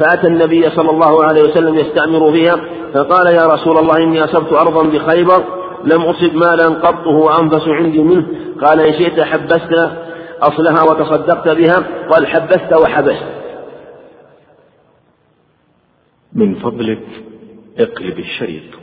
فأتى 0.00 0.26
النبي 0.26 0.70
صلى 0.70 0.90
الله 0.90 1.24
عليه 1.24 1.42
وسلم 1.42 1.74
يستعمر 1.74 2.32
فيها 2.32 2.56
فقال 2.94 3.26
يا 3.26 3.46
رسول 3.46 3.78
الله 3.78 3.96
إني 3.96 4.24
أصبت 4.24 4.52
أرضا 4.52 4.82
بخيبر 4.82 5.44
لم 5.84 6.02
أصب 6.02 6.34
مالا 6.34 6.68
قط 6.68 7.06
هو 7.06 7.30
أنفس 7.30 7.68
عندي 7.68 8.02
منه. 8.02 8.26
قال 8.60 8.80
إن 8.80 8.92
شئت 8.92 9.20
حبست 9.20 9.90
أصلها 10.40 10.82
وتصدقت 10.82 11.48
بها 11.48 11.84
قال 12.10 12.26
حبست 12.26 12.72
وحبست. 12.72 13.24
من 16.32 16.54
فضلك 16.54 17.06
اقلب 17.78 18.18
الشريط. 18.18 18.77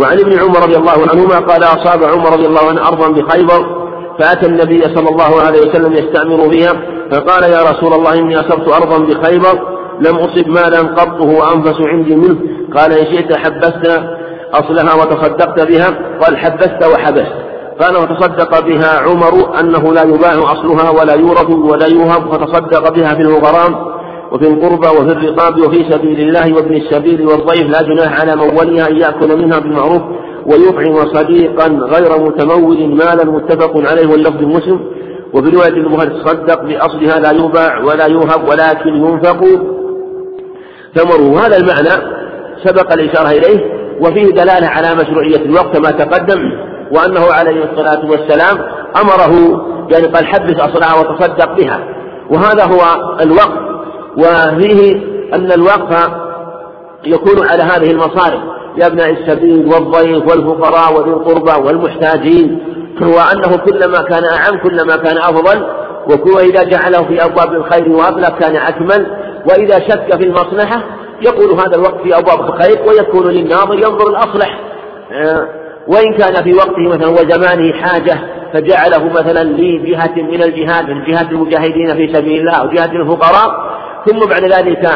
وعن 0.00 0.20
ابن 0.20 0.38
عمر 0.38 0.62
رضي 0.62 0.76
الله 0.76 0.92
عنهما 1.12 1.38
قال 1.38 1.64
أصاب 1.64 2.04
عمر 2.04 2.32
رضي 2.32 2.46
الله 2.46 2.68
عنه 2.68 2.88
أرضا 2.88 3.08
بخيبر 3.08 3.88
فأتى 4.18 4.46
النبي 4.46 4.82
صلى 4.82 5.08
الله 5.08 5.40
عليه 5.42 5.60
وسلم 5.60 5.92
يستأمر 5.92 6.50
فيها 6.50 6.72
فقال 7.12 7.42
يا 7.42 7.62
رسول 7.70 7.92
الله 7.92 8.14
إني 8.14 8.40
أصبت 8.40 8.68
أرضا 8.68 8.98
بخيبر 8.98 9.78
لم 10.00 10.16
أصب 10.16 10.48
مالا 10.48 10.78
قط 10.80 11.20
هو 11.20 11.42
أنفس 11.54 11.80
عندي 11.80 12.16
منه 12.16 12.38
قال 12.76 12.92
إن 12.92 13.06
شئت 13.06 13.36
حبست 13.36 14.02
أصلها 14.54 14.94
وتصدقت 14.94 15.60
بها 15.68 16.18
قال 16.20 16.36
حبست 16.36 16.84
وحبست 16.92 17.32
قال 17.80 17.96
وتصدق 17.96 18.60
بها 18.60 19.00
عمر 19.00 19.60
أنه 19.60 19.92
لا 19.94 20.02
يباع 20.02 20.52
أصلها 20.52 20.90
ولا 20.90 21.14
يورث 21.14 21.50
ولا 21.50 21.86
يوهب 21.86 22.32
فتصدق 22.32 22.92
بها 22.94 23.14
في 23.14 23.22
الغرام 23.22 23.87
وفي 24.32 24.48
القربى 24.48 24.88
وفي 24.88 25.12
الرقاب 25.12 25.58
وفي 25.58 25.90
سبيل 25.90 26.20
الله 26.20 26.54
وابن 26.56 26.76
السبيل 26.76 27.26
والضيف 27.26 27.70
لا 27.70 27.82
جناح 27.82 28.20
على 28.20 28.36
من 28.36 28.58
وليها 28.58 28.88
أن 28.88 28.96
يأكل 28.96 29.36
منها 29.36 29.58
بالمعروف 29.58 30.02
ويطعم 30.46 31.06
صديقا 31.14 31.66
غير 31.66 32.20
متمول 32.20 32.78
مالا 32.78 33.24
متفق 33.24 33.72
عليه 33.90 34.06
واللفظ 34.06 34.42
مسلم. 34.42 34.80
وفي 35.34 35.50
رواية 35.50 35.68
البخاري 35.68 36.10
تصدق 36.10 36.62
بأصلها 36.62 37.20
لا 37.20 37.30
يباع 37.30 37.80
ولا 37.84 38.06
يوهب 38.06 38.48
ولكن 38.48 38.94
ينفق. 38.94 39.44
ثمره 40.94 41.46
هذا 41.46 41.56
المعنى 41.56 42.18
سبق 42.64 42.92
الإشارة 42.92 43.30
إليه. 43.30 43.78
وفيه 44.00 44.26
دلالة 44.26 44.66
على 44.66 44.94
مشروعية 44.94 45.36
الوقت 45.36 45.76
كما 45.76 45.90
تقدم 45.90 46.40
وأنه 46.92 47.32
عليه 47.32 47.64
الصلاة 47.64 48.10
والسلام 48.10 48.58
أمره 49.02 49.62
يعني 49.90 50.06
قال 50.06 50.26
حبس 50.26 50.60
أصلها 50.60 51.00
وتصدق 51.00 51.56
بها. 51.56 51.80
وهذا 52.30 52.64
هو 52.64 52.80
الوقت 53.20 53.67
وفيه 54.16 54.96
أن 55.34 55.52
الوقف 55.52 56.10
يكون 57.04 57.48
على 57.48 57.62
هذه 57.62 57.90
المصارف 57.90 58.40
لأبناء 58.76 59.10
السبيل 59.10 59.66
والضيف 59.66 60.26
والفقراء 60.28 60.94
وذي 60.94 61.10
القربى 61.10 61.66
والمحتاجين 61.66 62.58
وأنه 63.00 63.56
كلما 63.56 64.02
كان 64.02 64.24
أعم 64.24 64.58
كلما 64.62 64.96
كان 64.96 65.18
أفضل 65.18 65.66
وإذا 66.34 66.62
جعله 66.62 67.04
في 67.04 67.24
أبواب 67.24 67.52
الخير 67.52 67.88
وأبلغ 67.88 68.28
كان 68.28 68.56
أكمل 68.56 69.06
وإذا 69.50 69.78
شك 69.78 70.16
في 70.16 70.24
المصلحة 70.24 70.82
يقول 71.22 71.60
هذا 71.60 71.76
الوقت 71.76 72.02
في 72.02 72.18
أبواب 72.18 72.40
الخير 72.40 72.78
ويكون 72.88 73.26
للناظر 73.26 73.74
ينظر 73.74 74.10
الأصلح. 74.10 74.60
آه، 75.12 75.48
وإن 75.88 76.12
كان 76.12 76.44
في 76.44 76.54
وقته 76.54 76.88
مثلا 76.88 77.08
وزمانه 77.08 77.72
حاجة 77.72 78.18
فجعله 78.52 79.04
مثلا 79.04 79.44
لجهة 79.44 80.14
من 80.16 80.42
الجهاد 80.42 80.90
من 80.90 81.04
جهات 81.04 81.30
المجاهدين 81.30 81.94
في 81.94 82.14
سبيل 82.14 82.40
الله 82.40 82.52
أو 82.52 82.68
جهة 82.68 82.92
الفقراء 82.92 83.77
ثم 84.08 84.18
بعد 84.18 84.44
ذلك 84.44 84.90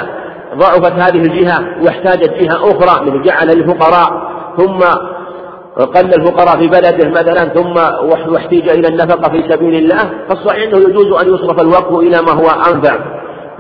ضعفت 0.57 0.93
هذه 0.93 1.23
الجهة 1.23 1.65
واحتاجت 1.85 2.31
جهة 2.31 2.57
أخرى 2.57 3.11
من 3.11 3.23
جعل 3.23 3.47
للفقراء 3.47 4.33
ثم 4.59 4.79
قل 5.77 6.15
الفقراء 6.15 6.59
في 6.59 6.69
بلده 6.69 7.09
مثلا 7.09 7.49
ثم 7.49 7.77
واحتيج 8.33 8.69
إلى 8.69 8.89
النفقة 8.89 9.31
في 9.31 9.45
سبيل 9.49 9.75
الله 9.75 10.11
فالصحيح 10.29 10.63
أنه 10.63 10.79
يجوز 10.79 11.23
أن 11.23 11.35
يصرف 11.35 11.61
الوقف 11.61 11.99
إلى 11.99 12.23
ما 12.23 12.33
هو 12.33 12.75
أنفع. 12.75 12.99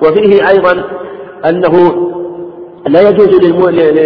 وفيه 0.03 0.49
أيضا 0.49 0.85
أنه 1.49 1.95
لا 2.87 3.09
يجوز 3.09 3.29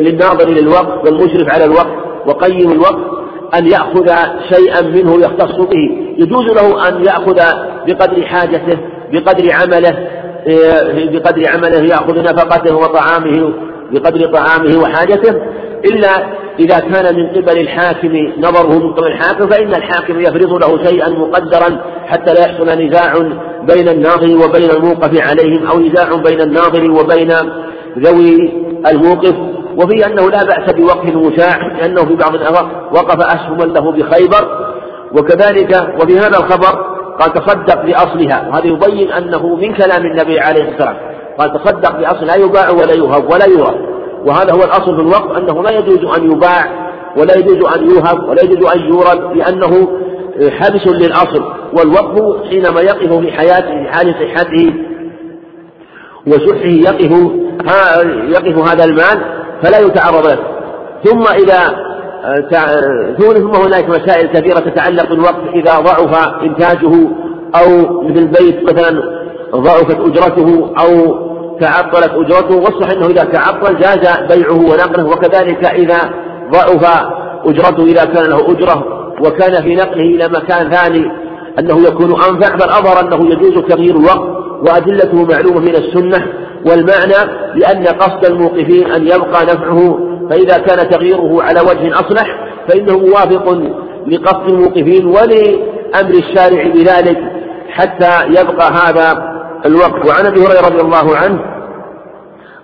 للناظر 0.00 0.48
للوقف 0.48 1.04
والمشرف 1.04 1.54
على 1.54 1.64
الوقف 1.64 1.92
وقيم 2.26 2.72
الوقف 2.72 3.16
أن 3.58 3.66
يأخذ 3.66 4.10
شيئا 4.54 4.82
منه 4.82 5.14
يختص 5.14 5.56
به. 5.56 6.14
يجوز 6.18 6.46
له 6.46 6.88
أن 6.88 7.04
يأخذ 7.04 7.40
بقدر 7.86 8.22
حاجته 8.22 8.78
بقدر 9.12 9.52
عمله 9.52 10.08
بقدر 11.12 11.48
عمله 11.48 11.78
يأخذ 11.78 12.22
نفقته 12.22 12.76
وطعامه 12.76 13.52
بقدر 13.92 14.26
طعامه 14.26 14.78
وحاجته 14.82 15.40
إلا 15.84 16.08
إذا 16.58 16.78
كان 16.78 17.16
من 17.16 17.28
قبل 17.28 17.60
الحاكم 17.60 18.16
نظره 18.38 18.78
من 18.78 18.92
قبل 18.92 19.06
الحاكم 19.06 19.46
فإن 19.46 19.74
الحاكم 19.74 20.20
يفرض 20.20 20.52
له 20.52 20.84
شيئا 20.84 21.08
مقدرا 21.08 21.80
حتى 22.06 22.34
لا 22.34 22.40
يحصل 22.40 22.82
نزاع 22.82 23.12
بين 23.62 23.88
الناظر 23.88 24.44
وبين 24.44 24.70
الموقف 24.70 25.20
عليهم 25.20 25.66
أو 25.66 25.80
نزاع 25.80 26.16
بين 26.16 26.40
الناظر 26.40 26.90
وبين 26.90 27.32
ذوي 27.98 28.52
الموقف. 28.90 29.34
وفي 29.76 30.06
أنه 30.06 30.30
لا 30.30 30.44
بأس 30.44 30.74
بوقف 30.74 31.08
المشاع 31.08 31.66
لأنه 31.66 32.04
في 32.04 32.14
بعض 32.14 32.34
الأوقات 32.34 32.66
وقف 32.92 33.26
أسهما 33.26 33.64
له 33.64 33.92
بخيبر. 33.92 34.66
وكذلك 35.12 35.94
وفي 36.00 36.18
هذا 36.18 36.38
الخبر 36.38 36.95
قال 37.20 37.32
تصدق 37.32 37.82
بأصلها. 37.82 38.48
وهذا 38.48 38.66
يبين 38.66 39.12
أنه 39.12 39.56
من 39.56 39.74
كلام 39.74 40.06
النبي 40.06 40.40
عليه 40.40 40.62
الصلاة 40.62 40.88
والسلام. 40.88 41.16
قال 41.38 41.62
تصدق 41.62 41.98
بأصل 41.98 42.26
لا 42.26 42.34
يباع 42.34 42.70
ولا 42.70 42.94
يهب 42.94 43.24
ولا 43.32 43.46
يورث 43.46 43.76
وهذا 44.24 44.52
هو 44.52 44.64
الأصل 44.64 44.96
في 44.96 45.02
الوقت 45.02 45.36
أنه 45.36 45.62
لا 45.62 45.70
يجوز 45.70 46.18
أن 46.18 46.32
يباع 46.32 46.86
ولا 47.16 47.36
يجوز 47.36 47.76
أن 47.76 47.90
يوهب 47.90 48.28
ولا 48.28 48.42
يجوز 48.42 48.70
أن 48.74 48.80
يورد 48.80 49.36
لأنه 49.36 49.88
حبس 50.50 50.86
للأصل. 50.86 51.44
والوقف 51.78 52.48
حينما 52.48 52.80
يقف 52.80 53.12
في 53.12 53.32
حياته 53.32 53.84
في 53.84 53.88
حال 53.92 54.14
صحته 54.14 54.72
وشحه 56.26 56.66
يقف 56.66 57.12
يقف 58.28 58.68
هذا 58.68 58.84
المال 58.84 59.18
فلا 59.62 59.78
يتعرض 59.78 60.26
له. 60.26 60.38
ثم 61.04 61.22
إذا 61.34 61.86
ثم 63.18 63.54
هناك 63.54 63.88
مسائل 63.88 64.26
كثيرة 64.26 64.58
تتعلق 64.60 65.08
بالوقف 65.08 65.48
إذا 65.54 65.80
ضعف 65.80 66.42
إنتاجه 66.42 67.08
أو 67.56 68.02
مثل 68.02 68.26
بيت 68.26 68.62
مثلا 68.62 69.02
ضعفت 69.54 70.00
أجرته 70.00 70.72
أو 70.78 71.16
تعطلت 71.60 72.10
أجرته 72.14 72.56
والصحيح 72.56 72.90
أنه 72.92 73.06
إذا 73.06 73.24
تعطل 73.24 73.76
جاز 73.78 74.18
بيعه 74.30 74.58
ونقله 74.58 75.06
وكذلك 75.06 75.64
إذا 75.64 76.10
ضعف 76.52 77.02
أجرته 77.44 77.84
إذا 77.84 78.04
كان 78.04 78.24
له 78.30 78.50
أجرة 78.50 78.84
وكان 79.20 79.62
في 79.62 79.74
نقله 79.74 80.04
إلى 80.04 80.28
مكان 80.28 80.70
ثاني 80.70 81.10
أنه 81.58 81.88
يكون 81.88 82.10
أنفع 82.10 82.56
فالأظهر 82.56 83.00
أنه 83.00 83.30
يجوز 83.32 83.64
تغيير 83.68 83.96
الوقت 83.96 84.28
وأدلته 84.68 85.24
معلومة 85.24 85.60
من 85.60 85.74
السنة 85.74 86.26
والمعنى 86.66 87.30
لأن 87.54 87.86
قصد 87.86 88.24
الموقفين 88.24 88.90
أن 88.90 89.06
يبقى 89.06 89.44
نفعه 89.44 90.15
فإذا 90.30 90.58
كان 90.58 90.90
تغييره 90.90 91.42
على 91.42 91.60
وجه 91.60 91.94
أصلح 92.00 92.26
فإنه 92.68 92.98
موافق 92.98 93.52
لقصد 94.06 94.48
الموقفين 94.48 95.06
ولأمر 95.06 96.14
الشارع 96.14 96.64
بذلك 96.74 97.18
حتى 97.70 98.26
يبقى 98.28 98.72
هذا 98.72 99.36
الوقت. 99.66 100.08
وعن 100.08 100.26
أبي 100.26 100.40
هريرة 100.40 100.66
رضي 100.66 100.80
الله 100.80 101.16
عنه 101.16 101.40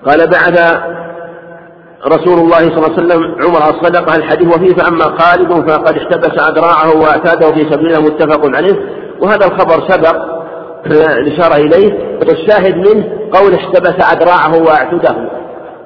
قال 0.06 0.30
بعث 0.30 0.80
رسول 2.06 2.38
الله 2.38 2.58
صلى 2.58 2.76
الله 2.76 2.92
عليه 2.98 3.06
وسلم 3.06 3.22
عمر 3.42 3.58
الصدقة 3.70 4.16
الحديث 4.16 4.56
وفيه 4.56 4.74
فأما 4.74 5.04
خالد 5.18 5.70
فقد 5.70 5.96
احتبس 5.98 6.42
أدراعه 6.48 6.96
وأعتاده 6.96 7.52
في 7.52 7.60
سبيل 7.72 8.00
متفق 8.02 8.56
عليه. 8.56 8.76
وهذا 9.20 9.46
الخبر 9.46 9.88
سبق 9.88 10.16
الإشارة 10.86 11.56
إليه. 11.56 12.18
والشاهد 12.18 12.76
منه 12.76 13.04
قول 13.32 13.54
احتبس 13.54 13.94
أدراعه 14.12 14.62
وأعتده 14.62 15.41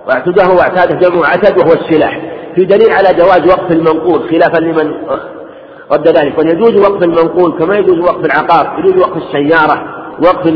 واعتده 0.08 0.48
واعتاده 0.48 1.08
جمع 1.08 1.26
عتد 1.26 1.58
وهو 1.58 1.72
السلاح. 1.72 2.20
في 2.54 2.64
دليل 2.64 2.90
على 2.90 3.08
جواز 3.18 3.46
وقف 3.46 3.72
المنقول 3.72 4.30
خلافا 4.30 4.58
لمن 4.58 4.92
رد 5.92 6.08
ذلك. 6.08 6.38
ويجوز 6.38 6.80
وقف 6.80 7.02
المنقول 7.02 7.58
كما 7.58 7.78
يجوز 7.78 7.98
وقف 7.98 8.24
العقار 8.24 8.78
يجوز 8.78 9.02
وقف 9.02 9.16
السيارة 9.16 9.96
وقف 10.22 10.46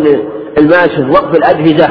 الماشي 0.59 1.11
وقف 1.11 1.36
الأجهزة 1.36 1.88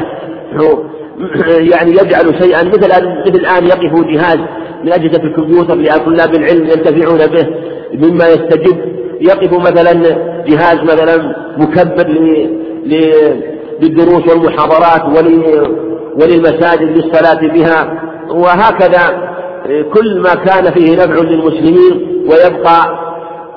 يعني 1.74 1.92
يجعل 1.92 2.44
شيئا 2.44 2.64
مثل 2.64 2.88
مثل 3.26 3.36
الآن 3.36 3.66
يقف 3.66 4.06
جهاز 4.08 4.40
من 4.84 4.92
أجهزة 4.94 5.24
الكمبيوتر 5.24 5.76
لطلاب 5.76 6.36
العلم 6.36 6.66
ينتفعون 6.66 7.28
به 7.28 7.48
مما 7.94 8.28
يستجب 8.28 8.78
يقف 9.22 9.54
مثلا 9.54 9.94
جهاز 10.48 10.82
مثلا 10.84 11.36
مكبر 11.58 12.08
للدروس 13.82 14.28
والمحاضرات 14.28 15.18
وللمساجد 16.22 16.98
للصلاة 16.98 17.48
بها 17.54 18.02
وهكذا 18.30 19.30
كل 19.94 20.20
ما 20.20 20.36
كان 20.36 20.72
فيه 20.74 20.96
نفع 20.96 21.22
للمسلمين 21.22 22.24
ويبقى 22.32 23.00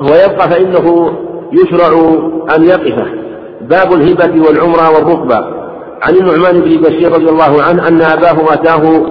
ويبقى 0.01 0.51
فإنه 0.51 1.13
يشرع 1.53 1.93
أن 2.57 2.65
يقف. 2.65 3.07
باب 3.61 3.93
الهبة 3.93 4.49
والعمرة 4.49 4.91
والركبة. 4.91 5.37
عن 6.03 6.15
النعمان 6.15 6.61
بن 6.61 6.81
بشير 6.83 7.13
رضي 7.13 7.29
الله 7.29 7.63
عنه 7.63 7.89
أن 7.89 8.03
أباه 8.03 8.53
أتاه 8.55 9.07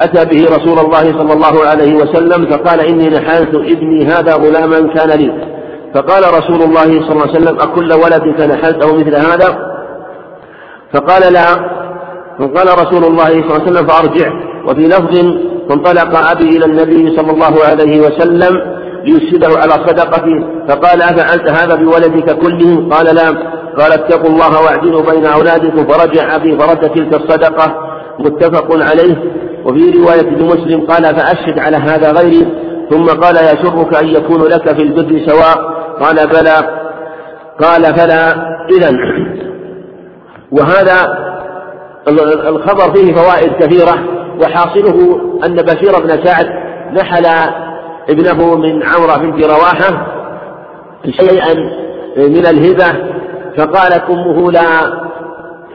أتى 0.00 0.24
به 0.24 0.56
رسول 0.56 0.78
الله 0.78 1.02
صلى 1.02 1.32
الله 1.32 1.66
عليه 1.66 1.94
وسلم 1.94 2.46
فقال 2.46 2.80
إني 2.80 3.08
نحلت 3.08 3.54
ابني 3.54 4.04
هذا 4.06 4.34
غلاما 4.34 4.94
كان 4.94 5.18
لي. 5.18 5.48
فقال 5.94 6.22
رسول 6.22 6.62
الله 6.62 6.84
صلى 6.84 7.12
الله 7.12 7.22
عليه 7.28 7.32
وسلم 7.40 7.60
أكل 7.60 7.92
ولدك 7.92 8.40
نحلته 8.40 8.96
مثل 8.96 9.14
هذا؟ 9.14 9.58
فقال 10.94 11.32
لا. 11.32 11.77
فقال 12.38 12.66
رسول 12.66 13.04
الله 13.04 13.24
صلى 13.24 13.42
الله 13.42 13.54
عليه 13.54 13.72
وسلم 13.72 13.86
فأرجع. 13.86 14.32
وفي 14.68 14.80
لفظ 14.80 15.16
فانطلق 15.68 16.30
أبي 16.30 16.56
إلى 16.56 16.64
النبي 16.64 17.16
صلى 17.16 17.30
الله 17.30 17.64
عليه 17.64 18.00
وسلم 18.00 18.78
ليشهده 19.04 19.48
على 19.58 19.72
صدقته 19.72 20.46
فقال 20.68 21.02
أفعلت 21.02 21.50
هذا 21.50 21.74
بولدك 21.74 22.38
كله؟ 22.38 22.88
قال 22.90 23.14
لا. 23.14 23.28
قال 23.78 23.92
اتقوا 23.92 24.30
الله 24.30 24.62
واعدلوا 24.64 25.02
بين 25.10 25.26
أولادكم. 25.26 25.86
فرجع 25.86 26.34
أبي 26.34 26.58
فرد 26.58 26.90
تلك 26.90 27.14
الصدقة. 27.14 27.74
متفق 28.18 28.66
عليه. 28.72 29.16
وفي 29.64 29.90
رواية 29.90 30.30
لمسلم 30.30 30.80
قال 30.80 31.02
فأشهد 31.02 31.58
على 31.58 31.76
هذا 31.76 32.12
غيري. 32.12 32.46
ثم 32.90 33.04
قال 33.04 33.36
يسرك 33.36 33.94
أن 34.02 34.08
يكون 34.08 34.42
لك 34.42 34.76
في 34.76 34.82
البر 34.82 35.26
سواء. 35.26 35.58
قال 36.00 36.16
بلى. 36.16 36.88
قال 37.62 37.94
فلا. 37.94 38.32
إذا 38.78 38.90
وهذا 40.52 41.27
الخبر 42.48 42.94
فيه 42.94 43.14
فوائد 43.14 43.52
كثيرة 43.52 43.98
وحاصله 44.42 45.20
أن 45.46 45.56
بشير 45.56 46.00
بن 46.00 46.24
سعد 46.24 46.46
نحل 46.92 47.26
ابنه 48.10 48.54
من 48.54 48.82
عمرة 48.82 49.16
بنت 49.16 49.44
رواحة 49.44 50.06
شيئا 51.20 51.54
من 52.16 52.46
الهبة 52.46 52.86
فقالت 53.58 54.04
أمه 54.10 54.52
لا 54.52 54.62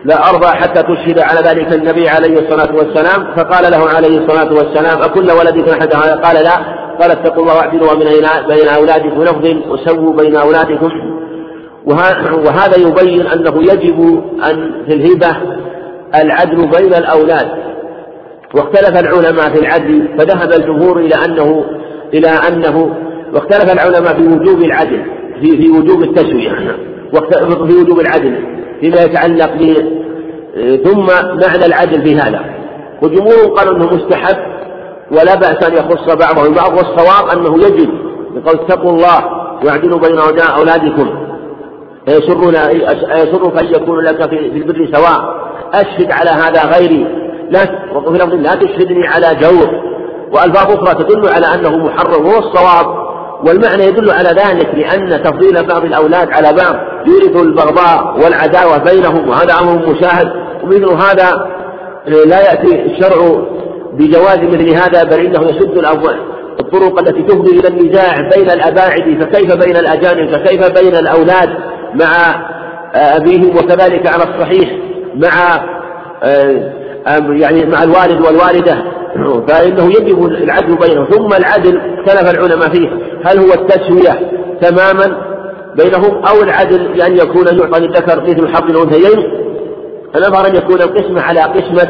لا 0.06 0.30
أرضى 0.30 0.48
حتى 0.48 0.84
تشهد 0.84 1.20
على 1.20 1.40
ذلك 1.50 1.74
النبي 1.74 2.10
عليه 2.10 2.40
الصلاة 2.40 2.76
والسلام. 2.76 3.36
فقال 3.38 3.72
له 3.72 3.90
عليه 3.90 4.18
الصلاة 4.18 4.54
والسلام 4.54 5.02
أكل 5.02 5.32
ولدكم 5.32 5.72
أحد 5.72 5.94
قال 6.24 6.44
لا. 6.44 6.84
قال 7.02 7.12
اتقوا 7.12 7.44
الله 7.44 7.56
واعدلوا 7.56 7.94
بين 8.48 8.68
أولادكم 8.68 9.24
لفظ 9.24 9.46
وسووا 9.70 10.14
بين 10.14 10.36
أولادكم. 10.36 10.90
وهذا 12.46 12.78
يبين 12.78 13.28
أنه 13.28 13.62
يجب 13.62 14.24
أن 14.50 14.72
في 14.88 14.94
الهبة 14.94 15.38
العدل 16.16 16.68
بين 16.68 16.94
الأولاد. 16.94 17.48
واختلف 18.56 19.00
العلماء 19.00 19.50
في 19.50 19.60
العدل 19.60 20.08
فذهب 20.18 20.52
الجمهور 20.52 21.00
إلى 21.00 21.16
أنه 21.26 21.66
إلى 22.14 22.28
أنه 22.28 22.96
واختلف 23.34 23.74
العلماء 23.74 24.14
في 24.14 24.28
وجوب 24.28 24.62
العدل 24.62 25.04
في 25.42 25.58
في 25.58 25.70
وجوب 25.70 26.04
التسوية. 26.04 26.78
في 27.68 27.82
وجوب 27.82 28.00
العدل 28.00 28.36
فيما 28.80 29.02
يتعلق 29.02 29.52
ب 29.52 29.76
ثم 30.86 31.06
معنى 31.42 31.66
العدل 31.66 32.02
في 32.02 32.16
هذا. 32.16 32.42
وجمهور 33.02 33.54
قالوا 33.58 33.76
إنه 33.78 33.86
مستحب 33.94 34.38
ولا 35.12 35.36
بأس 35.36 35.64
أن 35.64 35.74
يخص 35.74 36.16
بعضهم. 36.16 36.54
بعض 36.54 36.72
والصواب 36.78 37.38
أنه 37.38 37.58
يجب 37.64 37.90
بقول 38.36 38.60
اتقوا 38.60 38.92
الله 38.92 39.26
واعدلوا 39.66 40.00
بين 40.00 40.20
أيسرون 42.10 42.56
أيسرك 42.56 43.62
أن 43.62 43.66
يكون 43.76 44.00
لك 44.00 44.30
في 44.30 44.40
البر 44.40 44.90
سواء. 44.94 45.44
أشهد 45.74 46.12
على 46.12 46.30
هذا 46.30 46.64
غيري. 46.76 47.08
لا 47.50 47.62
وفي 47.96 48.18
لفظ 48.18 48.34
لا 48.34 48.56
تشهدني 48.56 49.08
على 49.08 49.36
جور. 49.42 49.94
وألفاظ 50.32 50.72
أخرى 50.72 51.04
تدل 51.04 51.30
على 51.30 51.46
أنه 51.46 51.78
محرم 51.78 52.26
هو 52.26 52.40
الصواب 52.40 53.04
والمعنى 53.48 53.84
يدل 53.84 54.12
على 54.12 54.30
ذلك 54.30 54.70
لأن 54.76 55.24
تفضيل 55.24 55.68
بعض 55.68 55.86
الأولاد 55.86 56.32
على 56.32 56.54
بعض 56.54 56.76
يورث 57.08 57.42
البغضاء 57.42 58.20
والعداوة 58.24 58.78
بينهم 58.78 59.30
وهذا 59.30 59.54
أمر 59.54 59.90
مشاهد. 59.90 60.32
ومثل 60.64 60.92
هذا 60.92 61.48
لا 62.26 62.40
يأتي 62.42 62.86
الشرع 62.86 63.42
بجواز 63.94 64.40
مثل 64.40 64.70
هذا 64.70 65.04
بل 65.04 65.26
إنه 65.26 65.50
يسد 65.50 65.78
الطرق 66.60 67.00
التي 67.00 67.24
تفضي 67.24 67.60
إلى 67.60 67.68
النزاع 67.68 68.30
بين 68.36 68.50
الأباعد 68.52 69.18
فكيف 69.22 69.54
بين 69.66 69.78
الأجانب 69.78 70.36
فكيف 70.36 70.72
بين 70.72 70.96
الأولاد 70.96 71.50
مع 71.96 72.36
أبيهم 72.96 73.58
وكذلك 73.58 74.08
على 74.08 74.24
الصحيح. 74.24 74.70
مع 75.16 75.64
يعني 77.30 77.66
مع 77.66 77.84
الوالد 77.84 78.22
والوالدة. 78.22 78.84
فإنه 79.48 79.86
يجب 79.86 80.26
العدل 80.26 80.76
بينهم. 80.76 81.06
ثم 81.06 81.34
العدل 81.34 81.78
اختلف 81.78 82.32
العلماء 82.32 82.70
فيه. 82.70 82.90
هل 83.26 83.40
هو 83.40 83.54
التسوية 83.54 84.32
تماما 84.62 85.18
بينهم 85.76 86.26
أو 86.26 86.42
العدل 86.42 86.94
بأن 86.94 87.18
يكون 87.18 87.48
يعطى 87.48 87.80
للذكر 87.80 88.22
مثل 88.22 88.48
حظ 88.48 88.70
الأنثيين؟ 88.70 89.44
الأظهر 90.16 90.48
أن 90.48 90.56
يكون 90.56 90.82
القسمة 90.82 91.22
على 91.22 91.40
قسمة 91.40 91.90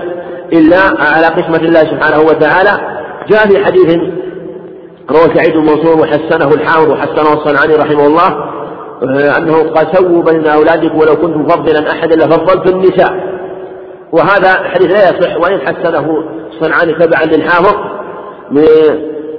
إلا 0.54 0.78
على 1.00 1.28
قسمة 1.28 1.68
الله 1.68 1.80
سبحانه 1.80 2.20
وتعالى. 2.20 2.72
جاء 3.30 3.48
في 3.48 3.66
حديث 3.66 3.98
روى 5.12 5.36
سعيد 5.36 5.56
المنصور 5.56 6.00
وحسنه 6.02 6.54
الحافظ 6.54 6.90
وحسنه 6.90 7.34
الصنعاني 7.34 7.76
رحمه 7.76 8.08
الله. 8.08 8.54
أنه 9.38 9.70
قال 9.70 9.88
سووا 9.96 10.24
بين 10.24 10.48
أولادكم 10.48 10.98
ولو 10.98 11.16
كنتم 11.16 11.48
فضلا 11.48 11.92
أحدا 11.92 12.16
لفضلت 12.16 12.70
النساء. 12.70 13.14
وهذا 14.12 14.62
الحديث 14.62 14.92
لا 14.92 15.10
يصح 15.10 15.38
وإن 15.38 15.60
حسنه 15.60 16.24
الصنعاني 16.52 16.94
تبعا 16.94 17.26
للحافظ 17.26 17.76
من 18.52 18.66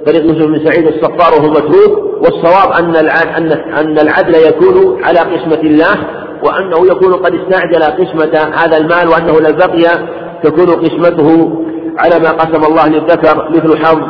طريق 0.05 0.25
مسلم 0.25 0.53
بن 0.53 0.65
سعيد 0.65 0.87
الصفار 0.87 1.33
وهو 1.39 1.51
متروك. 1.51 2.05
والصواب 2.15 2.71
أن 2.79 2.95
أن 2.95 3.51
أن 3.51 3.99
العدل 3.99 4.35
يكون 4.35 5.03
على 5.03 5.19
قسمة 5.19 5.61
الله 5.63 5.95
وأنه 6.43 6.87
يكون 6.91 7.13
قد 7.13 7.33
استعجل 7.35 7.83
قسمة 7.83 8.53
هذا 8.55 8.77
المال 8.77 9.07
وأنه 9.07 9.39
لو 9.39 9.57
بقي 9.57 10.07
تكون 10.43 10.69
قسمته 10.69 11.59
على 11.97 12.19
ما 12.19 12.29
قسم 12.29 12.63
الله 12.71 12.87
للذكر 12.87 13.49
مثل 13.49 13.85
حظ 13.85 14.01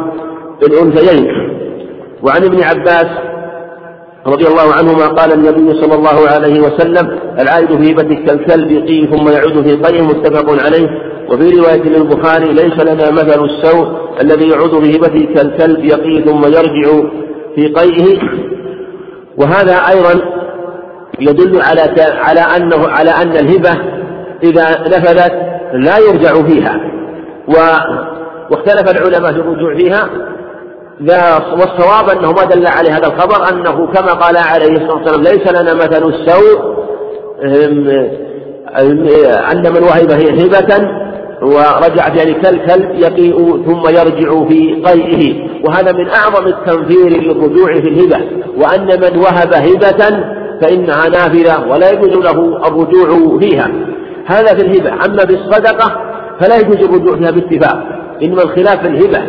الأنثيين. 0.63 1.27
وعن 2.23 2.43
ابن 2.43 2.63
عباس 2.63 3.07
رضي 4.27 4.47
الله 4.47 4.73
عنهما 4.73 5.07
قال 5.07 5.33
النبي 5.33 5.81
صلى 5.81 5.95
الله 5.95 6.29
عليه 6.29 6.61
وسلم 6.61 7.19
العائد 7.39 7.67
في 7.67 7.91
هبتك 7.91 8.23
كالكلب 8.25 8.71
يقي 8.71 9.07
ثم 9.07 9.29
يعود 9.29 9.67
في 9.67 9.75
قيه 9.75 10.01
متفق 10.01 10.63
عليه. 10.65 10.87
وفي 11.29 11.49
رواية 11.59 11.83
للبخاري 11.83 12.53
ليس 12.53 12.79
لنا 12.79 13.11
مثل 13.11 13.45
السوء 13.45 13.87
الذي 14.21 14.49
يعود 14.49 14.83
في 14.83 14.97
هبته 14.97 15.33
كالكلب 15.35 15.83
يقي 15.85 16.21
ثم 16.21 16.45
يرجع 16.45 17.09
في 17.55 17.67
قيئه 17.67 18.19
وهذا 19.37 19.73
أيضا 19.73 20.21
يدل 21.19 21.61
على 21.61 21.81
على 22.01 22.39
أنه 22.39 22.87
على 22.87 23.09
أن 23.09 23.31
الهبة 23.31 23.71
إذا 24.43 24.69
نفذت 24.87 25.33
لا 25.73 25.97
يرجع 25.97 26.33
فيها. 26.47 26.81
و 27.47 27.53
واختلف 28.51 28.91
العلماء 28.91 29.33
في 29.33 29.39
الرجوع 29.39 29.75
فيها. 29.75 30.09
والصواب 31.01 32.09
أنه 32.09 32.31
ما 32.31 32.43
دل 32.43 32.67
عليه 32.67 32.97
هذا 32.97 33.07
الخبر 33.07 33.49
أنه 33.49 33.87
كما 33.87 34.13
قال 34.13 34.37
عليه 34.37 34.71
الصلاة 34.71 34.93
والسلام 34.93 35.21
ليس 35.21 35.47
لنا 35.51 35.73
مثل 35.73 36.03
السوء 36.03 36.75
أن 39.51 39.73
من 39.73 39.83
وهب 39.83 40.11
هبة 40.11 41.05
ورجع 41.41 42.07
يعني 42.07 42.33
كالكلب 42.33 42.91
يقيء 42.95 43.63
ثم 43.65 43.89
يرجع 43.89 44.45
في 44.47 44.83
قيئه. 44.85 45.49
وهذا 45.65 45.91
من 45.91 46.09
أعظم 46.09 46.47
التنفير 46.47 47.09
للرجوع 47.09 47.73
في 47.73 47.89
الهبة. 47.89 48.19
وأن 48.57 48.87
من 49.01 49.17
وهب 49.19 49.53
هبة 49.53 50.23
فإنها 50.61 51.09
نافذة 51.09 51.67
ولا 51.69 51.91
يجوز 51.91 52.17
له 52.17 52.67
الرجوع 52.67 53.39
فيها. 53.39 53.71
هذا 54.25 54.55
في 54.55 54.61
الهبة. 54.61 55.05
أما 55.05 55.25
في 55.25 55.33
الصدقة 55.33 56.01
فلا 56.39 56.57
يجوز 56.57 56.83
الرجوع 56.83 57.17
فيها 57.17 57.31
باتفاق. 57.31 57.83
إنما 58.23 58.43
الخلاف 58.43 58.79
في 58.79 58.87
الهبة. 58.87 59.21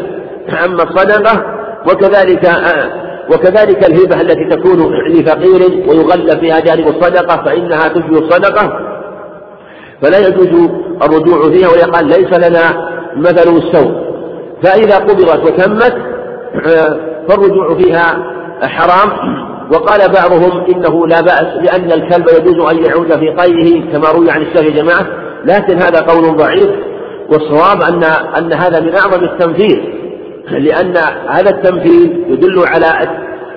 أما 0.65 0.83
الصدقة 0.83 1.56
وكذلك 1.91 2.51
وكذلك 3.33 3.85
الهبة 3.91 4.21
التي 4.21 4.45
تكون 4.57 4.93
لفقير 5.09 5.89
ويغلب 5.89 6.41
فيها 6.41 6.61
جانب 6.61 6.89
الصدقة 6.89 7.45
فإنها 7.45 7.89
تشبه 7.89 8.19
الصدقة 8.19 8.81
فلا 10.03 10.19
يجوز 10.19 10.71
الرجوع 11.03 11.51
فيها 11.51 11.69
ويقال 11.69 12.07
ليس 12.07 12.49
لنا 12.49 12.89
مثل 13.17 13.57
السوء. 13.57 14.07
فإذا 14.63 14.97
قبضت 14.97 15.45
وتمت 15.45 15.95
فالرجوع 17.29 17.75
فيها 17.75 18.19
حرام. 18.63 19.37
وقال 19.73 20.01
بعضهم 20.13 20.65
إنه 20.75 21.07
لا 21.07 21.21
بأس 21.21 21.47
لأن 21.63 21.93
الكلب 21.93 22.27
يجوز 22.29 22.71
أن 22.71 22.85
يعود 22.85 23.13
في 23.13 23.29
قيه 23.29 23.93
كما 23.93 24.09
روي 24.11 24.31
عن 24.31 24.43
الشافعي 24.43 24.71
جماعة 24.71 25.07
لكن 25.45 25.77
هذا 25.83 26.01
قول 26.01 26.37
ضعيف 26.37 26.71
والصواب 27.33 27.83
أن 27.83 28.05
أن 28.39 28.53
هذا 28.53 28.81
من 28.81 28.95
أعظم 28.97 29.25
التنفير 29.25 29.95
لأن 30.51 30.97
هذا 31.29 31.51
التمثيل 31.51 32.25
يدل 32.29 32.65
على 32.67 33.09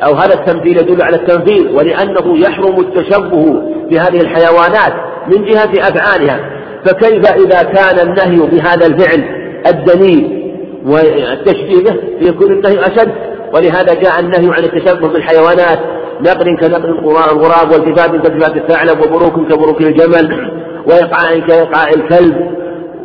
أو 0.04 0.14
هذا 0.14 0.34
التمثيل 0.34 0.78
يدل 0.78 1.02
على 1.02 1.16
التنفيذ 1.16 1.76
ولأنه 1.76 2.38
يحرم 2.38 2.80
التشبه 2.80 3.62
بهذه 3.90 4.22
الحيوانات 4.22 4.94
من 5.28 5.46
جهة 5.46 5.90
أفعالها. 5.90 6.40
فكيف 6.86 7.32
إذا 7.32 7.64
كان 7.64 8.08
النهي 8.08 8.48
بهذا 8.48 8.86
الفعل 8.86 9.24
الدنيء 9.68 10.40
والتشبيه 10.86 11.84
به 11.84 12.28
يكون 12.28 12.52
النهي 12.52 12.80
أشد؟ 12.80 13.12
ولهذا 13.54 13.94
جاء 13.94 14.20
النهي 14.20 14.54
عن 14.54 14.64
التشبه 14.64 15.08
بالحيوانات 15.08 15.80
نقل 16.22 16.58
كنقل 16.58 16.90
الغراب 17.32 17.72
والتفات 17.72 18.12
كالتفات 18.12 18.56
الثعلب 18.58 19.02
وبروك 19.02 19.34
كبروك 19.34 19.82
الجمل 19.82 20.52
وإيقاع 20.88 21.40
كإيقاع 21.40 21.90
الكلب 21.90 22.52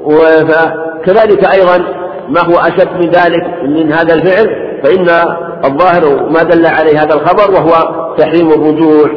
وكذلك 0.05 1.45
أيضا 1.45 2.04
ما 2.29 2.41
هو 2.41 2.59
أشد 2.59 2.93
من 2.93 3.11
ذلك 3.11 3.65
من 3.65 3.93
هذا 3.93 4.15
الفعل؟ 4.15 4.81
فإن 4.83 5.09
الظاهر 5.65 6.31
ما 6.31 6.43
دل 6.43 6.67
عليه 6.67 7.03
هذا 7.03 7.15
الخبر 7.15 7.55
وهو 7.55 7.71
تحريم 8.17 8.51
الرجوع 8.51 9.09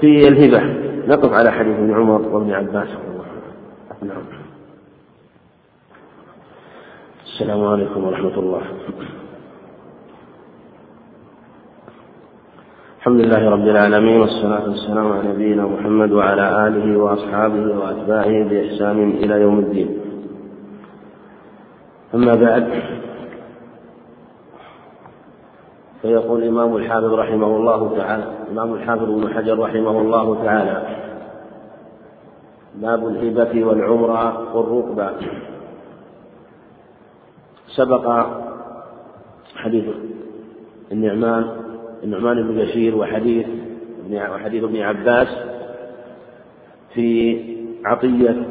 في 0.00 0.28
الهبة. 0.28 0.62
نقف 1.06 1.32
على 1.32 1.52
حديث 1.52 1.76
ابن 1.76 1.94
عمر 1.94 2.20
وابن 2.28 2.52
عباس. 2.52 2.88
نعم. 4.02 4.22
السلام 7.26 7.64
عليكم 7.66 8.04
ورحمة 8.04 8.38
الله. 8.38 8.60
الحمد 12.98 13.20
لله 13.20 13.50
رب 13.50 13.68
العالمين 13.68 14.20
والصلاة 14.20 14.68
والسلام 14.68 15.12
على 15.12 15.28
نبينا 15.28 15.66
محمد 15.66 16.12
وعلى 16.12 16.66
آله 16.68 16.98
وأصحابه 16.98 17.78
وأتباعه 17.78 18.44
بإحسان 18.44 19.10
إلى 19.10 19.40
يوم 19.40 19.58
الدين. 19.58 20.09
أما 22.14 22.34
بعد 22.34 22.82
فيقول 26.02 26.42
الإمام 26.42 26.76
الحافظ 26.76 27.12
رحمه 27.12 27.56
الله 27.56 27.96
تعالى 27.96 28.24
الإمام 28.46 28.74
الحافظ 28.74 29.02
ابن 29.02 29.34
حجر 29.34 29.58
رحمه 29.58 30.00
الله 30.00 30.44
تعالى 30.44 30.96
باب 32.74 33.08
الهبة 33.08 33.64
والعمرة 33.64 34.56
والركبة 34.56 35.10
سبق 37.76 38.26
حديث 39.54 39.84
النعمان 40.92 41.50
النعمان 42.04 42.42
بن 42.42 42.54
بشير 42.58 42.96
وحديث 42.96 43.46
وحديث 44.12 44.64
ابن 44.64 44.76
عباس 44.76 45.28
في 46.94 47.40
عطية 47.84 48.48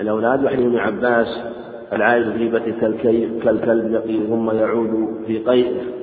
الأولاد 0.00 0.44
وحديث 0.44 0.66
ابن 0.66 0.78
عباس 0.78 1.57
العائد 1.92 2.32
في 2.32 2.48
هبة 2.48 2.92
كالكلب 3.44 3.92
يقي 3.92 4.26
ثم 4.26 4.50
يعود 4.50 5.22
في 5.26 5.38
قيء 5.38 5.98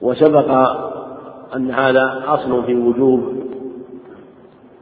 وسبق 0.00 0.50
أن 1.56 1.70
هذا 1.70 2.22
أصل 2.26 2.64
في 2.64 2.74
وجوب 2.74 3.42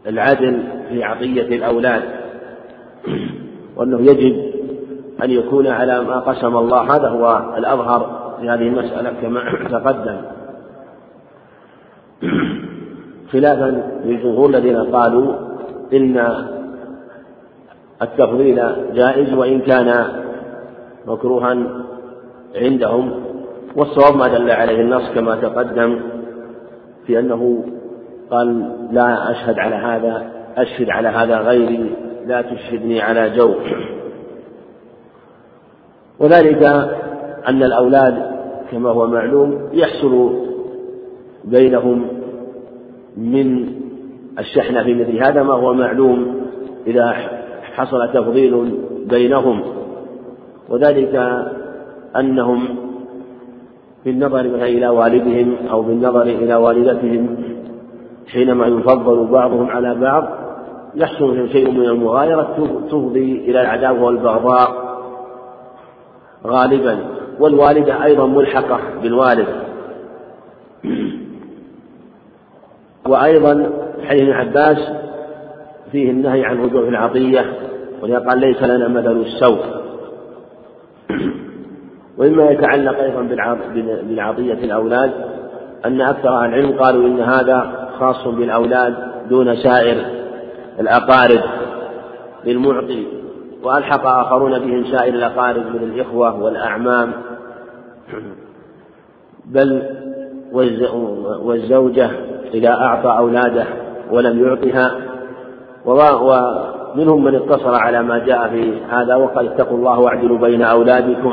العدل 0.06 0.62
في 0.88 1.04
عطية 1.04 1.56
الأولاد 1.56 2.02
وأنه 3.76 4.00
يجب 4.00 4.50
أن 5.24 5.30
يكون 5.30 5.66
على 5.66 6.00
ما 6.00 6.20
قسم 6.20 6.56
الله. 6.56 6.96
هذا 6.96 7.08
هو 7.08 7.54
الأظهر 7.56 8.20
في 8.40 8.48
هذه 8.48 8.62
المسألة 8.62 9.12
كما 9.22 9.40
تقدم. 9.70 10.22
خلافا 13.32 14.00
للجمهور 14.04 14.48
الذين 14.48 14.76
قالوا 14.76 15.34
إن 15.92 16.18
التفضيل 18.02 18.62
جائز 18.94 19.34
وإن 19.34 19.60
كان 19.60 20.04
مكروها 21.06 21.56
عندهم 22.56 23.12
والصواب 23.76 24.16
ما 24.16 24.28
دل 24.28 24.50
عليه 24.50 24.80
النص 24.80 25.10
كما 25.14 25.36
تقدم 25.36 26.00
في 27.06 27.18
أنه 27.18 27.64
قال 28.30 28.72
لا 28.92 29.30
أشهد 29.30 29.58
على 29.58 29.74
هذا 29.74 30.26
أشهد 30.56 30.90
على 30.90 31.08
هذا 31.08 31.38
غيري 31.38 31.90
لا 32.26 32.42
تشهدني 32.42 33.00
على 33.00 33.30
جو. 33.30 33.54
وذلك 36.18 36.62
أن 37.48 37.62
الأولاد 37.62 38.30
كما 38.70 38.90
هو 38.90 39.06
معلوم 39.06 39.68
يحصل 39.72 40.40
بينهم 41.44 42.06
من 43.16 43.68
الشحنة 44.38 44.82
في 44.82 44.94
مثل 44.94 45.16
هذا 45.16 45.42
ما 45.42 45.54
هو 45.54 45.74
معلوم 45.74 46.40
إذا 46.86 47.39
حصل 47.80 48.12
تفضيل 48.12 48.78
بينهم 49.10 49.62
وذلك 50.68 51.44
أنهم 52.16 52.68
بالنظر 54.04 54.40
إلى 54.40 54.88
والدهم 54.88 55.54
أو 55.70 55.82
بالنظر 55.82 56.22
إلى 56.22 56.54
والدتهم 56.54 57.36
حينما 58.32 58.66
يفضل 58.66 59.26
بعضهم 59.26 59.70
على 59.70 59.94
بعض 59.94 60.28
يحصل 60.94 61.48
شيء 61.52 61.70
من 61.70 61.84
المغايرة 61.84 62.68
تفضي 62.88 63.50
إلى 63.50 63.60
العداوة 63.60 64.02
والبغضاء 64.02 64.90
غالبا. 66.46 66.98
والوالدة 67.40 68.04
أيضا 68.04 68.26
ملحقة 68.26 68.80
بالوالد. 69.02 69.46
وأيضا 73.08 73.70
حديث 74.04 74.22
ابن 74.22 74.32
عباس 74.32 74.78
فيه 75.92 76.10
النهي 76.10 76.44
عن 76.44 76.60
وجوه 76.60 76.88
العطية. 76.88 77.69
ولذا 78.02 78.18
قال 78.18 78.40
ليس 78.40 78.62
لنا 78.62 78.88
مثل 78.88 79.20
السوء. 79.20 79.64
ومما 82.18 82.50
يتعلق 82.50 82.98
أيضا 82.98 83.22
بالعطية 84.08 84.64
الأولاد 84.64 85.10
أن 85.84 86.00
أكثر 86.00 86.28
أهل 86.28 86.54
العلم 86.54 86.78
قالوا 86.78 87.06
إن 87.06 87.20
هذا 87.20 87.88
خاص 87.98 88.28
بالأولاد 88.28 88.94
دون 89.28 89.56
سائر 89.56 90.04
الأقارب 90.80 91.40
للمعطي 92.44 93.06
وألحق 93.62 94.06
آخرون 94.06 94.58
بهم 94.58 94.84
سائر 94.84 95.14
الأقارب 95.14 95.66
من 95.74 95.82
الإخوة 95.82 96.42
والأعمام. 96.42 97.12
بل 99.46 99.82
والزوجة 101.42 102.10
إذا 102.54 102.70
أعطى 102.70 103.18
أولاده 103.18 103.66
ولم 104.10 104.46
يعطها 104.46 104.96
ومنهم 106.94 107.24
من 107.24 107.34
اقتصر 107.34 107.74
على 107.74 108.02
ما 108.02 108.18
جاء 108.18 108.48
في 108.48 108.72
هذا 108.90 109.16
وقال 109.16 109.48
اتقوا 109.48 109.78
الله 109.78 110.00
واعدلوا 110.00 110.38
بين 110.38 110.62
أولادكم. 110.62 111.32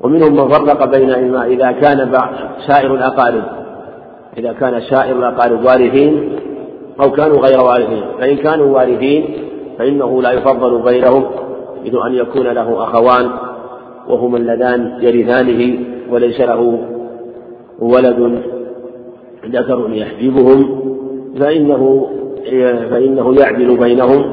ومنهم 0.00 0.32
من 0.32 0.48
فرق 0.48 0.84
بين 0.84 1.34
إذا 1.34 1.72
كان 1.72 2.18
سائر 2.66 2.94
الأقارب 2.94 3.42
إذا 4.38 4.52
كان 4.52 4.80
سائر 4.80 5.18
الأقارب 5.18 5.64
وارثين 5.64 6.38
أو 7.00 7.10
كانوا 7.10 7.38
غير 7.38 7.60
وارثين. 7.60 8.02
فإن 8.18 8.36
كانوا 8.36 8.66
وارثين 8.66 9.24
فإنه 9.78 10.22
لا 10.22 10.32
يفضل 10.32 10.82
بينهم 10.82 11.24
إذ 11.84 11.94
أن 12.06 12.14
يكون 12.14 12.46
له 12.46 12.84
أخوان 12.84 13.30
وهما 14.08 14.38
اللذان 14.38 14.98
يرثانه 15.00 15.78
وليس 16.10 16.40
له 16.40 16.78
ولد 17.78 18.42
ذكر 19.46 19.90
يحجبهم. 19.90 20.80
فإنه 21.40 22.08
فإنه 22.90 23.34
يعدل 23.34 23.76
بينهم 23.76 24.32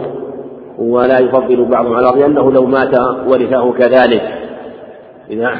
ولا 0.77 1.19
يفضل 1.19 1.65
بعضهم 1.65 1.93
على 1.93 2.05
بعض 2.05 2.17
لأنه 2.17 2.51
لو 2.51 2.65
مات 2.65 2.99
ورثه 3.27 3.71
كذلك. 3.71 4.21
إذا 5.29 5.51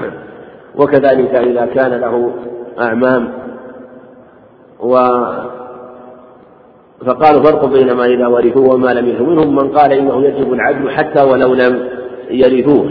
وكذلك 0.76 1.36
إذا 1.36 1.66
كان 1.66 1.92
له 1.92 2.32
أعمام. 2.80 3.30
و 4.80 4.96
فقالوا 7.06 7.44
فرق 7.44 7.66
بين 7.66 7.92
ما 7.92 8.06
إذا 8.06 8.28
ورثوه 8.28 8.74
وما 8.74 8.94
لم 8.94 9.08
يرثوه. 9.08 9.30
منهم 9.30 9.56
من 9.56 9.70
قال 9.78 9.94
إنه 9.94 10.22
يجب 10.26 10.54
العدل 10.54 10.90
حتى 10.90 11.24
ولو 11.24 11.54
لم 11.54 11.90
يرثوه. 12.30 12.90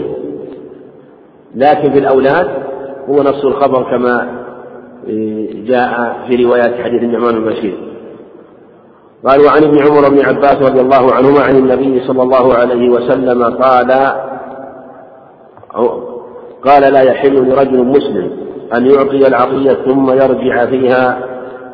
لكن 1.55 1.91
في 1.91 1.99
الأولاد 1.99 2.47
هو 3.09 3.15
نص 3.15 3.45
الخبر 3.45 3.83
كما 3.83 4.43
جاء 5.65 6.17
في 6.27 6.43
روايات 6.43 6.75
حديث 6.75 7.03
النعمان 7.03 7.35
بن 7.35 7.45
بشير. 7.45 7.92
قال 9.25 9.45
وعن 9.45 9.63
ابن 9.63 9.79
عمر 9.79 10.09
بن 10.09 10.25
عباس 10.25 10.55
رضي 10.55 10.81
الله 10.81 11.13
عنهما 11.13 11.41
عن 11.41 11.55
النبي 11.55 12.07
صلى 12.07 12.23
الله 12.23 12.53
عليه 12.53 12.89
وسلم 12.89 13.43
قال 13.43 13.91
قال 16.65 16.93
لا 16.93 17.01
يحل 17.01 17.49
لرجل 17.49 17.83
مسلم 17.83 18.31
أن 18.75 18.85
يعطي 18.85 19.27
العطية 19.27 19.73
ثم 19.85 20.11
يرجع 20.11 20.65
فيها 20.65 21.19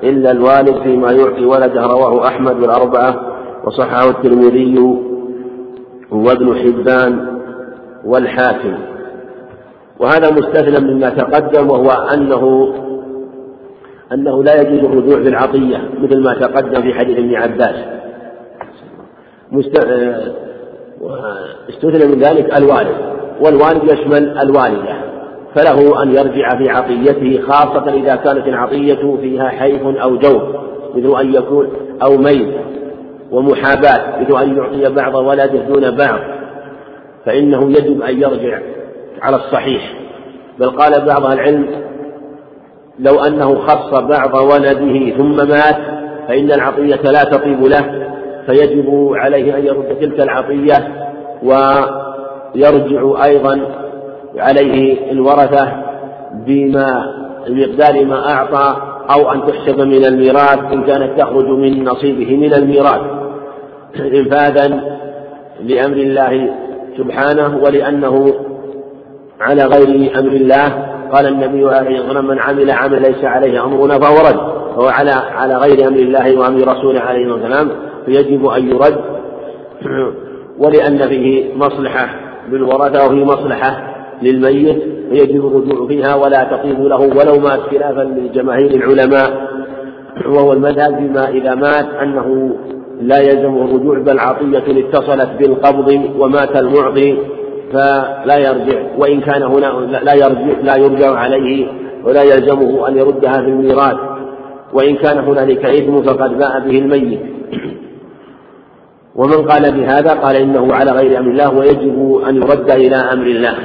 إلا 0.03 0.31
الوالد 0.31 0.81
فيما 0.84 1.11
يعطي 1.11 1.45
ولده 1.45 1.81
رواه 1.81 2.27
أحمد 2.27 2.59
والأربعة 2.61 3.15
وصححه 3.63 4.09
الترمذي 4.09 4.99
وابن 6.11 6.55
حبان 6.55 7.39
والحاكم. 8.05 8.77
وهذا 9.99 10.31
مستثنى 10.31 10.93
مما 10.93 11.09
تقدم 11.09 11.69
وهو 11.69 11.91
أنه 11.91 12.73
أنه 14.14 14.44
لا 14.44 14.61
يجوز 14.61 14.80
الرجوع 14.80 15.22
في 15.22 15.30
العطية 15.30 15.90
مثل 16.02 16.23
ما 16.23 16.34
تقدم 16.34 16.81
في 16.81 16.94
حديث 16.94 17.18
ابن 17.18 17.36
عباس. 17.36 17.76
استثنى 21.69 22.06
من 22.06 22.19
ذلك 22.19 22.57
الوالد 22.57 22.95
والوالد 23.41 23.84
يشمل 23.84 24.38
الوالدة 24.38 25.10
فله 25.56 26.03
أن 26.03 26.11
يرجع 26.11 26.57
في 26.57 26.69
عطيته 26.69 27.41
خاصة 27.41 27.94
إذا 27.94 28.15
كانت 28.15 28.48
العطية 28.48 29.18
فيها 29.22 29.49
حيف 29.49 29.81
أو 29.84 30.18
جوف 30.18 30.44
مثل 30.95 31.19
أن 31.19 31.34
يكون 31.34 31.68
أو 32.03 32.18
ميل 32.18 32.53
ومحاباة 33.31 34.22
مثل 34.22 34.41
أن 34.41 34.57
يعطي 34.57 34.95
بعض 34.95 35.15
ولده 35.15 35.60
دون 35.60 35.91
بعض. 35.91 36.19
فإنه 37.26 37.72
يجب 37.72 38.02
أن 38.02 38.22
يرجع 38.22 38.60
على 39.22 39.36
الصحيح. 39.36 39.94
بل 40.60 40.69
قال 40.69 41.06
بعض 41.06 41.26
العلم 41.26 41.89
لو 42.99 43.19
أنه 43.19 43.55
خص 43.55 43.99
بعض 43.99 44.34
ولده 44.35 45.17
ثم 45.17 45.35
مات 45.49 45.77
فإن 46.27 46.51
العطية 46.51 47.11
لا 47.11 47.23
تطيب 47.23 47.63
له 47.63 48.09
فيجب 48.45 49.11
عليه 49.13 49.57
أن 49.57 49.65
يرد 49.65 49.97
تلك 50.01 50.19
العطية 50.21 50.88
ويرجع 51.43 53.23
أيضا 53.26 53.61
عليه 54.38 55.11
الورثة 55.11 55.71
بما 56.47 57.19
بمقدار 57.47 58.05
ما 58.05 58.31
أعطى 58.34 58.76
أو 59.13 59.31
أن 59.31 59.41
تحسب 59.47 59.80
من 59.81 60.05
الميراث 60.05 60.59
إن 60.73 60.84
كانت 60.84 61.19
تخرج 61.19 61.45
من 61.47 61.84
نصيبه 61.84 62.38
من 62.38 62.53
الميراث. 62.53 63.01
إنفاذا 63.99 64.84
لأمر 65.63 65.95
الله 65.97 66.49
سبحانه 66.97 67.57
ولأنه 67.63 68.34
على 69.41 69.63
غير 69.63 70.19
أمر 70.19 70.31
الله 70.31 70.89
قال 71.14 71.27
النبي 71.27 71.65
عليه 71.65 71.90
الصلاة 71.90 72.07
والسلام 72.07 72.27
من 72.27 72.40
عمل 72.40 72.72
عمل 72.72 73.02
ليس 73.02 73.23
عليه 73.23 73.65
أمرنا 73.65 73.99
فهو 73.99 74.15
رد. 74.27 74.60
فهو 74.76 74.88
على 74.88 75.11
على 75.11 75.56
غير 75.56 75.88
أمر 75.88 75.99
الله 75.99 76.40
وأمر 76.40 76.77
رسوله 76.77 76.99
عليه 76.99 77.26
الصلاة 77.26 77.44
والسلام 77.44 77.69
فيجب 78.06 78.45
أن 78.45 78.68
يرد. 78.68 78.99
ولأن 80.64 80.98
فيه 80.98 81.53
مصلحة 81.56 82.10
للورثة 82.52 83.06
وفيه 83.06 83.26
مصلحة 83.26 83.95
للميت 84.22 84.84
فيجب 85.10 85.48
الرجوع 85.48 85.88
فيها 85.88 86.15
ولا 86.15 86.44
تطيب 86.44 86.81
له 86.81 86.99
ولو 86.99 87.40
مات 87.40 87.60
خلافا 87.60 88.02
لجماهير 88.02 88.72
العلماء. 88.72 89.49
وهو 90.34 90.53
المذهب 90.53 90.95
فيما 90.95 91.30
إذا 91.30 91.56
مات 91.56 91.86
أنه 92.02 92.56
لا 93.02 93.19
يلزمه 93.19 93.65
الرجوع 93.65 93.99
بل 93.99 94.19
عطية 94.19 94.64
اتصلت 94.68 95.30
بالقبض 95.40 96.02
ومات 96.19 96.56
المعطي. 96.57 97.18
فلا 97.74 98.38
يرجع 98.38 98.82
وإن 98.98 99.22
كان 99.22 99.44
هنا 99.44 100.00
لا 100.04 100.14
يرجع 100.14 100.60
لا 100.64 100.76
يرجع 100.76 101.16
عليه 101.16 101.68
ولا 102.04 102.24
يلزمه 102.24 102.88
أن 102.88 102.98
يردها 102.98 103.41
في 103.41 103.48
الميراث. 103.48 103.98
وإن 104.74 104.96
كان 104.96 105.18
هنالك 105.18 105.66
إثم 105.66 106.02
فقد 106.02 106.38
باء 106.38 106.60
به 106.60 106.80
الميت. 106.80 107.20
ومن 109.16 109.48
قال 109.48 109.72
بهذا 109.72 110.14
قال 110.14 110.36
إنه 110.36 110.74
على 110.74 110.91
غير 110.91 111.20
أمر 111.20 111.32
الله 111.32 111.58
ويجب 111.58 112.22
أن 112.28 112.36
يرد 112.36 112.72
إلى 112.72 112.96
أمر 112.96 113.26
الله. 113.26 113.56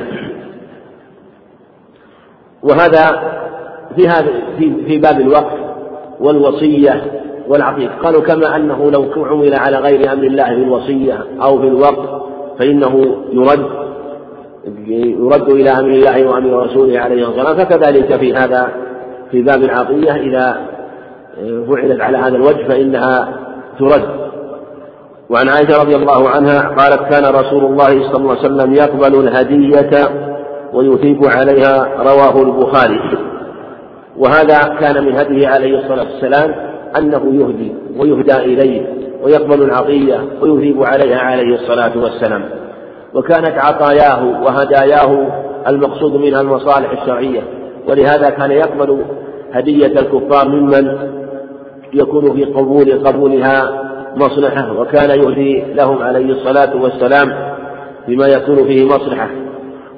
وهذا 2.63 3.23
في 3.97 4.09
هذا 4.09 4.29
في, 4.59 4.99
باب 4.99 5.21
الوقف 5.21 5.59
والوصية 6.21 7.03
والعقيق 7.49 7.91
قالوا 8.03 8.23
كما 8.23 8.57
أنه 8.57 8.91
لو 8.91 9.25
عمل 9.25 9.55
على 9.55 9.77
غير 9.77 10.13
أمر 10.13 10.23
الله 10.23 10.45
في 10.45 10.63
الوصية 10.63 11.27
أو 11.43 11.59
في 11.59 11.69
الوقف 11.69 12.34
فإنه 12.59 13.17
يرد 13.33 13.67
يرد 14.89 15.51
إلى 15.51 15.71
أمر 15.71 15.91
الله 15.91 16.27
وأمر 16.27 16.67
رسوله 16.67 17.01
عليه 17.01 17.29
الصلاة 17.29 17.49
والسلام. 17.49 17.67
فكذلك 17.67 18.17
في 18.17 18.35
هذا 18.35 18.69
في 19.31 19.43
باب 19.43 19.63
العطية 19.63 20.13
إذا 20.13 20.57
فعلت 21.69 22.01
على 22.01 22.19
هذا 22.19 22.37
الوجه 22.37 22.69
فإنها 22.69 23.29
ترد. 23.79 24.03
وعن 25.31 25.49
عائشة 25.49 25.83
رضي 25.83 25.97
الله 25.97 26.29
عنها 26.29 26.69
قالت 26.69 27.03
كان 27.11 27.35
رسول 27.35 27.65
الله 27.65 28.13
صلى 28.13 28.17
الله 28.17 28.37
عليه 28.39 28.41
وسلم 28.41 28.75
يقبل 28.75 29.29
الهدية 29.29 30.09
ويثيب 30.73 31.25
عليها 31.25 31.89
رواه 31.99 32.43
البخاري. 32.43 33.01
وهذا 34.19 34.59
كان 34.81 35.05
من 35.05 35.17
هديه 35.17 35.49
عليه 35.49 35.79
الصلاة 35.79 36.05
والسلام. 36.13 36.74
أنه 36.99 37.35
يهدي 37.35 37.73
ويهدى 37.99 38.37
إليه 38.37 38.95
ويقبل 39.23 39.63
العطية 39.63 40.21
ويثيب 40.41 40.83
عليها 40.83 41.19
عليه 41.19 41.55
الصلاة 41.55 41.99
والسلام. 41.99 42.45
وكانت 43.15 43.59
عطاياه 43.59 44.43
وهداياه 44.43 45.29
المقصود 45.69 46.17
منها 46.17 46.41
المصالح 46.41 47.03
الشرعية. 47.03 47.43
ولهذا 47.89 48.31
كان 48.31 48.51
يقبل 48.51 49.05
هدية 49.53 49.87
الكفار 49.87 50.49
ممن 50.49 50.99
يكون 51.93 52.35
في 52.35 52.45
قبول 52.45 53.07
قبولها 53.07 53.85
مصلحة 54.17 54.81
وكان 54.81 55.21
يهدي 55.21 55.65
لهم 55.75 56.03
عليه 56.03 56.33
الصلاة 56.33 56.83
والسلام 56.83 57.55
بما 58.09 58.27
يكون 58.27 58.65
فيه 58.65 58.85
مصلحة. 58.87 59.29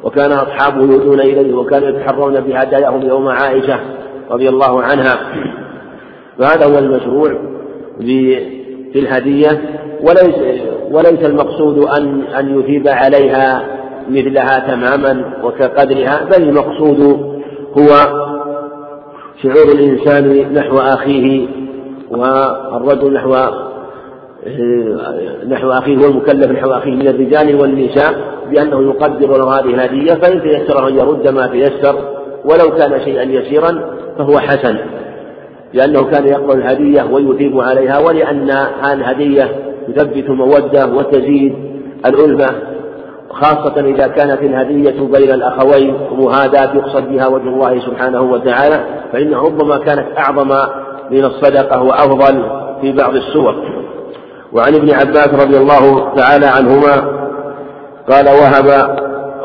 وكان 0.03 0.33
أصحابه 0.33 0.83
يهدون 0.83 1.21
إليه 1.21 1.55
وكانوا 1.55 1.89
يتحرون 1.89 2.41
بهداياهم 2.41 3.03
يوم 3.03 3.29
عائشة 3.29 3.81
رضي 4.31 4.49
الله 4.49 4.83
عنها. 4.83 5.17
فهذا 6.39 6.67
هو 6.67 6.79
المشروع 6.79 7.39
في 8.93 8.99
الهدية. 8.99 9.77
وليس 10.01 10.35
وليس 10.91 11.25
المقصود 11.25 11.79
أن 11.79 12.23
أن 12.23 12.61
يثيب 12.61 12.89
عليها 12.89 13.65
مثلها 14.11 14.59
تماما 14.59 15.33
وكقدرها 15.45 16.25
بل 16.25 16.43
المقصود 16.43 17.01
هو 17.79 17.89
شعور 19.43 19.73
الإنسان 19.75 20.53
نحو 20.55 20.77
أخيه 20.77 21.47
والرجل 22.11 23.15
نحو 23.15 23.35
نحو 25.49 25.71
أخيه 25.71 25.97
والمكلف 25.97 26.47
نحو 26.47 26.71
أخيه 26.71 26.91
من 26.91 27.09
الرجال 27.09 27.61
والنساء 27.61 28.15
بأنه 28.51 28.83
يقدر 28.83 29.37
له 29.39 29.59
هذه 29.59 29.75
الهدية 29.75 30.15
فإن 30.15 30.43
تيسر 30.43 30.89
أن 30.89 30.95
يرد 30.95 31.29
ما 31.29 31.47
تيسر 31.47 31.97
ولو 32.45 32.71
كان 32.79 33.01
شيئا 33.05 33.23
يسيرا 33.23 33.97
فهو 34.19 34.39
حسن. 34.39 34.77
لأنه 35.73 36.05
كان 36.05 36.27
يقبل 36.27 36.59
الهدية 36.59 37.03
ويثيب 37.03 37.61
عليها 37.61 37.99
ولأن 37.99 38.51
الهدية 38.93 39.51
تثبت 39.97 40.25
المودة 40.31 40.87
وتزيد 40.87 41.55
الألفة 42.07 42.55
خاصة 43.31 43.81
إذا 43.81 44.07
كانت 44.07 44.43
الهدية 44.43 45.01
بين 45.01 45.31
الأخوين 45.31 45.95
مهاداة 46.19 46.75
يقصد 46.75 47.09
بها 47.13 47.27
وجه 47.27 47.49
الله 47.49 47.81
سبحانه 47.81 48.23
وتعالى 48.23 48.85
فإنها 49.13 49.43
ربما 49.43 49.79
كانت 49.79 50.07
أعظم 50.19 50.49
من 51.11 51.25
الصدقة 51.25 51.83
وأفضل 51.83 52.43
في 52.81 52.93
بعض 52.93 53.15
السور. 53.15 53.55
وعن 54.53 54.75
ابن 54.75 54.91
عباس 54.95 55.29
رضي 55.29 55.57
الله 55.59 56.15
تعالى 56.17 56.47
عنهما 56.47 57.17
قال 58.11 58.27
وهب 58.27 58.97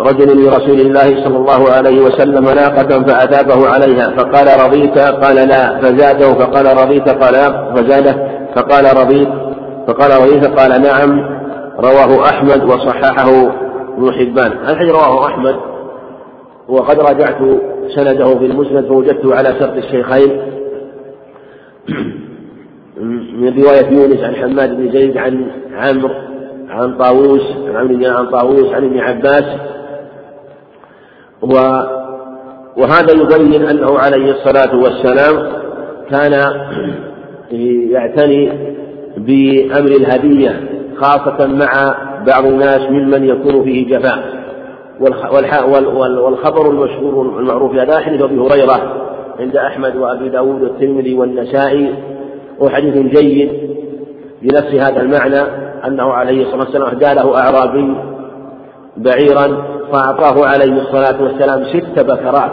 رجل 0.08 0.46
لرسول 0.46 0.80
الله 0.80 1.24
صلى 1.24 1.38
الله 1.38 1.72
عليه 1.72 2.02
وسلم 2.02 2.46
ناقة 2.46 3.04
فأثابه 3.04 3.68
عليها 3.68 4.10
فقال 4.18 4.48
رضيت؟ 4.66 5.00
قال 5.00 5.36
لا. 5.36 5.80
فزاده؟ 5.82 6.34
فقال 6.34 6.78
رضيت؟ 6.78 7.10
قال 7.10 7.36
فزاده؟ 7.76 8.28
فقال 8.56 8.98
رضيت. 8.98 9.30
فقال 9.88 10.12
رضيت؟ 10.22 10.46
قال 10.60 10.82
نعم. 10.82 11.42
رواه 11.80 12.30
أحمد 12.30 12.64
وصححه 12.64 13.30
ابن 13.98 14.12
حبان. 14.12 14.52
الحديث 14.52 14.92
رواه 14.92 15.26
أحمد. 15.26 15.56
وقد 16.68 17.00
راجعت 17.00 17.38
سنده 17.96 18.38
في 18.40 18.46
المسند 18.46 18.86
فوجدته 18.88 19.36
على 19.36 19.56
شرط 19.60 19.74
الشيخين. 19.78 20.42
من 23.38 23.64
رواية 23.64 23.90
يونس 23.92 24.24
عن 24.24 24.36
حماد 24.36 24.78
بن 24.78 24.92
زيد 24.92 25.18
عن 25.18 25.48
عمرو 25.74 26.10
عن 26.70 26.98
طاووس 26.98 27.42
عن 27.76 28.06
عن 28.06 28.30
طاووس 28.30 28.74
عن 28.74 28.84
ابن 28.86 29.00
عباس. 29.00 29.46
وهذا 32.78 33.12
يبين 33.12 33.66
أنه 33.68 34.00
عليه 34.00 34.32
الصلاة 34.32 34.76
والسلام 34.76 35.52
كان 36.12 36.34
يعتني 37.92 38.52
بأمر 39.18 39.92
الهدية 39.92 40.70
خاصة 40.98 41.48
مع 41.48 41.96
بعض 42.28 42.46
الناس 42.46 42.82
ممن 42.90 43.26
يكون 43.26 43.64
فيه 43.64 43.98
جفاء. 43.98 44.42
والخبر 46.20 46.70
المشهور 46.70 47.40
المعروف 47.40 47.76
هذا 47.76 48.00
حديث 48.00 48.22
أبي 48.22 48.40
هريرة 48.40 49.02
عند 49.40 49.56
أحمد 49.56 49.96
وأبي 49.96 50.30
داود 50.30 50.62
والترمذي 50.62 51.14
والنسائي 51.14 51.96
هو 52.62 52.70
حديث 52.70 52.98
جيد 52.98 53.52
بنفس 54.42 54.74
هذا 54.74 55.02
المعنى 55.02 55.42
أنه 55.88 56.14
عليه 56.14 56.42
الصلاة 56.42 56.60
والسلام 56.60 56.88
أهدى 56.88 57.14
له 57.14 57.38
أعرابي 57.38 57.96
بعيرا 58.98 59.71
فأعطاه 59.92 60.48
عليه 60.48 60.82
الصلاة 60.82 61.24
والسلام 61.24 61.64
ست 61.64 62.00
بكرات 62.00 62.52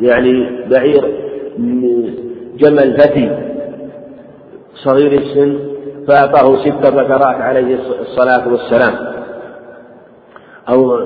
يعني 0.00 0.66
بعير 0.70 1.14
جمل 2.58 2.96
فتي 3.00 3.30
صغير 4.74 5.12
السن 5.12 5.58
فأعطاه 6.08 6.56
ست 6.56 6.92
بكرات 6.92 7.36
عليه 7.40 7.78
الصلاة 8.00 8.48
والسلام. 8.48 8.94
أو 10.68 10.98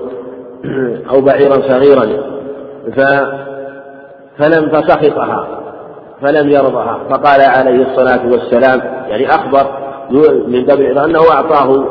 أو 1.10 1.20
بعيرا 1.20 1.55
صغيرا 1.55 2.06
ف 2.97 3.01
فلم 4.39 4.68
فسخطها 4.68 5.48
فلم 6.22 6.48
يرضها 6.48 6.98
فقال 7.10 7.40
عليه 7.40 7.86
الصلاة 7.86 8.26
والسلام 8.26 8.81
يعني 9.09 9.28
أخبر 9.28 9.85
من 10.48 10.64
باب 10.64 10.81
أنه 10.81 11.20
أعطاه 11.31 11.85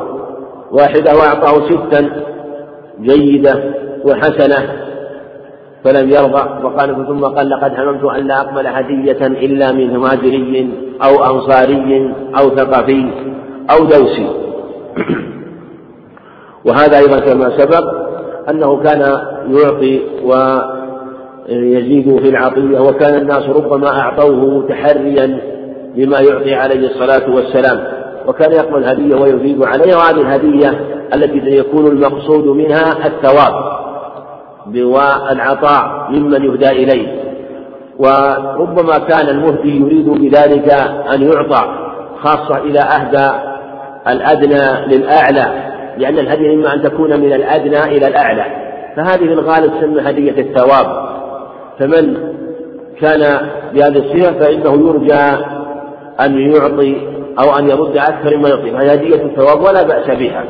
واحدة 0.72 1.16
وأعطاه 1.16 1.70
ستا 1.70 2.33
جيدة 3.02 3.74
وحسنة 4.06 4.84
فلم 5.84 6.10
يرضى 6.10 6.64
وقال 6.64 7.08
ثم 7.08 7.24
قال 7.26 7.50
لقد 7.50 7.80
هممت 7.80 8.04
أن 8.04 8.28
لا 8.28 8.42
أقبل 8.42 8.68
هدية 8.68 9.28
إلا 9.28 9.72
من 9.72 9.98
مهاجري 9.98 10.70
أو 11.04 11.24
أنصاري 11.24 12.14
أو 12.40 12.50
ثقفي 12.50 13.10
أو 13.72 13.86
دوسي. 13.86 14.28
وهذا 16.66 16.98
أيضا 16.98 17.20
كما 17.20 17.58
سبق 17.58 17.84
أنه 18.50 18.84
كان 18.84 19.00
يعطي 19.50 20.02
ويزيد 21.50 22.20
في 22.20 22.30
العطية 22.30 22.80
وكان 22.80 23.22
الناس 23.22 23.50
ربما 23.50 24.00
أعطوه 24.00 24.68
تحريا 24.70 25.40
لما 25.96 26.20
يعطي 26.20 26.56
عليه 26.56 26.88
الصلاة 26.88 27.36
والسلام. 27.36 28.03
وكان 28.28 28.52
يقبل 28.52 28.86
هدية 28.86 29.16
ويزيد 29.16 29.64
عليها 29.64 29.98
وهذه 29.98 30.22
الهدية 30.22 30.70
التي 31.14 31.58
يكون 31.58 31.88
المقصود 31.88 32.46
منها 32.46 33.08
الثواب 33.08 33.54
والعطاء 34.76 36.08
ممن 36.10 36.44
يهدى 36.44 36.70
إليه. 36.70 37.24
وربما 38.00 38.98
كان 38.98 39.30
المهدي 39.30 39.80
يريد 39.80 40.10
بذلك 40.10 40.72
أن 41.14 41.22
يعطى 41.22 41.64
خاصة 42.22 42.58
إذا 42.58 42.82
أهدى 42.96 43.32
الأدنى 44.08 44.96
للأعلى 44.96 45.74
لأن 45.98 46.20
الهدية 46.20 46.54
إما 46.54 46.74
أن 46.74 46.84
تكون 46.84 47.20
من 47.20 47.34
الأدنى 47.34 47.84
إلى 47.84 48.08
الأعلى. 48.08 48.46
فهذه 48.96 49.18
في 49.18 49.34
الغالب 49.34 49.72
تسمى 49.80 50.10
هدية 50.10 50.42
الثواب. 50.42 51.14
فمن 51.80 52.18
كان 53.02 53.48
بهذه 53.74 53.98
الصفة 53.98 54.40
فإنه 54.40 54.88
يرجى 54.88 55.44
أن 56.20 56.52
يعطي 56.52 57.23
أو 57.40 57.60
أن 57.60 57.70
يرد 57.70 57.98
أكثر 57.98 58.38
مما 58.38 58.50
يعطي 58.50 58.72
فهي 58.72 58.94
هدية 58.94 59.24
الثواب 59.24 59.62
ولا 59.62 59.84
بأس 59.84 60.18
بها. 60.18 60.46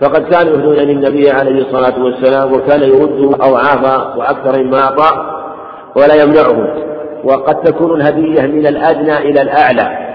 فقد 0.00 0.22
كانوا 0.22 0.52
يهدون 0.52 0.74
للنبي 0.76 1.30
عليه 1.30 1.62
الصلاة 1.62 2.04
والسلام 2.04 2.52
وكان 2.52 2.82
يرد 2.82 3.34
أضعاف 3.40 4.16
وأكثر 4.16 4.62
مما 4.62 4.80
أعطى 4.80 5.10
ولا 5.96 6.22
يمنعهم 6.22 6.68
وقد 7.24 7.62
تكون 7.62 8.00
الهدية 8.00 8.42
من 8.42 8.66
الأدنى 8.66 9.18
إلى 9.18 9.42
الأعلى. 9.42 10.06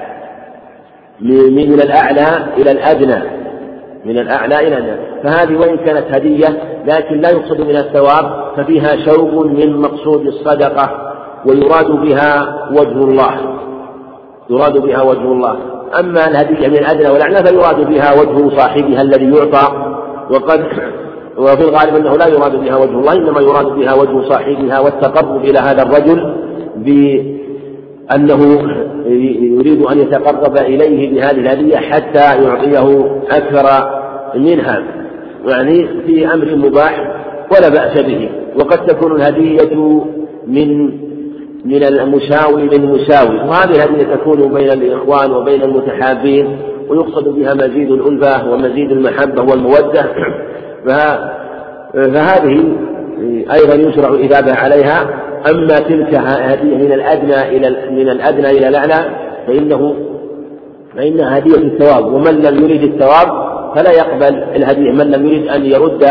من 1.22 1.82
الأعلى 1.82 2.46
إلى 2.58 2.72
الأدنى. 2.72 3.24
من 4.06 4.18
الأعلى 4.18 4.60
إلى 4.60 4.78
الأدنى. 4.78 5.22
فهذه 5.24 5.58
وإن 5.58 5.78
كانت 5.78 6.16
هدية 6.16 6.48
لكن 6.86 7.22
لا 7.22 7.30
يقصد 7.30 7.62
منها 7.62 7.82
الثواب 7.82 8.54
ففيها 8.58 9.06
شوق 9.06 9.46
من 9.46 9.78
مقصود 9.78 10.28
الصدقة 10.28 11.14
ويراد 11.46 11.92
بها 11.92 12.60
وجه 12.72 13.04
الله. 13.04 13.62
يراد 14.52 14.78
بها 14.78 15.02
وجه 15.02 15.32
الله. 15.32 15.56
أما 16.00 16.28
الهدية 16.28 16.68
من 16.68 16.78
الأدنى 16.78 17.10
والأعلى 17.10 17.44
فيراد 17.44 17.88
بها 17.90 18.22
وجه 18.22 18.58
صاحبها 18.58 19.02
الذي 19.02 19.26
يعطى. 19.38 19.96
وقد 20.32 20.66
وفي 21.38 21.62
الغالب 21.62 21.96
أنه 21.96 22.18
لا 22.18 22.28
يراد 22.28 22.56
بها 22.56 22.78
وجه 22.78 22.92
الله 23.00 23.14
إنما 23.14 23.42
يراد 23.42 23.66
بها 23.66 23.94
وجه 23.94 24.30
صاحبها 24.30 24.80
والتقرب 24.80 25.46
إلى 25.46 25.60
هذا 25.60 25.82
الرجل 25.82 26.36
بأنه 26.76 28.40
يريد 29.58 29.86
أن 29.86 30.00
يتقرب 30.00 30.58
إليه 30.58 31.12
بهذه 31.12 31.32
الهدية 31.40 31.78
حتى 31.78 32.44
يعطيه 32.44 33.06
أكثر 33.32 33.90
منها. 34.36 34.84
يعني 35.48 35.88
في 36.06 36.34
أمر 36.34 36.56
مباح 36.56 37.16
ولا 37.52 37.70
بأس 37.70 38.02
به. 38.02 38.30
وقد 38.60 38.86
تكون 38.86 39.16
الهدية 39.16 40.04
من 40.48 40.92
من 41.66 41.84
المساوي 41.84 42.62
للمساوي 42.62 43.36
وهذه 43.36 43.76
الهدية 43.76 44.16
تكون 44.16 44.54
بين 44.54 44.72
الإخوان 44.72 45.32
وبين 45.32 45.64
المتحابين 45.64 46.58
ويقصد 46.90 47.28
بها 47.28 47.54
مزيد 47.54 47.92
الألفة 47.92 48.52
ومزيد 48.52 48.92
المحبة 48.92 49.42
والمودة. 49.42 50.06
فهذه 51.94 52.64
أيضا 53.54 53.76
يشرع 53.76 54.10
الإجابة 54.10 54.54
عليها. 54.54 55.10
أما 55.50 55.80
تلك 55.80 56.16
هدية 56.16 56.76
من 56.78 56.92
الأدنى 56.92 57.58
إلى 57.58 57.92
من 57.92 58.10
الأدنى 58.10 58.50
إلى 58.50 58.68
الأعلى 58.68 59.06
فإنه 59.48 59.96
فإنها 60.96 61.38
هدية 61.38 61.56
الثواب 61.56 62.14
ومن 62.14 62.42
لم 62.42 62.64
يرد 62.64 62.84
الثواب 62.84 63.28
فلا 63.76 63.92
يقبل 63.92 64.44
الهدية. 64.56 64.92
من 64.92 65.12
لم 65.12 65.28
يرد 65.28 65.48
أن 65.48 65.66
يرد 65.66 66.04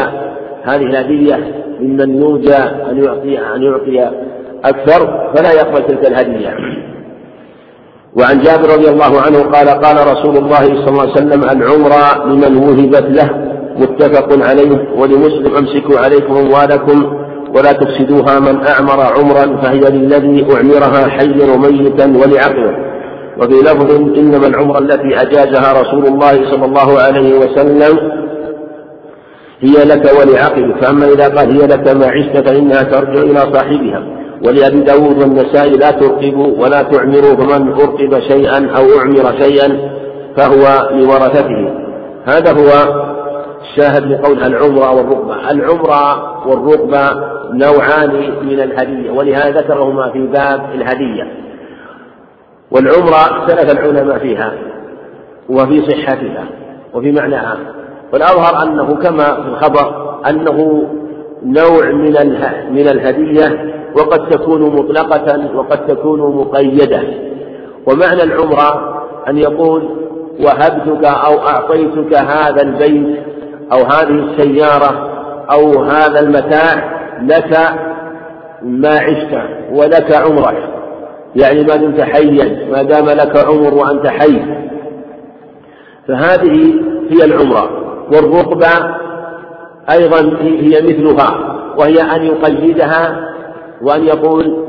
هذه 0.63 0.83
الهدية 0.83 1.39
ممن 1.81 2.23
يرجى 2.23 2.57
أن 2.91 3.05
يعطي 3.05 3.39
أن 3.55 3.63
يعطي 3.63 4.11
أكثر 4.65 5.31
فلا 5.35 5.53
يقبل 5.53 5.87
تلك 5.87 6.07
الهدية. 6.07 6.55
وعن 8.17 8.41
جابر 8.41 8.69
رضي 8.75 8.89
الله 8.89 9.21
عنه 9.21 9.39
قال 9.43 9.69
قال 9.69 9.97
رسول 10.13 10.37
الله 10.37 10.65
صلى 10.65 10.89
الله 10.89 11.01
عليه 11.03 11.13
وسلم 11.13 11.45
العمرة 11.45 12.27
لمن 12.27 12.57
وهبت 12.57 13.07
له 13.09 13.31
متفق 13.77 14.47
عليه 14.49 14.89
ولمسلم 14.97 15.57
امسكوا 15.57 15.99
عليكم 15.99 16.37
أموالكم 16.37 17.17
ولا 17.57 17.73
تفسدوها 17.73 18.41
من 18.41 18.67
أعمر 18.67 19.01
عمرا 19.01 19.63
فهي 19.63 19.81
للذي 19.81 20.47
أعمرها 20.55 21.09
حيا 21.09 21.55
وميتا 21.55 22.07
ولعقله 22.07 22.91
وفي 23.39 23.55
لفظ 23.55 23.91
إنما 24.19 24.47
العمره 24.47 24.79
التي 24.79 25.23
أجازها 25.23 25.83
رسول 25.83 26.07
الله 26.07 26.51
صلى 26.51 26.65
الله 26.65 26.99
عليه 27.01 27.39
وسلم 27.39 27.99
هي 29.61 29.85
لك 29.85 30.11
ولعقلك. 30.21 30.85
فأما 30.85 31.07
إذا 31.07 31.29
قال 31.29 31.61
هي 31.61 31.67
لك 31.67 31.89
ما 31.89 32.07
عشت 32.07 32.49
فإنها 32.49 32.83
ترجع 32.83 33.23
إلى 33.23 33.41
صاحبها. 33.53 34.03
ولأبي 34.45 34.81
داود 34.81 35.19
والنسائي 35.19 35.71
لا 35.71 35.91
ترقبوا 35.91 36.59
ولا 36.59 36.83
تعمروا 36.83 37.37
فمن 37.37 37.73
أرقب 37.73 38.21
شيئا 38.21 38.71
أو 38.77 38.99
أعمر 38.99 39.39
شيئا 39.39 39.91
فهو 40.37 40.89
لورثته. 40.91 41.75
هذا 42.25 42.53
هو 42.53 43.01
الشاهد 43.63 44.13
لقول 44.13 44.43
العمرة 44.43 44.91
والرقبة. 44.91 45.51
العمرة 45.51 46.31
والرقبة 46.49 47.31
نوعان 47.53 48.11
من 48.43 48.61
الهدية 48.61 49.11
ولهذا 49.11 49.61
ذكرهما 49.61 50.11
في 50.11 50.27
باب 50.27 50.61
الهدية. 50.75 51.33
والعمرة 52.71 53.17
اختلف 53.17 53.71
العلماء 53.71 54.19
فيها 54.19 54.53
وفي 55.49 55.83
صحتها 55.83 56.45
وفي 56.95 57.13
معناها. 57.13 57.57
والأظهر 58.13 58.63
أنه 58.63 58.95
كما 58.95 59.25
في 59.25 59.49
الخبر 59.49 60.11
أنه 60.29 60.87
نوع 61.43 61.91
من 61.91 62.13
من 62.71 62.89
الهدية 62.89 63.75
وقد 63.97 64.29
تكون 64.29 64.63
مطلقة 64.63 65.57
وقد 65.57 65.87
تكون 65.87 66.37
مقيدة. 66.37 67.03
ومعنى 67.87 68.23
العمرة 68.23 69.01
أن 69.29 69.39
يقول 69.39 69.83
وهبتك 70.41 71.05
أو 71.05 71.39
أعطيتك 71.39 72.15
هذا 72.17 72.63
البيت 72.63 73.21
أو 73.73 73.79
هذه 73.79 74.25
السيارة 74.25 75.11
أو 75.53 75.83
هذا 75.83 76.21
المتاع 76.21 77.01
لك 77.23 77.59
ما 78.63 78.99
عشت 78.99 79.43
ولك 79.73 80.13
عمرك. 80.13 80.71
يعني 81.37 81.63
ما 81.63 81.77
دمت 81.77 82.01
حيا 82.01 82.69
ما 82.73 82.83
دام 82.83 83.07
لك 83.07 83.37
عمر 83.47 83.75
وأنت 83.75 84.07
حي. 84.07 84.43
فهذه 86.09 86.75
هي 87.11 87.25
العمرة. 87.25 87.71
والرقبة 88.13 89.00
أيضا 89.91 90.37
هي 90.41 90.83
مثلها 90.83 91.57
وهي 91.79 92.03
أن 92.17 92.23
يقيدها 92.23 93.31
وأن 93.83 94.05
يقول 94.05 94.67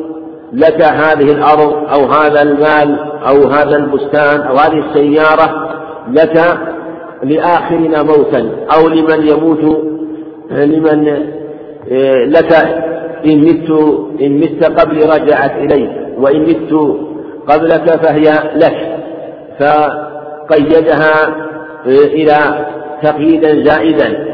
لك 0.54 0.82
هذه 0.82 1.32
الأرض 1.32 1.74
أو 1.94 2.06
هذا 2.06 2.42
المال 2.42 3.00
أو 3.28 3.48
هذا 3.50 3.78
البستان 3.78 4.42
أو 4.42 4.56
هذه 4.56 4.84
السيارة 4.90 5.70
لك 6.08 6.58
لآخرنا 7.24 8.04
موتا 8.04 8.50
أو 8.76 8.88
لمن 8.88 9.28
يموت 9.28 9.84
لمن 10.52 11.04
لك 12.32 12.54
إن 13.26 13.40
مت 13.40 13.70
إن 14.22 14.40
مت 14.40 14.80
قبل 14.80 14.98
رجعت 14.98 15.52
إليك 15.58 15.92
وإن 16.18 16.42
مت 16.42 16.98
قبلك 17.48 18.06
فهي 18.06 18.52
لك. 18.56 18.98
فقيدها 19.60 21.36
إلى 21.86 22.66
تقييدا 23.04 23.64
زائدا. 23.64 24.31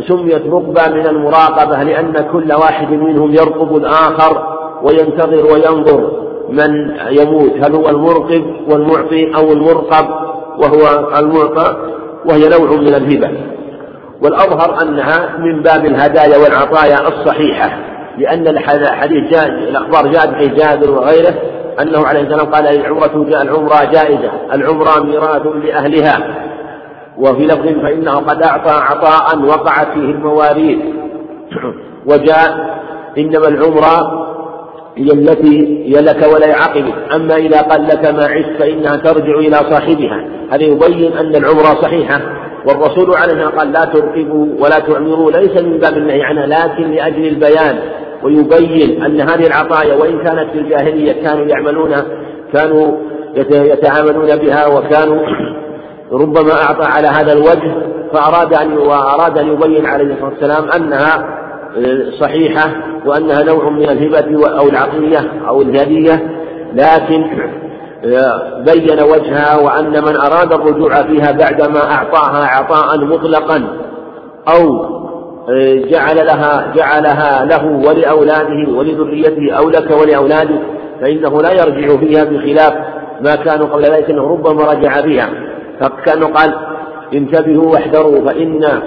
وسميت 0.00 0.46
رقبة 0.46 0.94
من 0.94 1.06
المراقبة 1.06 1.82
لأن 1.82 2.12
كل 2.32 2.52
واحد 2.52 2.90
منهم 2.90 3.34
يرقب 3.34 3.76
الآخر 3.76 4.56
وينتظر 4.82 5.46
وينظر 5.52 6.10
من 6.48 6.96
يموت 7.10 7.52
هل 7.62 7.74
هو 7.74 7.88
المرقب 7.88 8.44
والمعطي 8.68 9.34
أو 9.36 9.52
المرقب 9.52 10.06
وهو 10.58 11.08
المعطى 11.18 11.76
وهي 12.24 12.48
نوع 12.48 12.70
من 12.70 12.94
الهبة. 12.94 13.30
والأظهر 14.22 14.82
أنها 14.82 15.36
من 15.38 15.62
باب 15.62 15.86
الهدايا 15.86 16.38
والعطايا 16.38 17.08
الصحيحة 17.08 17.78
لأن 18.18 18.48
الحديث 18.48 19.30
جاء 19.32 19.48
الأخبار 19.48 20.06
جاءت 20.06 20.34
في 20.34 20.48
جابر 20.48 20.90
وغيره 20.90 21.34
أنه 21.82 22.06
عليه 22.06 22.20
السلام 22.20 22.46
قال 22.46 22.66
العمرة 22.66 23.26
جاء 23.30 23.42
العمرة 23.42 23.84
جائزة 23.92 24.30
العمرة 24.52 25.00
ميراث 25.04 25.46
لأهلها. 25.64 26.49
وفي 27.20 27.46
لفظ 27.46 27.82
فإنه 27.82 28.16
قد 28.16 28.42
أعطى 28.42 28.70
عطاء 28.70 29.42
وقعت 29.44 29.92
فيه 29.92 30.10
المواريث. 30.10 30.78
وجاء 32.10 32.80
إنما 33.18 33.48
العمرة 33.48 34.26
هي 34.96 35.12
التي 35.12 35.84
هي 35.86 36.00
لك 36.00 36.34
ولا 36.34 36.46
يعقبك 36.46 36.94
أما 37.14 37.36
إذا 37.36 37.60
قال 37.60 37.82
لك 37.82 38.06
ما 38.06 38.24
عشت 38.24 38.58
فإنها 38.58 38.96
ترجع 38.96 39.38
إلى 39.38 39.56
صاحبها. 39.56 40.24
هذا 40.50 40.62
يبين 40.62 41.12
أن 41.12 41.36
العمرة 41.36 41.82
صحيحة. 41.82 42.20
والرسول 42.66 43.14
عليه 43.16 43.46
قال 43.46 43.72
لا 43.72 43.84
ترقبوا 43.84 44.46
ولا 44.60 44.78
تعمروا 44.78 45.30
ليس 45.30 45.62
من 45.62 45.78
باب 45.78 45.96
النهي 45.96 46.22
عنها 46.22 46.46
لكن 46.46 46.90
لأجل 46.90 47.26
البيان. 47.26 47.78
ويبين 48.22 49.02
أن 49.02 49.20
هذه 49.20 49.46
العطايا 49.46 49.94
وإن 49.94 50.18
كانت 50.18 50.50
في 50.52 50.58
الجاهلية 50.58 51.12
كانوا 51.12 51.46
يعملون 51.46 51.94
كانوا 52.52 52.96
يتعاملون 53.50 54.36
بها 54.36 54.66
وكانوا 54.66 55.20
ربما 56.12 56.52
أعطى 56.52 56.84
على 56.84 57.08
هذا 57.08 57.32
الوجه 57.32 57.74
فأراد 58.12 58.54
أن 58.54 58.78
وأراد 58.78 59.38
أن 59.38 59.46
يبين 59.46 59.86
عليه 59.86 60.14
الصلاة 60.14 60.30
والسلام 60.30 60.70
أنها 60.70 61.40
صحيحة 62.20 62.70
وأنها 63.06 63.42
نوع 63.42 63.68
من 63.68 63.88
الهبة 63.88 64.48
أو 64.58 64.68
العطية 64.68 65.32
أو 65.48 65.62
الهدية 65.62 66.40
لكن 66.72 67.24
بين 68.66 69.02
وجهها 69.02 69.56
وأن 69.56 69.90
من 69.90 70.16
أراد 70.16 70.52
الرجوع 70.52 71.02
فيها 71.02 71.32
بعدما 71.32 71.92
أعطاها 71.92 72.44
عطاء 72.44 73.04
مطلقا 73.04 73.62
أو 74.48 74.90
جعل 75.90 76.26
لها 76.26 76.72
جعلها 76.76 77.44
له 77.44 77.66
ولأولاده 77.66 78.72
ولذريته 78.72 79.52
أو 79.52 79.70
لك 79.70 79.90
ولأولادك 79.90 80.60
فإنه 81.00 81.42
لا 81.42 81.52
يرجع 81.52 81.96
فيها 81.96 82.24
بخلاف 82.24 82.74
ما 83.20 83.34
كانوا 83.34 83.66
قبل 83.66 83.82
ذلك 83.82 84.10
أنه 84.10 84.22
ربما 84.22 84.72
رجع 84.72 85.00
بها. 85.00 85.28
فكأنه 85.80 86.26
قال 86.26 86.54
انتبهوا 87.14 87.72
واحذروا 87.72 88.24
فإن 88.24 88.82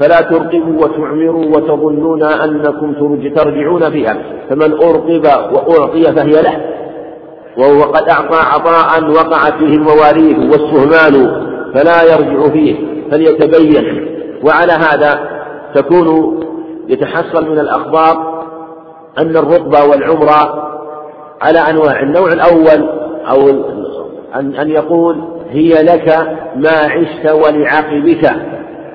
فلا 0.00 0.20
ترقبوا 0.20 0.84
وتعمروا 0.84 1.44
وتظنون 1.56 2.22
أنكم 2.22 2.94
ترجعون 3.36 3.90
فيها 3.90 4.16
فمن 4.50 4.72
أرقب 4.72 5.26
وأعطي 5.52 6.02
فهي 6.02 6.42
له 6.42 6.60
وهو 7.58 7.82
قد 7.82 8.08
أعطى 8.08 8.36
عطاء 8.36 9.10
وقعت 9.10 9.52
فيه 9.52 9.74
المواريث 9.74 10.38
والسهمان 10.38 11.42
فلا 11.74 12.02
يرجع 12.02 12.52
فيه 12.52 12.74
فليتبين 13.10 14.06
وعلى 14.44 14.72
هذا 14.72 15.20
تكون 15.74 16.40
يتحصل 16.88 17.50
من 17.50 17.58
الأخبار 17.58 18.44
أن 19.18 19.36
الرطبة 19.36 19.84
والعمرة 19.84 20.70
على 21.42 21.58
أنواع 21.58 22.00
النوع 22.00 22.32
الأول 22.32 22.88
أو 23.30 23.48
أن 24.36 24.70
يقول 24.70 25.16
هي 25.50 25.82
لك 25.82 26.08
ما 26.56 26.70
عشت 26.70 27.30
ولعقبك 27.30 28.30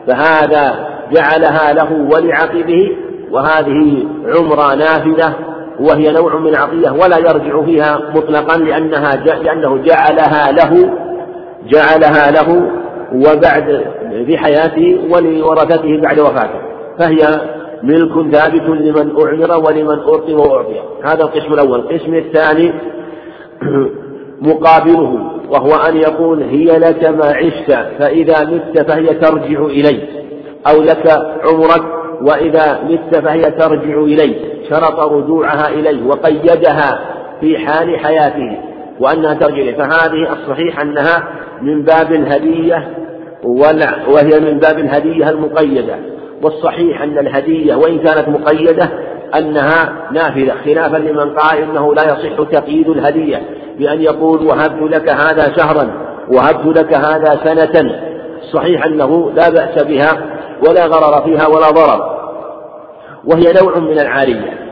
فهذا 0.07 0.87
جعلها 1.11 1.73
له 1.73 1.91
ولعقبه 1.93 2.91
وهذه 3.31 4.07
عمرة 4.25 4.75
نافذة 4.75 5.33
وهي 5.79 6.11
نوع 6.11 6.35
من 6.35 6.55
عطية 6.55 6.91
ولا 6.91 7.17
يرجع 7.17 7.61
فيها 7.65 7.99
مطلقا 8.15 8.57
لأنها 8.57 9.15
لأنه 9.15 9.77
جعلها 9.77 10.51
له 10.51 10.89
جعلها 11.67 12.31
له 12.31 12.71
وبعد 13.13 13.85
في 14.25 14.37
حياته 14.37 15.07
ولورثته 15.11 16.01
بعد 16.01 16.19
وفاته 16.19 16.59
فهي 16.99 17.41
ملك 17.83 18.35
ثابت 18.35 18.69
لمن 18.69 19.15
أعمر 19.19 19.65
ولمن 19.67 19.99
أعطي 19.99 20.33
وأعطي. 20.33 20.81
هذا 21.03 21.23
القسم 21.23 21.53
الأول. 21.53 21.79
القسم 21.79 22.13
الثاني 22.13 22.73
مقابله 24.41 25.31
وهو 25.49 25.75
أن 25.75 25.97
يقول 25.97 26.43
هي 26.43 26.79
لك 26.79 27.03
ما 27.03 27.25
عشت 27.25 27.71
فإذا 27.99 28.43
مت 28.43 28.81
فهي 28.87 29.05
ترجع 29.05 29.65
إليك. 29.65 30.09
أو 30.67 30.81
لك 30.81 31.17
عمرك 31.43 31.83
وإذا 32.21 32.79
مت 32.89 33.15
فهي 33.15 33.51
ترجع 33.51 33.99
إليك. 33.99 34.37
شرط 34.69 34.99
رجوعها 34.99 35.69
إليه 35.69 36.07
وقيدها 36.07 36.99
في 37.41 37.57
حال 37.57 37.99
حياته 37.99 38.57
وأنها 38.99 39.33
ترجع 39.33 39.61
إليه. 39.61 39.75
فهذه 39.77 40.33
الصحيح 40.33 40.79
أنها 40.79 41.23
من 41.61 41.81
باب 41.81 42.11
الهدية 42.11 42.87
وهي 44.07 44.39
من 44.39 44.59
باب 44.59 44.79
الهدية 44.79 45.29
المقيدة. 45.29 45.95
والصحيح 46.41 47.01
أن 47.01 47.17
الهدية 47.17 47.75
وإن 47.75 47.99
كانت 47.99 48.29
مقيدة 48.29 48.89
أنها 49.37 49.93
نافذة 50.11 50.53
خلافا 50.65 50.97
لمن 50.97 51.35
قال 51.35 51.57
إنه 51.57 51.93
لا 51.93 52.03
يصح 52.03 52.49
تقييد 52.51 52.89
الهدية 52.89 53.41
بأن 53.77 54.01
يقول 54.01 54.47
وهبت 54.47 54.91
لك 54.93 55.09
هذا 55.09 55.53
شهرا 55.57 55.87
وهبت 56.27 56.77
لك 56.77 56.93
هذا 56.93 57.39
سنة. 57.43 57.91
صحيح 58.53 58.85
أنه 58.85 59.31
لا 59.31 59.49
بأس 59.49 59.83
بها 59.83 60.17
ولا 60.67 60.85
غرر 60.85 61.23
فيها 61.23 61.47
ولا 61.47 61.71
ضرر. 61.71 62.15
وهي 63.25 63.53
نوع 63.61 63.79
من 63.79 63.99
العارية. 63.99 64.65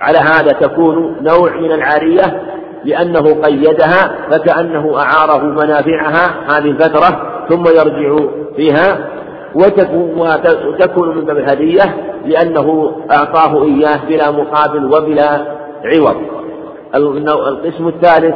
على 0.00 0.18
هذا 0.18 0.52
تكون 0.52 1.16
نوع 1.20 1.56
من 1.56 1.72
العارية 1.72 2.42
لأنه 2.84 3.42
قيدها 3.42 4.14
فكأنه 4.30 4.98
أعاره 4.98 5.44
منافعها 5.44 6.34
هذه 6.48 6.70
الفترة 6.70 7.22
ثم 7.48 7.66
يرجع 7.66 8.16
فيها 8.56 9.11
وتكون 9.54 11.16
من 11.16 11.24
باب 11.24 11.38
الهدية 11.38 11.82
لأنه 12.26 12.96
أعطاه 13.10 13.64
إياه 13.64 14.00
بلا 14.08 14.30
مقابل 14.30 14.84
وبلا 14.84 15.46
عوض. 15.84 16.16
القسم 16.94 17.88
الثالث 17.88 18.34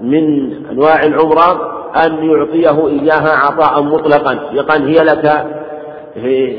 من 0.00 0.52
أنواع 0.70 1.02
العمرة 1.04 1.74
أن 2.06 2.30
يعطيه 2.30 2.88
إياها 2.88 3.30
عطاء 3.30 3.82
مطلقا. 3.82 4.38
يقال 4.52 4.88
هي 4.88 5.04
لك 5.04 5.46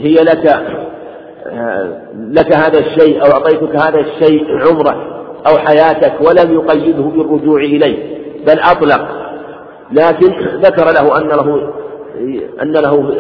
هي 0.02 0.16
لك 0.16 0.62
لك 2.16 2.56
هذا 2.56 2.80
الشيء 2.80 3.22
أو 3.26 3.32
أعطيتك 3.32 3.76
هذا 3.76 4.00
الشيء 4.00 4.46
عمرك 4.68 4.98
أو 5.48 5.58
حياتك 5.58 6.14
ولم 6.22 6.54
يقيده 6.54 7.04
بالرجوع 7.04 7.60
إليه 7.60 8.18
بل 8.48 8.60
أطلق. 8.60 9.08
لكن 9.92 10.34
ذكر 10.62 10.86
له 10.86 11.18
أن 11.18 11.28
له 11.28 11.72
أن 12.62 12.72
له 12.72 13.16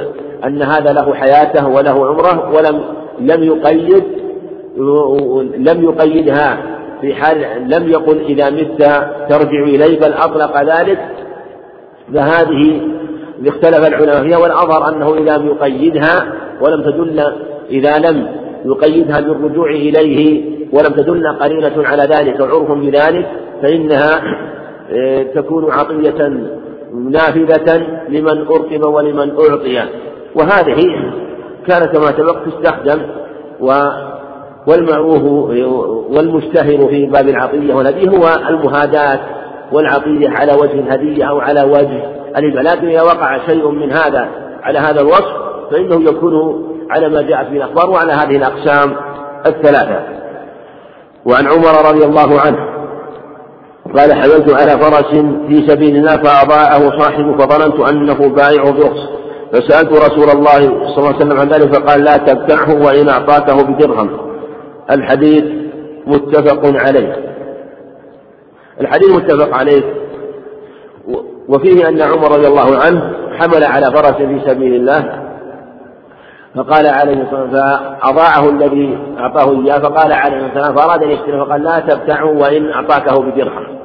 أن 0.45 0.61
هذا 0.61 0.93
له 0.93 1.13
حياته 1.13 1.67
وله 1.67 2.07
عمره 2.07 2.53
ولم 2.55 2.81
لم 3.19 3.43
يقيد 3.43 4.03
لم 5.57 5.83
يقيدها 5.83 6.57
في 7.01 7.15
حال 7.15 7.67
لم 7.69 7.89
يقل 7.89 8.19
إذا 8.19 8.49
مت 8.49 8.77
ترجع 9.29 9.63
إلي 9.63 9.95
بل 9.95 10.13
أطلق 10.13 10.61
ذلك. 10.61 10.99
فهذه 12.13 12.81
اختلف 13.47 13.87
العلماء 13.87 14.23
فيها 14.23 14.37
والأظهر 14.37 14.89
أنه 14.89 15.13
إذا 15.13 15.37
لم 15.37 15.47
يقيدها 15.47 16.33
ولم 16.61 16.81
تدل 16.81 17.23
إذا 17.69 17.97
لم 17.97 18.27
يقيدها 18.65 19.19
بالرجوع 19.19 19.69
إليه 19.69 20.41
ولم 20.73 20.93
تدل 20.93 21.27
قرينة 21.27 21.87
على 21.87 22.03
ذلك 22.03 22.39
وعرف 22.39 22.71
بذلك 22.71 23.25
فإنها 23.61 24.21
آه، 24.91 25.23
تكون 25.23 25.71
عطية 25.71 26.31
نافذة 26.93 27.77
لمن 28.09 28.47
أرقب 28.47 28.83
ولمن 28.83 29.31
أعطي. 29.49 29.81
وهذه 30.35 31.11
كان 31.67 31.85
كما 31.85 32.05
سبق 32.05 32.37
تستخدم 32.45 33.01
و 33.59 33.73
والمعروف 34.67 35.21
والمشتهر 36.09 36.87
في 36.87 37.05
باب 37.05 37.29
العطية 37.29 37.73
والهدية 37.73 38.09
هو 38.09 38.27
المهاداة 38.49 39.19
والعطية 39.71 40.29
على 40.29 40.53
وجه 40.53 40.79
الهدية 40.79 41.25
أو 41.29 41.39
على 41.39 41.63
وجه 41.63 42.03
الهبة 42.37 42.61
لكن 42.61 42.87
إذا 42.87 43.01
وقع 43.01 43.45
شيء 43.45 43.69
من 43.69 43.91
هذا 43.91 44.27
على 44.63 44.79
هذا 44.79 45.01
الوصف 45.01 45.33
فإنه 45.71 46.09
يكون 46.09 46.65
على 46.89 47.09
ما 47.09 47.21
جاءت 47.21 47.49
به 47.49 47.57
الأخبار 47.57 47.89
وعلى 47.89 48.13
هذه 48.13 48.37
الأقسام 48.37 48.95
الثلاثة. 49.45 49.99
وعن 51.25 51.47
عمر 51.47 51.89
رضي 51.89 52.05
الله 52.05 52.39
عنه 52.41 52.75
قال 53.97 54.13
حملت 54.13 54.53
على 54.53 54.71
فرس 54.71 55.11
في 55.47 55.67
سبيل 55.67 55.95
الله 55.95 56.17
فأضاعه 56.17 56.99
صاحبه 56.99 57.37
فظننت 57.37 57.89
أنه 57.89 58.29
بائع 58.29 58.63
برخص 58.63 59.15
فسألت 59.55 59.91
رسول 59.91 60.29
الله 60.29 60.59
صلى 60.59 60.97
الله 60.97 61.07
عليه 61.07 61.17
وسلم 61.17 61.39
عن 61.39 61.47
ذلك 61.47 61.75
فقال 61.75 62.03
لا 62.03 62.17
تبتعه 62.17 62.85
وإن 62.85 63.09
أعطاكه 63.09 63.63
بدرهم. 63.63 64.17
الحديث 64.91 65.43
متفق 66.07 66.81
عليه. 66.85 67.15
الحديث 68.81 69.09
متفق 69.09 69.57
عليه. 69.57 69.83
وفيه 71.49 71.89
أن 71.89 72.01
عمر 72.01 72.31
رضي 72.31 72.47
الله 72.47 72.77
عنه 72.77 73.13
حمل 73.37 73.63
على 73.63 73.85
فرس 73.85 74.15
في 74.15 74.41
سبيل 74.47 74.75
الله. 74.75 75.21
فقال 76.55 76.87
عليه 76.87 77.21
الصلاة 77.23 77.41
والسلام 77.41 77.95
فأضاعه 78.01 78.49
الذي 78.49 78.97
أعطاه 79.19 79.61
إياه. 79.61 79.79
فقال 79.79 80.13
عليه 80.13 80.37
الصلاة 80.37 80.53
والسلام 80.53 80.75
فأراد 80.75 81.03
أن 81.03 81.11
يشتريه. 81.11 81.43
فقال 81.43 81.63
لا 81.63 81.79
تبتعه 81.79 82.25
وإن 82.25 82.71
أعطاكه 82.71 83.21
بدرهم. 83.21 83.77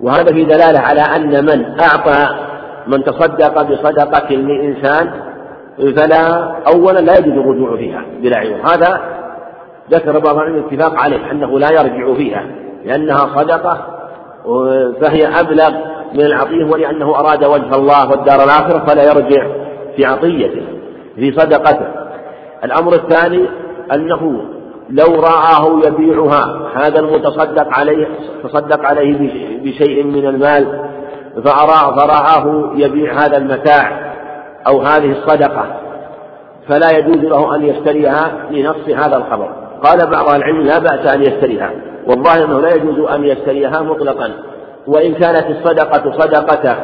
وهذا 0.00 0.32
في 0.32 0.44
دلالة 0.44 0.78
على 0.78 1.00
أن 1.00 1.44
من 1.44 1.80
أعطى 1.80 2.48
من 2.88 3.04
تصدق 3.04 3.62
بصدقة 3.62 4.34
لإنسان 4.34 5.10
فلا 5.96 6.52
أولا 6.74 7.00
لا 7.00 7.18
يجوز 7.18 7.32
الرجوع 7.32 7.76
فيها 7.76 8.04
بلا 8.22 8.36
عوض 8.38 8.70
هذا 8.72 9.00
ذكر 9.90 10.18
بعض 10.18 10.36
العلم 10.36 10.54
الاتفاق 10.54 11.00
عليه 11.00 11.30
أنه 11.30 11.58
لا 11.58 11.70
يرجع 11.70 12.14
فيها 12.14 12.44
لأنها 12.84 13.18
صدقة 13.36 13.86
فهي 15.00 15.26
أبلغ 15.40 15.70
من 16.14 16.20
العطية 16.20 16.64
ولأنه 16.64 17.18
أراد 17.18 17.44
وجه 17.44 17.74
الله 17.74 18.10
والدار 18.10 18.44
الآخرة 18.44 18.84
فلا 18.86 19.02
يرجع 19.02 19.46
في 19.96 20.04
عطيته 20.04 20.62
في 21.16 21.32
صدقته. 21.32 21.86
الأمر 22.64 22.94
الثاني 22.94 23.46
أنه 23.92 24.40
لو 24.90 25.20
رآه 25.20 25.80
يبيعها 25.86 26.70
هذا 26.74 27.00
المتصدق 27.00 27.68
عليه 27.68 28.06
تصدق 28.44 28.86
عليه 28.86 29.30
بشيء 29.62 30.04
من 30.04 30.26
المال 30.26 30.88
فرآه 31.44 32.72
يبيع 32.76 33.12
هذا 33.12 33.36
المتاع 33.36 34.14
أو 34.66 34.80
هذه 34.80 35.12
الصدقة 35.12 35.64
فلا 36.68 36.90
يجوز 36.98 37.16
له 37.16 37.54
أن 37.54 37.64
يشتريها 37.64 38.32
لنص 38.50 38.88
هذا 38.88 39.16
الخبر. 39.16 39.48
قال 39.82 40.10
بعض 40.10 40.34
العلم 40.34 40.60
لا 40.60 40.78
بأس 40.78 41.14
أن 41.14 41.22
يشتريها. 41.22 41.70
والله 42.06 42.44
أنه 42.44 42.60
لا 42.60 42.74
يجوز 42.74 43.10
أن 43.10 43.24
يشتريها 43.24 43.82
مطلقا. 43.82 44.30
وإن 44.86 45.14
كانت 45.14 45.46
الصدقة 45.50 46.12
صدقة 46.18 46.76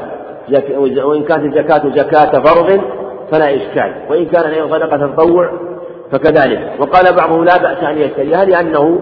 وإن 1.04 1.24
كانت 1.24 1.44
الزكاة 1.44 1.82
زكاة 1.96 2.42
فرض 2.42 2.80
فلا 3.32 3.56
إشكال. 3.56 3.92
وإن 4.10 4.26
كان 4.26 4.52
هي 4.52 4.62
صدقة 4.70 5.06
تطوع 5.06 5.50
فكذلك. 6.12 6.72
وقال 6.78 7.16
بعضهم 7.16 7.44
لا 7.44 7.56
بأس 7.56 7.84
أن 7.84 7.98
يشتريها 7.98 8.44
لأنه 8.44 9.00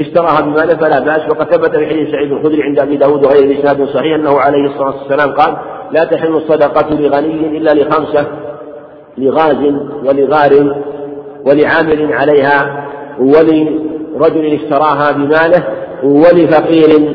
اشتراها 0.00 0.40
بماله 0.40 0.76
فلا 0.76 1.00
بأس. 1.00 1.30
وقد 1.30 1.54
ثبت 1.54 1.76
في 1.76 1.86
حديث 1.86 2.10
سعيد 2.10 2.32
الخدري 2.32 2.62
عند 2.62 2.78
أبي 2.80 2.96
داود 2.96 3.24
وغيره 3.24 3.60
إسناد 3.60 3.88
صحيح 3.88 4.14
أنه 4.14 4.40
عليه 4.40 4.66
الصلاة 4.66 4.94
والسلام 5.02 5.30
قال 5.30 5.56
لا 5.92 6.04
تحل 6.04 6.36
الصدقة 6.36 6.94
لغني 6.94 7.58
إلا 7.58 7.74
لخمسة 7.74 8.26
لغاز 9.18 9.56
ولغار 10.04 10.52
ولعامل 11.46 12.12
عليها 12.12 12.86
ولرجل 13.20 14.46
اشتراها 14.54 15.12
بماله 15.12 15.64
ولفقير 16.02 17.14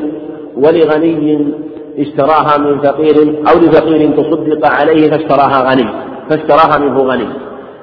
ولغني 0.56 1.54
اشتراها 1.98 2.58
من 2.58 2.80
فقير 2.80 3.16
أو 3.48 3.58
لفقير 3.58 4.10
تصدق 4.16 4.66
عليه 4.66 5.10
فاشتراها 5.10 5.70
غني 5.70 5.88
فاشتراها 6.30 6.78
منه 6.78 6.98
غني. 6.98 7.28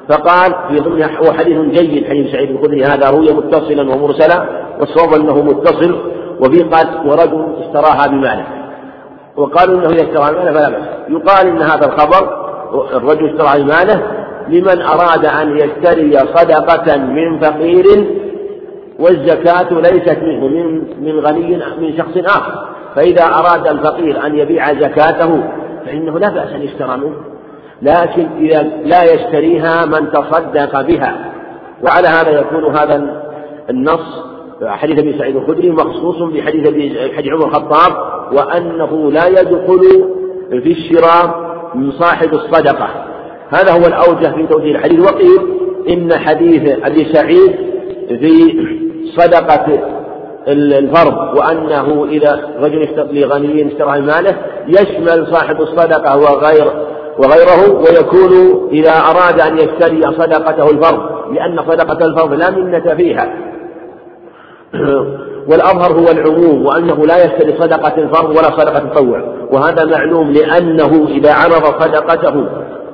فقال 0.10 0.56
في 0.70 0.80
ضمن 0.80 1.04
هو 1.04 1.34
حديث 1.34 1.58
جيد 1.58 2.08
حديث 2.08 2.32
سعيد 2.32 2.52
الخدري 2.52 2.84
هذا 2.84 3.10
روي 3.10 3.34
متصلا 3.34 3.94
ومرسلا 3.94 4.46
والصواب 4.80 5.14
أنه 5.14 5.42
متصل 5.42 5.96
وفي 6.40 6.64
قال 6.64 6.88
ورجل 7.06 7.46
اشتراها 7.60 8.08
بماله. 8.08 8.46
وقالوا 9.38 9.76
إنه 9.76 9.86
إذا 9.86 10.04
اشتراها 10.04 10.32
بماله 10.32 10.52
فلا 10.52 10.70
بأس. 10.70 10.88
يقال 11.10 11.48
إن 11.48 11.62
هذا 11.62 11.86
الخبر 11.86 12.42
الرجل 12.94 13.30
اشترى 13.30 13.64
ماله 13.64 14.02
لمن 14.48 14.82
أراد 14.82 15.26
أن 15.26 15.58
يشتري 15.58 16.12
صدقة 16.12 16.98
من 16.98 17.40
فقير 17.40 17.86
والزكاة 19.00 19.74
ليست 19.74 20.18
منه 20.22 20.48
من 20.48 20.84
من 21.04 21.20
غني 21.20 21.58
من 21.80 21.98
شخص 21.98 22.18
آخر. 22.38 22.68
فإذا 22.96 23.24
أراد 23.24 23.68
الفقير 23.68 24.26
أن 24.26 24.36
يبيع 24.36 24.74
زكاته 24.74 25.44
فإنه 25.86 26.20
لا 26.20 26.30
بأس 26.30 26.50
أن 26.50 26.62
يشترى 26.62 26.98
منه. 26.98 27.31
لكن 27.82 28.28
إذا 28.38 28.64
لا 28.64 29.04
يشتريها 29.04 29.86
من 29.86 30.12
تصدق 30.12 30.82
بها. 30.82 31.32
وعلى 31.84 32.08
هذا 32.08 32.30
يكون 32.30 32.76
هذا 32.76 33.22
النص 33.70 34.24
حديث 34.66 35.00
أبي 35.00 35.18
سعيد 35.18 35.36
الخدري 35.36 35.72
مخصوص 35.72 36.22
بحديث 36.34 36.68
حديث 37.16 37.32
عمر 37.32 37.46
الخطاب 37.46 37.92
وأنه 38.34 39.12
لا 39.12 39.28
يدخل 39.28 39.82
في 40.50 40.72
الشراء 40.72 41.52
من 41.76 41.92
صاحب 41.92 42.34
الصدقة. 42.34 42.90
هذا 43.50 43.72
هو 43.72 43.88
الأوجه 43.88 44.36
في 44.36 44.48
توجيه 44.48 44.72
الحديث. 44.72 45.00
وقيل 45.00 45.40
إن 45.90 46.14
حديث 46.14 46.80
أبي 46.84 47.14
سعيد 47.14 47.56
في 48.08 48.54
صدقة 49.16 49.80
الفرض 50.48 51.38
وأنه 51.38 52.06
إذا 52.10 52.50
رجل 52.60 52.88
لغني 53.12 53.68
اشترى 53.68 54.02
ماله 54.02 54.38
يشمل 54.68 55.28
صاحب 55.32 55.62
الصدقة 55.62 56.18
وغير 56.18 56.72
وغيره 57.18 57.80
ويكون 57.80 58.70
إذا 58.72 58.92
أراد 58.92 59.42
أن 59.42 59.58
يشتري 59.58 60.02
صدقته 60.02 60.70
الفرض 60.70 61.00
لأن 61.32 61.58
صدقة 61.58 62.06
الفرض 62.06 62.34
لا 62.34 62.50
منة 62.50 62.96
فيها. 62.96 63.34
والأظهر 65.50 65.92
هو 65.92 66.12
العموم 66.12 66.66
وأنه 66.66 67.06
لا 67.06 67.26
يشتري 67.26 67.56
صدقة 67.60 67.98
الفرض 67.98 68.30
ولا 68.30 68.58
صدقة 68.58 68.78
التطوع. 68.78 69.24
وهذا 69.52 69.86
معلوم 69.86 70.32
لأنه 70.32 71.08
إذا 71.08 71.34
عرض 71.34 71.82
صدقته 71.82 72.46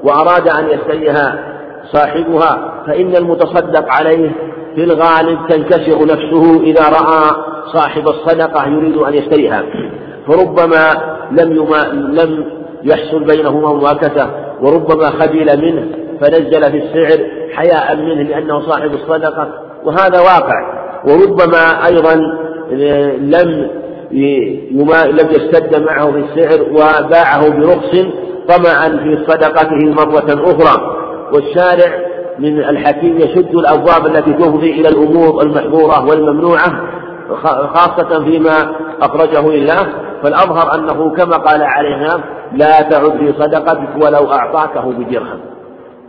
وأراد 0.04 0.48
أن 0.48 0.70
يشتريها 0.70 1.54
صاحبها 1.92 2.84
فإن 2.88 3.16
المتصدق 3.16 3.86
عليه 3.90 4.32
في 4.76 4.84
الغالب 4.84 5.40
تنكسر 5.50 6.06
نفسه 6.06 6.64
إذا 6.64 6.90
رأى 6.90 7.32
صاحب 7.74 8.08
الصدقة 8.08 8.68
يريد 8.68 8.98
أن 8.98 9.14
يشتريها. 9.14 9.64
فربما 10.28 11.18
لم 11.32 11.68
لم 12.12 12.57
يحصل 12.84 13.24
بينهما 13.24 13.74
مواكسة 13.74 14.30
وربما 14.62 15.06
خجل 15.06 15.62
منه 15.62 15.88
فنزل 16.22 16.72
في 16.72 16.78
السعر 16.78 17.20
حياء 17.54 17.96
منه 17.96 18.22
لأنه 18.24 18.70
صاحب 18.70 18.94
الصدقة 18.94 19.48
وهذا 19.86 20.20
واقع. 20.20 20.78
وربما 21.06 21.86
أيضا 21.88 22.16
لم 23.18 23.70
لم 25.12 25.28
يشتد 25.32 25.84
معه 25.84 26.12
في 26.12 26.18
السعر 26.18 26.62
وباعه 26.72 27.50
برخص 27.50 27.96
طمعا 28.48 28.90
في 28.90 29.26
صدقته 29.28 29.86
مرة 29.94 30.52
أخرى. 30.52 30.98
والشارع 31.34 32.00
من 32.40 32.60
الحكيم 32.60 33.18
يشد 33.18 33.56
الأبواب 33.56 34.06
التي 34.06 34.34
تفضي 34.34 34.72
إلى 34.72 34.90
الأمور 34.90 35.42
المحظورة 35.42 36.06
والممنوعة 36.06 36.82
خاصة 37.74 38.24
فيما 38.26 38.72
أخرجه 39.02 39.50
لله. 39.50 39.88
فالأظهر 40.24 40.76
أنه 40.76 41.10
كما 41.16 41.38
قال 41.38 41.62
علينا 41.64 42.24
لا 42.54 42.82
تعد 42.82 43.18
في 43.18 43.34
صدقتك 43.40 43.96
ولو 43.96 44.32
أعطاكه 44.32 44.92
بدرهم 44.92 45.40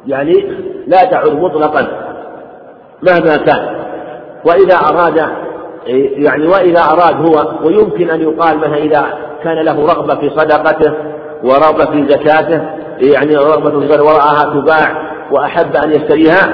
يعني 0.07 0.53
لا 0.87 1.05
تعد 1.05 1.33
مطلقا 1.33 1.89
مهما 3.03 3.37
كان. 3.37 3.79
وإذا 4.45 4.75
أراد 4.75 5.23
يعني 6.17 6.47
وإذا 6.47 6.81
أراد 6.81 7.27
هو 7.27 7.67
ويمكن 7.67 8.11
أن 8.11 8.21
يقال 8.21 8.59
مثلا 8.59 8.77
إذا 8.77 9.07
كان 9.45 9.65
له 9.65 9.87
رغبة 9.87 10.15
في 10.15 10.31
صدقته 10.31 10.93
ورغبة 11.45 11.85
في 11.85 12.07
زكاته 12.09 12.61
يعني 13.01 13.37
رغبة 13.37 13.71
في 13.71 14.01
ورآها 14.01 14.61
تباع 14.61 15.09
وأحب 15.31 15.77
أن 15.77 15.93
يشتريها 15.93 16.53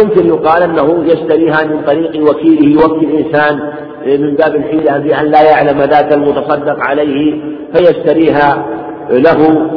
يمكن 0.00 0.26
يقال 0.26 0.62
أنه 0.62 1.04
يشتريها 1.04 1.64
من 1.64 1.84
طريق 1.86 2.30
وكيله 2.30 2.82
يوكل 2.82 3.10
إنسان 3.10 3.72
من 4.06 4.34
باب 4.34 4.54
الحيلة 4.54 4.98
بأن 4.98 5.24
لا 5.24 5.42
يعلم 5.42 5.78
ذاك 5.78 6.12
المتصدق 6.12 6.76
عليه 6.78 7.42
فيشتريها 7.74 8.66
له 9.10 9.68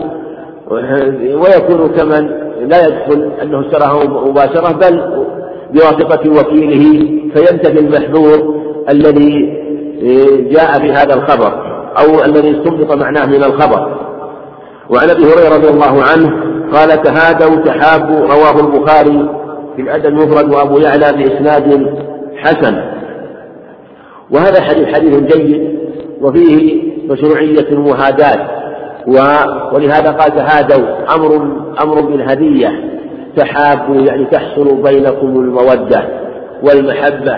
ويكون 1.36 1.90
كمن 1.90 2.30
لا 2.68 2.88
يدخل 2.88 3.32
أنه 3.42 3.60
اشتراها 3.60 4.04
مباشرة 4.04 4.72
بل 4.72 5.24
بواسطة 5.74 6.32
وكيله 6.32 7.10
فينتفي 7.34 7.80
المحذور 7.80 8.60
الذي 8.90 9.60
جاء 10.52 10.80
في 10.80 10.92
هذا 10.92 11.14
الخبر 11.14 11.54
أو 11.98 12.26
الذي 12.26 12.52
استنبط 12.52 12.92
معناه 12.92 13.26
من 13.26 13.44
الخبر. 13.44 13.98
وعن 14.90 15.10
أبي 15.10 15.24
هريرة 15.24 15.56
رضي 15.56 15.70
الله 15.70 16.04
عنه 16.04 16.44
قال 16.74 17.02
تهادوا 17.02 17.56
تحابوا 17.56 18.20
رواه 18.20 18.60
البخاري 18.60 19.30
في 19.76 19.82
الأدب 19.82 20.06
المفرد 20.06 20.54
وأبو 20.54 20.78
يعلى 20.78 21.14
بإسناد 21.18 21.96
حسن. 22.38 22.82
وهذا 24.32 24.62
حديث 24.62 24.88
حديث 24.96 25.18
جيد 25.20 25.80
وفيه 26.22 26.84
مشروعية 27.10 27.70
المهاداة 27.72 28.59
ولهذا 29.74 30.12
قال 30.12 30.36
تهادوا 30.36 31.16
أمر 31.16 31.36
أمر 31.84 32.02
بالهدية 32.02 33.00
تحابوا 33.36 33.96
يعني 33.96 34.26
تحصل 34.26 34.82
بينكم 34.84 35.28
المودة 35.28 36.04
والمحبة. 36.64 37.38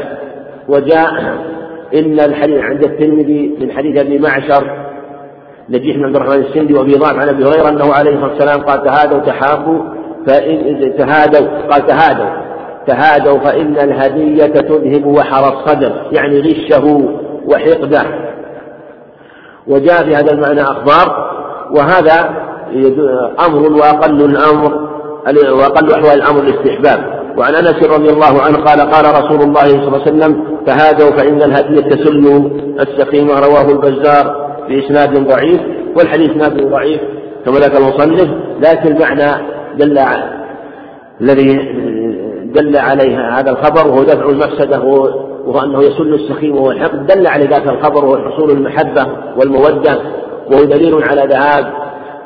وجاء 0.68 1.11
إن 1.95 2.19
الحديث 2.19 2.64
عند 2.64 2.84
الترمذي 2.84 3.57
من 3.61 3.72
حديث 3.72 3.99
أبي 3.99 4.19
معشر 4.19 4.88
نجيح 5.69 5.98
بن 5.98 6.06
عبد 6.06 6.15
الرحمن 6.15 6.43
السندي 6.43 6.73
وأبي 6.73 6.93
ضاع 6.93 7.10
عن 7.10 7.30
أبي 7.30 7.45
هريرة 7.45 7.69
أنه 7.69 7.93
عليه 7.93 8.11
الصلاة 8.11 8.31
والسلام 8.31 8.61
قال 8.61 8.84
تهادوا 8.84 9.19
تحابوا 9.19 9.84
فإن 10.27 10.93
تهادوا 10.98 11.48
قال 11.69 11.88
تهادوا 11.88 12.41
تهادوا 12.88 13.39
فإن 13.39 13.77
الهدية 13.77 14.45
تذهب 14.45 15.06
وحر 15.06 15.53
الصدر 15.53 15.91
يعني 16.11 16.39
غشه 16.39 16.85
وحقده. 17.45 18.03
وجاء 19.68 20.03
في 20.03 20.15
هذا 20.15 20.31
المعنى 20.34 20.61
أخبار 20.61 21.31
وهذا 21.76 22.35
أمر 23.45 23.72
وأقل 23.73 24.26
الأمر 24.26 24.89
وأقل 25.53 25.91
أحوال 25.91 26.22
الأمر 26.22 26.39
الاستحباب. 26.43 27.22
وعن 27.38 27.56
أنس 27.56 27.84
رضي 27.84 28.10
الله 28.10 28.41
عنه 28.41 28.57
قال 28.57 28.81
قال 28.81 29.23
رسول 29.23 29.41
الله 29.41 29.64
صلى 29.64 29.88
الله 29.88 30.02
عليه 30.02 30.11
وسلم 30.11 30.43
تهادوا 30.65 31.11
فإن 31.11 31.41
الهدية 31.41 31.81
تسل 31.81 32.52
السقيمة 32.80 33.39
رواه 33.39 33.72
البزار 33.72 34.52
بإسناد 34.69 35.27
ضعيف 35.27 35.61
والحديث 35.98 36.31
نابل 36.38 36.69
ضعيف 36.69 37.02
كما 37.45 37.60
ذكر 37.60 37.77
المصنف 37.77 38.30
لكن 38.61 38.95
المعنى 38.95 39.31
دل 39.77 39.99
الذي 41.22 41.53
دل 42.56 42.77
عليها 42.77 43.39
هذا 43.39 43.52
الخبر 43.52 43.88
وهو 43.88 44.03
دفع 44.03 44.30
المفسدة 44.30 44.81
وهو 44.81 45.60
أنه 45.64 45.84
يسل 45.84 46.14
السخيم 46.14 46.56
وهو 46.56 46.72
الحق 46.72 46.95
دل 46.95 47.27
على 47.27 47.45
ذاك 47.45 47.68
الخبر 47.68 48.06
وهو 48.06 48.31
حصول 48.31 48.52
المحبة 48.52 49.07
والمودة. 49.38 49.98
وهو 50.47 50.63
دليل 50.63 51.03
على 51.03 51.27
ذهاب 51.30 51.73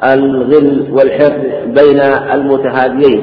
الغل 0.03 0.87
والحقد 0.91 1.43
بين 1.65 1.99
المتهاديين 2.33 3.21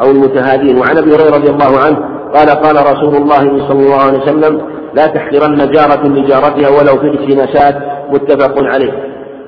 أو 0.00 0.10
المتهادين. 0.10 0.78
وعن 0.78 0.96
أبي 0.98 1.10
هريرة 1.10 1.36
رضي 1.36 1.50
الله 1.50 1.78
عنه 1.78 1.98
قال 2.34 2.48
قال 2.48 2.76
رسول 2.76 3.16
الله 3.16 3.68
صلى 3.68 3.80
الله 3.80 4.00
عليه 4.00 4.18
وسلم 4.18 4.60
لا 4.94 5.06
تحقرن 5.06 5.56
جارة 5.56 6.08
لجارتها 6.08 6.68
ولو 6.68 7.00
في 7.00 7.06
الكناسات 7.06 7.74
متفق 8.10 8.54
عليه. 8.58 8.92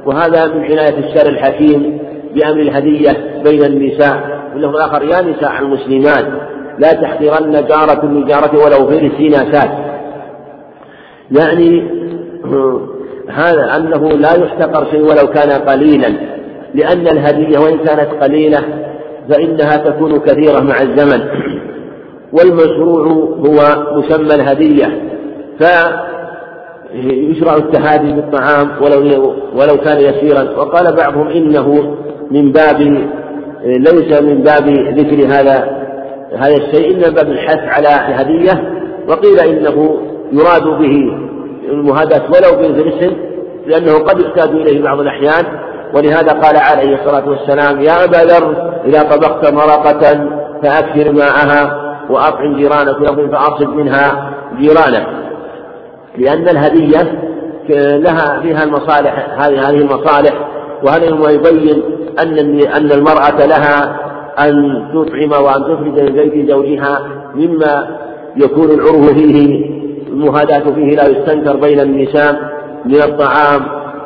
وهذا 0.06 0.46
من 0.46 0.64
عناية 0.64 0.98
الشارع 0.98 1.30
الحكيم 1.30 1.98
بأمر 2.34 2.60
الهدية 2.60 3.42
بين 3.44 3.64
النساء. 3.64 4.36
واللفظ 4.52 4.76
الآخر 4.76 5.02
يا 5.02 5.22
نساء 5.22 5.52
المسلمات 5.62 6.26
لا 6.78 6.92
تحقرن 6.92 7.52
جارة 7.52 8.06
لجارته 8.06 8.58
ولو 8.58 8.86
في 8.88 9.06
السيناسات 9.06 9.70
يعني 11.30 11.90
هذا 13.28 13.76
أنه 13.76 14.08
لا 14.08 14.44
يحتقر 14.44 14.86
شيء 14.90 15.02
ولو 15.02 15.26
كان 15.26 15.50
قليلا 15.50 16.08
لأن 16.74 17.06
الهدية 17.06 17.58
وإن 17.58 17.78
كانت 17.78 18.08
قليلة 18.22 18.58
فإنها 19.28 19.76
تكون 19.76 20.18
كثيرة 20.18 20.60
مع 20.60 20.82
الزمن. 20.82 21.20
والمشروع 22.32 23.06
هو 23.38 23.58
مسمى 23.96 24.34
الهدية 24.34 25.02
فيشرع 25.58 27.56
التهادي 27.56 28.12
بالطعام 28.12 28.70
ولو 28.82 29.34
ولو 29.54 29.76
كان 29.84 30.00
يسيرا. 30.00 30.58
وقال 30.58 30.96
بعضهم 30.96 31.28
إنه 31.28 31.96
من 32.30 32.52
باب 32.52 32.80
ليس 33.64 34.22
من 34.22 34.42
باب 34.42 34.68
ذكر 34.98 35.26
هذا 35.26 35.86
هذا 36.36 36.56
الشيء 36.56 36.90
إلا 36.90 37.10
باب 37.10 37.28
الحث 37.28 37.58
على 37.58 37.88
الهدية. 37.88 38.72
وقيل 39.08 39.40
إنه 39.40 40.00
يراد 40.32 40.64
به 40.78 41.26
المهاداة 41.68 42.22
ولو 42.22 42.62
بالفرس 42.62 43.10
لأنه 43.66 43.98
قد 43.98 44.20
يحتاج 44.20 44.48
إليه 44.48 44.82
بعض 44.82 45.00
الأحيان. 45.00 45.44
ولهذا 45.94 46.32
قال 46.32 46.56
عليه 46.56 46.94
الصلاة 46.94 47.28
والسلام 47.28 47.80
يا 47.80 48.04
أبا 48.04 48.16
ذر 48.16 48.72
إذا 48.84 49.02
طبخت 49.02 49.52
مرقة 49.52 50.28
فأكثر 50.62 51.12
ماءها 51.12 51.82
وأطعم 52.10 52.56
جيرانك 52.56 52.96
فأصب 53.32 53.68
منها 53.68 54.30
جيرانك 54.58 55.06
لأن 56.18 56.48
الهدية 56.48 57.22
لها 57.98 58.40
فيها 58.40 58.64
المصالح 58.64 59.28
هذه 59.38 59.68
هذه 59.68 59.80
المصالح. 59.80 60.32
وهذا 60.82 61.10
ما 61.14 61.30
يبين 61.30 61.82
أن 62.22 62.38
أن 62.60 62.92
المرأة 62.92 63.46
لها 63.46 64.00
أن 64.38 64.84
تطعم 64.94 65.44
وأن 65.44 65.62
تخرج 65.62 66.00
من 66.00 66.12
بيت 66.12 66.50
زوجها 66.50 66.98
مما 67.34 67.98
يكون 68.36 68.70
العرف 68.70 69.10
فيه 69.10 69.75
المهاداة 70.16 70.74
فيه 70.74 70.96
لا 70.96 71.08
يستنكر 71.08 71.56
بين 71.56 71.80
النساء 71.80 72.36
من 72.84 73.02
الطعام 73.02 73.62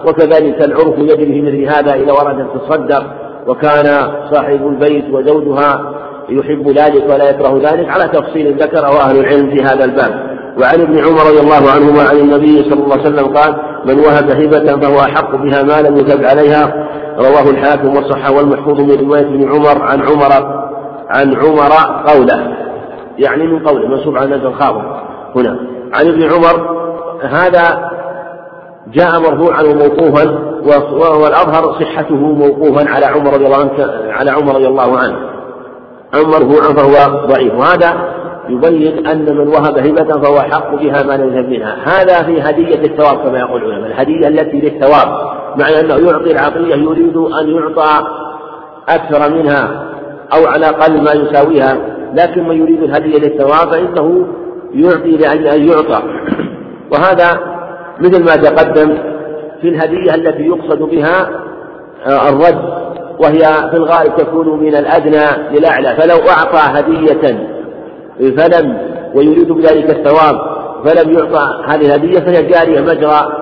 وكذلك 0.07 0.65
العرف 0.65 0.99
يجري 0.99 1.33
في 1.33 1.43
مثل 1.43 1.77
هذا 1.77 1.95
إذا 1.95 2.13
ورد 2.13 2.41
أن 2.41 2.47
تصدق 2.61 3.05
وكان 3.47 4.13
صاحب 4.33 4.67
البيت 4.67 5.05
وزوجها 5.13 5.95
يحب 6.29 6.69
ذلك 6.69 7.05
ولا 7.11 7.31
يكره 7.31 7.61
ذلك 7.63 7.89
على 7.89 8.09
تفصيل 8.09 8.63
ذكره 8.63 9.01
أهل 9.01 9.19
العلم 9.21 9.51
في 9.51 9.63
هذا 9.63 9.85
الباب. 9.85 10.31
وعن 10.61 10.81
ابن 10.81 10.99
عمر 10.99 11.21
رضي 11.21 11.41
الله 11.41 11.71
عنهما 11.71 12.03
عن 12.03 12.17
النبي 12.17 12.63
صلى 12.71 12.85
الله 12.85 12.93
عليه 12.93 13.03
وسلم 13.03 13.37
قال 13.37 13.55
من 13.87 13.99
وهب 13.99 14.31
هبة 14.31 14.81
فهو 14.81 15.01
أحق 15.01 15.37
بها 15.37 15.63
ما 15.63 15.89
لم 15.89 15.97
يثب 15.97 16.25
عليها. 16.25 16.89
رواه 17.19 17.51
الحاكم 17.51 17.97
وصح 17.97 18.31
والمحفوظ 18.31 18.81
من 18.81 19.09
رواية 19.09 19.27
ابن 19.27 19.49
عمر 19.49 19.83
عن 19.83 20.01
عمر 20.03 20.33
عن 21.09 21.35
عمر 21.35 21.73
قوله 22.07 22.57
يعني 23.19 23.47
من 23.47 23.59
قوله 23.59 23.89
منسوب 23.89 24.19
نزل 24.19 24.47
الخاطر 24.47 25.03
هنا. 25.37 25.80
عن 25.93 26.07
ابن 26.07 26.23
عمر 26.23 26.81
هذا 27.23 27.91
جاء 28.93 29.21
مرفوعا 29.21 29.63
وموقوفا 29.63 30.51
وهو 30.93 31.27
الأظهر 31.27 31.73
صحته 31.81 32.17
موقوفا 32.17 32.91
على 32.91 33.07
عمر 33.07 33.33
رضي 33.33 33.47
الله 33.47 33.57
عنه 33.57 34.13
على 34.13 34.31
عمر 34.31 34.55
رضي 34.55 34.69
الله 34.69 34.99
عنه. 34.99 35.17
أما 36.15 36.39
مرفوعا 36.39 36.75
فهو 36.75 37.27
ضعيف. 37.27 37.55
وهذا 37.55 38.21
يبين 38.49 39.07
أن 39.07 39.37
من 39.37 39.49
وهب 39.49 39.79
هبة 39.79 40.21
فهو 40.23 40.41
حق 40.41 40.75
بها 40.75 41.03
ما 41.03 41.17
لم 41.17 41.51
منها. 41.51 41.77
هذا 41.85 42.23
في 42.23 42.41
هدية 42.41 42.85
الثواب 42.85 43.19
كما 43.19 43.39
يقول 43.39 43.65
العلماء. 43.65 43.91
الهدية 43.91 44.29
التي 44.29 44.61
للثواب 44.61 45.09
مع 45.57 45.69
أنه 45.81 46.11
يعطي 46.11 46.33
العطية 46.33 46.75
يريد 46.75 47.17
أن 47.17 47.49
يعطى 47.49 48.07
أكثر 48.89 49.35
منها 49.35 49.85
أو 50.35 50.47
على 50.47 50.69
الأقل 50.69 51.03
ما 51.03 51.13
يساويها. 51.13 51.77
لكن 52.15 52.49
من 52.49 52.57
يريد 52.57 52.83
الهدية 52.83 53.19
للثواب 53.19 53.71
فإنه 53.71 54.27
يعطي 54.75 55.17
لأجل 55.17 55.47
أن 55.47 55.69
يعطى. 55.69 56.03
وهذا 56.93 57.41
مثل 58.01 58.25
ما 58.25 58.37
تقدم 58.37 58.99
في 59.61 59.69
الهدية 59.69 60.15
التي 60.15 60.43
يقصد 60.43 60.79
بها 60.79 61.31
آه، 62.07 62.29
الرد 62.29 62.81
وهي 63.19 63.71
في 63.71 63.77
الغالب 63.77 64.17
تكون 64.17 64.61
من 64.61 64.77
الأدنى 64.77 65.51
للأعلى. 65.53 65.89
فلو 65.89 66.17
أعطى 66.17 66.81
هدية 66.81 67.39
فلم 68.37 68.79
ويريد 69.15 69.53
بذلك 69.53 69.91
الثواب 69.91 70.41
فلم 70.85 71.13
يعطى 71.13 71.65
هذه 71.67 71.87
الهدية 71.87 72.21
فهي 72.21 72.43
جارية 72.43 72.81
مجرى 72.81 73.33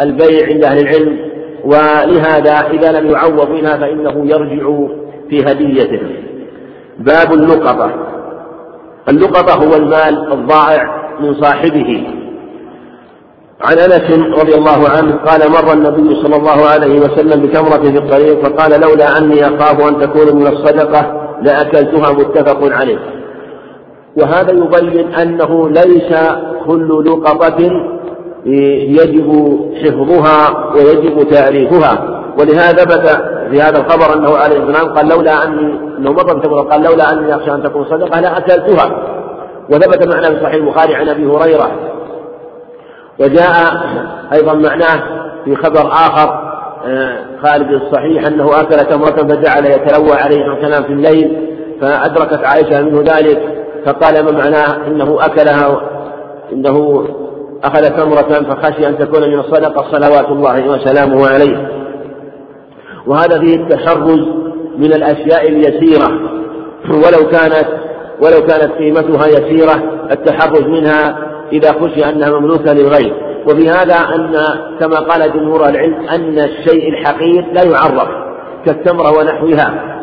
البيع 0.00 0.46
عند 0.48 0.64
أهل 0.64 0.78
العلم. 0.78 1.18
ولهذا 1.64 2.70
إذا 2.72 3.00
لم 3.00 3.10
يعوض 3.10 3.50
منها 3.50 3.76
فإنه 3.76 4.26
يرجع 4.26 4.94
في 5.30 5.44
هديته. 5.44 6.00
باب 6.98 7.32
اللقطة 7.32 7.90
اللقطة 9.08 9.54
هو 9.64 9.74
المال 9.76 10.32
الضائع 10.32 11.04
من 11.20 11.34
صاحبه 11.34 12.06
عن 13.64 13.78
أنس 13.78 14.10
رضي 14.40 14.54
الله 14.54 14.88
عنه 14.88 15.14
قال 15.16 15.50
مر 15.50 15.72
النبي 15.72 16.22
صلى 16.22 16.36
الله 16.36 16.66
عليه 16.66 17.00
وسلم 17.00 17.46
بتمرة 17.46 17.82
في 17.90 17.98
الطريق 17.98 18.46
فقال 18.46 18.80
لولا 18.80 19.18
أني 19.18 19.46
أخاف 19.46 19.88
أن 19.88 20.00
تكون 20.00 20.36
من 20.36 20.46
الصدقة 20.46 21.28
لأكلتها 21.42 22.12
متفق 22.12 22.58
عليه. 22.76 22.98
وهذا 24.16 24.52
يبين 24.52 25.14
أنه 25.14 25.68
ليس 25.68 26.14
كل 26.66 27.04
لقطة 27.06 27.70
يجب 28.46 29.58
حفظها 29.84 30.72
ويجب 30.74 31.28
تعريفها 31.30 32.24
ولهذا 32.38 32.84
ثبت 32.84 33.24
في 33.54 33.62
هذا 33.62 33.78
الخبر 33.78 34.14
أنه 34.14 34.36
عليه 34.36 34.56
السلام 34.56 34.94
قال 34.94 35.08
لولا 35.08 35.44
اني 35.44 35.78
انه 35.98 36.12
مر 36.12 36.34
بتمرة 36.34 36.62
قال 36.62 36.82
لولا 36.82 37.12
اني 37.12 37.34
اخشى 37.34 37.50
أن 37.50 37.62
تكون 37.62 37.84
صدقة 37.84 38.20
لاكلتها 38.20 38.90
وثبت 39.70 40.14
معناه 40.14 40.28
في 40.28 40.40
صحيح 40.42 40.54
البخاري 40.54 40.94
عن 40.94 41.08
أبي 41.08 41.26
هريرة. 41.26 41.70
وجاء 43.20 43.54
أيضا 44.32 44.54
معناه 44.54 45.02
في 45.44 45.56
خبر 45.56 45.86
آخر 45.92 46.54
آه، 46.86 47.16
خالد 47.42 47.70
الصحيح 47.70 48.26
أنه 48.26 48.60
أكل 48.60 48.76
تمرة 48.76 49.34
فجعل 49.34 49.64
يتلوى 49.64 50.12
عليه 50.12 50.52
السلام 50.52 50.82
في 50.82 50.92
الليل 50.92 51.56
فأدركت 51.80 52.44
عائشة 52.44 52.82
منه 52.82 53.00
ذلك 53.00 53.64
فقال 53.86 54.24
ما 54.24 54.30
معناه؟ 54.30 54.86
إنه 54.86 55.18
أكلها 55.20 55.80
إنه 56.52 57.06
أخذ 57.64 57.90
تمرة 57.90 58.54
فخشي 58.54 58.88
أن 58.88 58.98
تكون 58.98 59.20
من 59.20 59.38
الصدقة 59.38 59.84
صلوات 59.92 60.28
الله 60.28 60.68
وسلامه 60.68 61.28
عليه. 61.28 61.84
وهذا 63.06 63.40
فيه 63.40 63.54
التحرز 63.56 64.20
من 64.78 64.92
الأشياء 64.92 65.48
اليسيرة. 65.48 66.08
ولو 66.90 67.28
كانت 67.30 67.66
ولو 68.20 68.46
كانت 68.46 68.72
قيمتها 68.72 69.26
يسيرة 69.26 69.82
التحرز 70.10 70.62
منها 70.62 71.18
إذا 71.52 71.72
خشي 71.72 72.04
أنها 72.04 72.38
مملوكة 72.38 72.72
للغير. 72.72 73.14
وفي 73.46 73.68
هذا 73.68 73.94
أن 74.14 74.36
كما 74.80 74.96
قال 74.96 75.32
جمهور 75.32 75.68
العلم 75.68 76.08
أن 76.08 76.38
الشيء 76.38 76.88
الحقير 76.88 77.46
لا 77.52 77.62
يعرف 77.62 78.08
كالتمرة 78.66 79.18
ونحوها. 79.18 79.94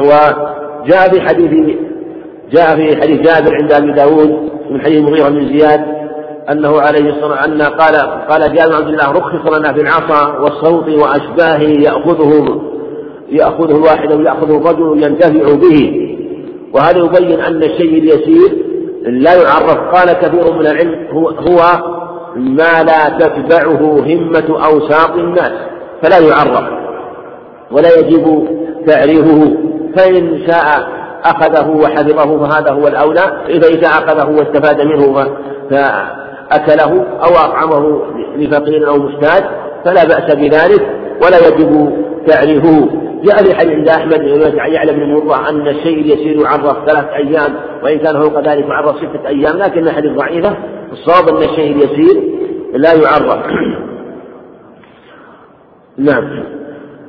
وجاء 0.00 1.10
في 1.10 1.20
حديث 1.20 1.76
جاء 2.52 2.76
في 2.76 2.96
حديث 2.96 3.20
جابر 3.20 3.54
عند 3.54 3.72
أبي 3.72 3.92
داود 3.92 4.50
من 4.70 4.80
حديث 4.80 4.98
المغيرة 4.98 5.28
بن 5.28 5.58
زياد 5.58 5.97
أنه 6.50 6.80
عليه 6.80 7.10
الصلاة 7.10 7.44
أن 7.44 7.62
قال 7.62 7.96
قال 8.30 8.54
جابر 8.54 8.76
عبد 8.76 8.88
الله 8.88 9.10
رخص 9.12 9.58
لنا 9.58 9.72
في 9.72 9.80
العصا 9.80 10.38
والصوت 10.38 10.88
وأشباهه 10.88 11.80
يأخذه 11.80 12.60
يأخذه 13.28 13.76
الواحد 13.76 14.12
أو 14.12 14.20
يأخذه 14.20 14.56
الرجل 14.56 15.02
ينتفع 15.04 15.54
به. 15.54 16.08
وهذا 16.74 16.98
يبين 16.98 17.40
أن 17.40 17.62
الشيء 17.62 17.98
اليسير 17.98 18.64
لا 19.02 19.34
يعرف. 19.34 19.78
قال 19.94 20.12
كثير 20.12 20.52
من 20.52 20.66
العلم 20.66 21.06
هو, 21.12 21.28
هو 21.28 21.62
ما 22.36 22.82
لا 22.82 23.18
تتبعه 23.18 23.80
همة 24.00 24.66
أوساط 24.66 25.10
الناس 25.10 25.52
فلا 26.02 26.18
يعرف 26.18 26.64
ولا 27.70 27.98
يجب 27.98 28.48
تعريفه. 28.86 29.56
فإن 29.96 30.42
شاء 30.46 30.88
أخذه 31.24 31.68
وحفظه 31.70 32.48
فهذا 32.48 32.70
هو 32.70 32.88
الأولى. 32.88 33.32
إذا 33.48 33.80
شاء 33.80 33.90
أخذه 33.90 34.28
واستفاد 34.30 34.80
منه 34.80 35.26
فأكله 36.50 37.04
أو 37.24 37.30
أطعمه 37.30 38.02
لفقير 38.36 38.88
أو 38.88 38.98
مشتاج 38.98 39.44
فلا 39.84 40.04
بأس 40.04 40.34
بذلك 40.34 40.86
ولا 41.22 41.48
يجب 41.48 41.92
تعريفه. 42.26 42.88
جاء 43.24 43.44
في 43.44 43.54
حديث 43.54 43.88
أحمد 43.88 44.20
يعلم 44.54 44.96
بن 44.96 45.14
مرة 45.14 45.48
أن 45.48 45.68
الشيء 45.68 46.00
اليسير 46.00 46.40
يعرف 46.40 46.76
ثلاث 46.86 47.04
أيام 47.04 47.54
وإن 47.82 47.98
كان 47.98 48.22
فوق 48.22 48.40
ذلك 48.40 48.64
يعرف 48.68 48.96
ستة 48.96 49.28
أيام 49.28 49.56
لكن 49.56 49.90
حديث 49.90 50.12
ضعيفة 50.12 50.56
الصواب 50.92 51.28
أن 51.28 51.42
الشيء 51.42 51.72
اليسير 51.72 52.22
لا 52.72 52.92
يعرف. 52.92 53.46
نعم. 55.98 56.44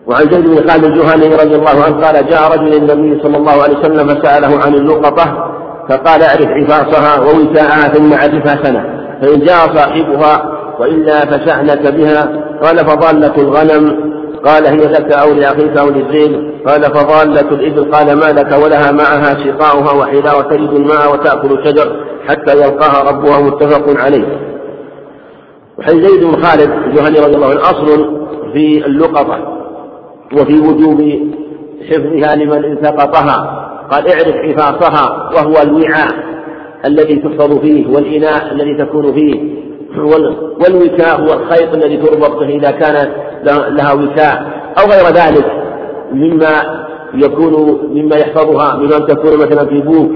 وعن 0.08 0.22
زيد 0.32 0.48
بن 0.48 0.70
خالد 0.70 0.84
الجهني 0.84 1.36
رضي 1.36 1.56
الله 1.56 1.84
عنه 1.84 2.06
قال 2.06 2.30
جاء 2.30 2.52
رجل 2.52 2.74
النبي 2.74 3.22
صلى 3.24 3.38
الله 3.38 3.64
عليه 3.64 3.78
وسلم 3.78 4.08
فسأله 4.08 4.60
عن 4.60 4.74
اللقطة 4.74 5.54
فقال 5.90 6.24
اعرف 6.24 6.48
عفاصها 6.48 7.20
ووساءها 7.20 7.88
ثم 7.88 8.14
عرفها 8.14 8.64
سنة. 8.64 8.99
فإن 9.22 9.40
جاء 9.40 9.76
صاحبها 9.76 10.60
وإلا 10.80 11.20
فشأنك 11.26 11.94
بها 11.94 12.44
قال 12.64 12.78
فضالة 12.78 13.38
الغنم. 13.38 14.10
قال 14.46 14.66
هي 14.66 14.88
لك 14.88 15.12
أو 15.12 15.34
لأخيك 15.34 15.78
أو 15.78 15.90
للزين. 15.90 16.62
قال 16.68 16.84
فضالة 16.84 17.50
الإبل 17.52 17.92
قال 17.92 18.06
ما 18.06 18.32
لك 18.40 18.64
ولها 18.64 18.92
معها 18.92 19.24
سقاؤها 19.24 19.94
وحذاء 19.94 20.40
وتلد 20.40 20.74
الماء 20.74 21.14
وتأكل 21.14 21.60
الشجر 21.60 21.96
حتى 22.28 22.58
يلقاها 22.58 23.12
ربها 23.12 23.42
متفق 23.42 24.04
عليه. 24.04 24.26
وحديث 25.78 26.10
زيد 26.10 26.24
بن 26.24 26.44
خالد 26.44 26.72
الجهني 26.72 27.20
رضي 27.20 27.36
الله 27.36 27.50
عنه 27.50 27.62
أصل 27.62 28.20
في 28.54 28.86
اللقطة 28.86 29.38
وفي 30.34 30.60
وجوب 30.60 31.02
حفظها 31.90 32.36
لمن 32.36 32.66
التقطها. 32.66 33.66
قال 33.92 34.08
اعرف 34.08 34.36
حفاظها 34.36 35.30
وهو 35.36 35.62
الوعاء. 35.62 36.29
الذي 36.86 37.16
تحفظ 37.16 37.60
فيه 37.60 37.88
والإناء 37.88 38.52
الذي 38.52 38.76
تكون 38.78 39.14
فيه 39.14 39.60
والوكاء 40.66 41.22
هو 41.22 41.34
الخيط 41.34 41.74
الذي 41.74 41.98
تربط 41.98 42.40
به 42.40 42.56
إذا 42.56 42.72
كان 42.72 43.10
لها 43.46 43.94
وكاء 43.94 44.48
أو 44.80 44.86
غير 44.92 45.06
ذلك 45.16 45.46
مما 46.12 46.86
يكون 47.14 47.80
مما 47.94 48.16
يحفظها 48.16 48.78
مما 48.78 49.00
تكون 49.00 49.38
مثلا 49.40 49.66
في 49.66 49.82
بوك 49.82 50.12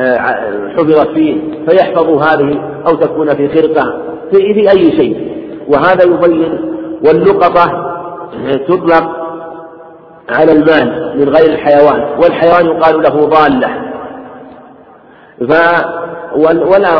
وحفظت 0.00 1.08
فيه 1.14 1.36
فيحفظ 1.68 2.08
هذه 2.08 2.60
أو 2.88 2.94
تكون 2.94 3.34
في 3.34 3.48
خرقة 3.48 4.02
في, 4.32 4.54
في 4.54 4.70
أي 4.70 4.90
شيء. 4.92 5.30
وهذا 5.68 6.04
يبين 6.04 6.60
واللقطة 7.06 7.90
تطلق 8.68 9.04
على 10.30 10.52
المال 10.52 11.14
من 11.18 11.28
غير 11.28 11.50
الحيوان 11.52 12.04
والحيوان 12.22 12.66
يقال 12.66 13.02
له 13.02 13.26
ضالة. 13.26 13.89
ف 15.48 15.52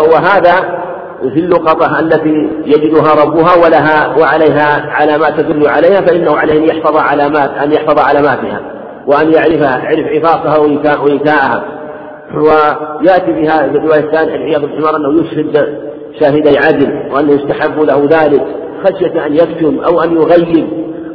وهذا 0.00 0.80
في 1.20 1.40
اللقطة 1.40 2.00
التي 2.00 2.50
يجدها 2.66 3.24
ربها 3.24 3.64
ولها 3.64 4.16
وعليها 4.18 4.90
علامات 4.90 5.40
تدل 5.40 5.68
عليها 5.68 6.00
فإنه 6.00 6.36
عليه 6.36 6.58
أن 6.58 6.64
يحفظ 6.64 6.96
علامات 6.96 7.50
أن 7.50 7.72
يحفظ 7.72 7.98
علاماتها 7.98 8.60
وأن 9.06 9.32
يعرفها 9.32 9.78
يعرف 9.78 10.06
عفافها 10.06 10.58
وإيتاءها 11.02 11.64
ويأتي 12.34 13.32
بها 13.32 13.68
في 13.68 13.78
الرواية 13.78 14.00
الثانية 14.00 14.34
العياذ 14.34 14.60
بالحمار 14.60 14.96
أنه 14.96 15.22
يشهد 15.22 15.78
شاهدي 16.20 16.58
عدل 16.58 17.12
وأنه 17.12 17.32
يستحب 17.32 17.80
له 17.80 18.08
ذلك 18.10 18.42
خشية 18.84 19.26
أن 19.26 19.34
يكتم 19.34 19.80
أو 19.86 20.02
أن 20.02 20.16
يغيب 20.16 20.68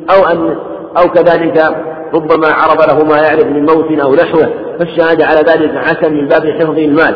أو 0.09 0.25
أن 0.25 0.55
أو 0.97 1.09
كذلك 1.09 1.75
ربما 2.15 2.47
عرض 2.47 2.81
له 2.89 3.05
ما 3.05 3.17
يعرف 3.17 3.45
من 3.45 3.65
موت 3.65 3.99
أو 3.99 4.15
نحوه 4.15 4.49
فالشهادة 4.79 5.25
على 5.25 5.39
ذلك 5.39 5.77
حسن 5.77 6.13
من 6.13 6.27
باب 6.27 6.49
حفظ 6.59 6.77
المال. 6.77 7.15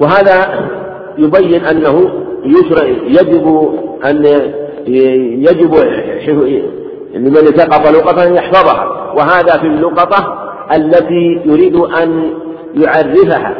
وهذا 0.00 0.60
يبين 1.18 1.64
أنه 1.64 2.10
يجب 3.06 3.48
أن 4.04 4.24
يجب 5.36 5.74
لمن 7.14 7.36
التقط 7.36 7.88
لقطة 7.88 8.24
أن 8.24 8.34
يحفظها. 8.34 9.12
وهذا 9.16 9.58
في 9.58 9.66
اللقطة 9.66 10.48
التي 10.76 11.42
يريد 11.44 11.76
أن 11.76 12.30
يعرفها. 12.74 13.54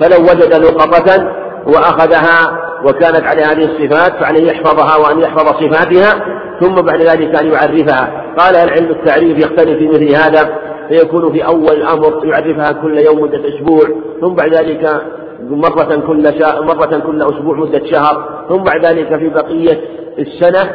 فلو 0.00 0.22
وجد 0.22 0.54
لقطة 0.54 1.32
وأخذها 1.66 2.60
وكانت 2.84 3.24
عليها 3.24 3.52
هذه 3.52 3.64
الصفات 3.64 4.12
فعليه 4.12 4.46
يحفظها 4.52 4.96
وأن 4.96 5.18
يحفظ 5.18 5.46
صفاتها 5.48 6.24
ثم 6.60 6.74
بعد 6.74 7.00
ذلك 7.02 7.40
أن 7.40 7.52
يعرفها. 7.52 8.19
قال 8.38 8.56
العلم 8.56 8.90
التعريف 8.90 9.38
يختلف 9.38 9.78
في 9.78 9.88
مثل 9.88 10.14
هذا؟ 10.14 10.58
فيكون 10.88 11.32
في 11.32 11.46
أول 11.46 11.72
الأمر 11.72 12.26
يعرفها 12.26 12.72
كل 12.72 12.98
يوم 12.98 13.20
مدة 13.20 13.48
أسبوع 13.48 13.82
ثم 14.20 14.34
بعد 14.34 14.54
ذلك 14.54 15.02
مرة 15.50 16.02
كل 16.06 16.34
مرة 16.66 16.98
كل 17.06 17.22
أسبوع 17.22 17.56
مدة 17.56 17.86
شهر 17.86 18.44
ثم 18.48 18.56
بعد 18.56 18.86
ذلك 18.86 19.16
في 19.16 19.28
بقية 19.28 19.80
السنة 20.18 20.70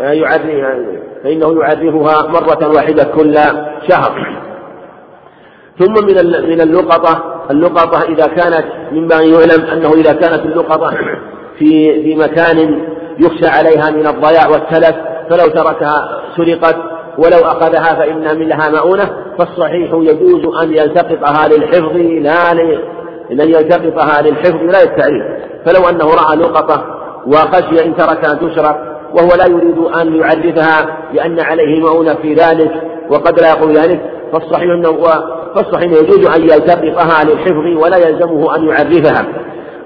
آه، 0.00 0.12
يعرف 0.12 0.42
فإنه 1.24 1.60
يعرفها 1.60 2.28
مرة 2.28 2.68
واحدة 2.74 3.04
كل 3.04 3.34
شهر. 3.88 4.38
ثم 5.78 5.92
من 5.92 6.14
من 6.50 6.60
اللقطة 6.60 7.44
اللقطة 7.50 8.02
إذا 8.02 8.26
كانت 8.26 8.64
مما 8.92 9.14
يعلم 9.14 9.64
أنه 9.72 9.92
إذا 9.92 10.12
كانت 10.12 10.46
اللقطة 10.46 10.90
في 11.58 12.02
في 12.02 12.14
مكان 12.14 12.80
يخشى 13.18 13.46
عليها 13.46 13.90
من 13.90 14.06
الضياع 14.06 14.48
والتلف 14.48 14.96
فلو 15.30 15.46
تركها 15.46 16.22
سرقت 16.36 16.76
ولو 17.18 17.38
أخذها 17.38 17.94
فإن 17.94 18.38
من 18.38 18.48
لها 18.48 18.70
مؤونة 18.70 19.10
فالصحيح 19.38 19.90
يجوز 19.92 20.56
أن 20.62 20.74
يلتقطها 20.74 21.48
للحفظ 21.48 21.96
لا 21.96 22.54
لأن 23.30 23.50
يلتقطها 23.50 24.22
للحفظ 24.22 24.62
لا 24.62 24.84
للتعريف 24.84 25.24
فلو 25.66 25.88
أنه 25.88 26.04
رأى 26.04 26.36
لقطة 26.36 26.84
وخشي 27.26 27.84
إن 27.84 27.96
تركها 27.96 28.34
تشرب 28.34 28.76
وهو 29.14 29.28
لا 29.38 29.46
يريد 29.46 29.78
أن 29.78 30.16
يعرفها 30.16 30.98
لأن 31.12 31.40
عليه 31.40 31.80
مؤونة 31.80 32.14
في 32.14 32.34
ذلك 32.34 32.72
وقد 33.10 33.40
لا 33.40 33.48
يقول 33.48 33.76
ذلك 33.76 34.00
فالصحيح 34.32 34.70
أنه 34.70 34.98
فالصحيح 35.54 35.92
يجوز 35.92 36.26
أن 36.26 36.42
يلتقطها 36.42 37.24
للحفظ 37.24 37.82
ولا 37.82 37.96
يلزمه 37.96 38.56
أن 38.56 38.68
يعرفها. 38.68 39.26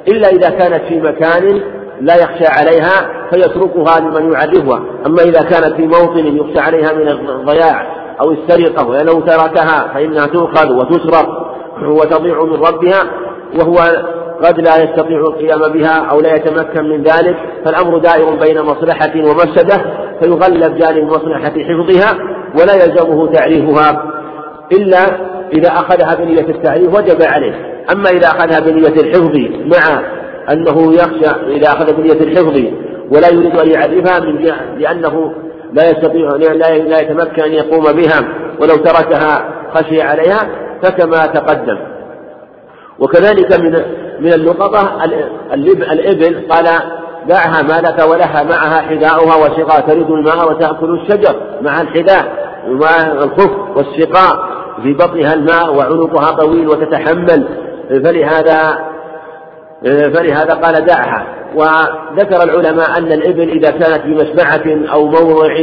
إلا 0.08 0.28
إذا 0.28 0.50
كانت 0.50 0.82
في 0.88 1.00
مكان 1.00 1.62
لا 2.02 2.14
يخشى 2.14 2.46
عليها 2.46 3.26
فيتركها 3.30 4.00
لمن 4.00 4.32
يعرفها. 4.32 4.82
أما 5.06 5.22
إذا 5.22 5.42
كانت 5.42 5.74
في 5.76 5.86
موطن 5.86 6.36
يخشى 6.36 6.58
عليها 6.58 6.92
من 6.92 7.08
الضياع 7.08 8.02
أو 8.20 8.30
السرقة 8.30 8.88
ولو 8.88 9.20
تركها 9.20 9.92
فإنها 9.94 10.26
تؤخذ 10.26 10.72
وتسرق 10.72 11.52
وتضيع 11.82 12.44
من 12.44 12.54
ربها 12.54 13.02
وهو 13.60 13.76
قد 14.42 14.60
لا 14.60 14.82
يستطيع 14.82 15.18
القيام 15.18 15.72
بها 15.72 16.06
أو 16.10 16.20
لا 16.20 16.34
يتمكن 16.34 16.84
من 16.84 17.02
ذلك 17.02 17.36
فالأمر 17.64 17.98
دائر 17.98 18.34
بين 18.34 18.62
مصلحة 18.62 19.12
ومفسدة 19.16 19.84
فيغلب 20.20 20.76
جانب 20.76 21.04
مصلحة 21.04 21.50
حفظها 21.50 22.18
ولا 22.60 22.74
يلزمه 22.74 23.32
تعريفها. 23.32 24.12
إلا 24.72 24.98
إذا 25.52 25.68
أخذها 25.68 26.14
بنية 26.14 26.48
التعريف 26.48 26.94
وجب 26.94 27.22
عليه. 27.22 27.84
أما 27.92 28.10
إذا 28.10 28.26
أخذها 28.26 28.60
بنية 28.60 29.00
الحفظ 29.00 29.36
مع 29.66 30.02
أنه 30.50 30.94
يخشى 30.94 31.30
إذا 31.46 31.68
أخذ 31.68 31.92
بنية 31.92 32.20
الحفظ 32.20 32.60
ولا 33.10 33.28
يريد 33.32 33.56
أن 33.56 33.70
يعرفها 33.70 34.20
من 34.20 34.52
لأنه 34.78 35.32
لا 35.72 35.90
يستطيع 35.90 36.28
لا 36.36 37.00
يتمكن 37.00 37.42
أن 37.42 37.52
يقوم 37.52 37.84
بها 37.92 38.28
ولو 38.60 38.76
تركها 38.76 39.48
خشي 39.74 40.02
عليها 40.02 40.48
فكما 40.82 41.26
تقدم. 41.26 41.78
وكذلك 42.98 43.60
من 43.60 43.72
من 44.20 44.32
اللقطة 44.32 45.04
الإبل 45.92 46.46
قال 46.50 46.66
دعها 47.28 47.62
ما 47.62 47.88
لك 47.88 48.08
ولها 48.10 48.42
معها 48.42 48.80
حذاؤها 48.80 49.36
وسقاء 49.36 49.80
تريد 49.80 50.10
الماء 50.10 50.50
وتأكل 50.50 51.00
الشجر 51.00 51.34
مع 51.62 51.80
الحذاء 51.80 52.52
ومع 52.68 53.12
الخف 53.12 53.50
والسقاء 53.76 54.52
في 54.82 54.92
بطنها 54.92 55.34
الماء 55.34 55.74
وعنقها 55.74 56.30
طويل 56.30 56.68
وتتحمل 56.68 57.48
فلهذا 57.88 58.91
فلهذا 59.84 60.54
قال 60.54 60.86
دعها. 60.86 61.26
وذكر 61.54 62.42
العلماء 62.42 62.98
أن 62.98 63.12
الإبل 63.12 63.48
إذا 63.48 63.70
كانت 63.70 64.02
بمسمعة 64.06 64.92
أو 64.92 65.06
موضع 65.06 65.56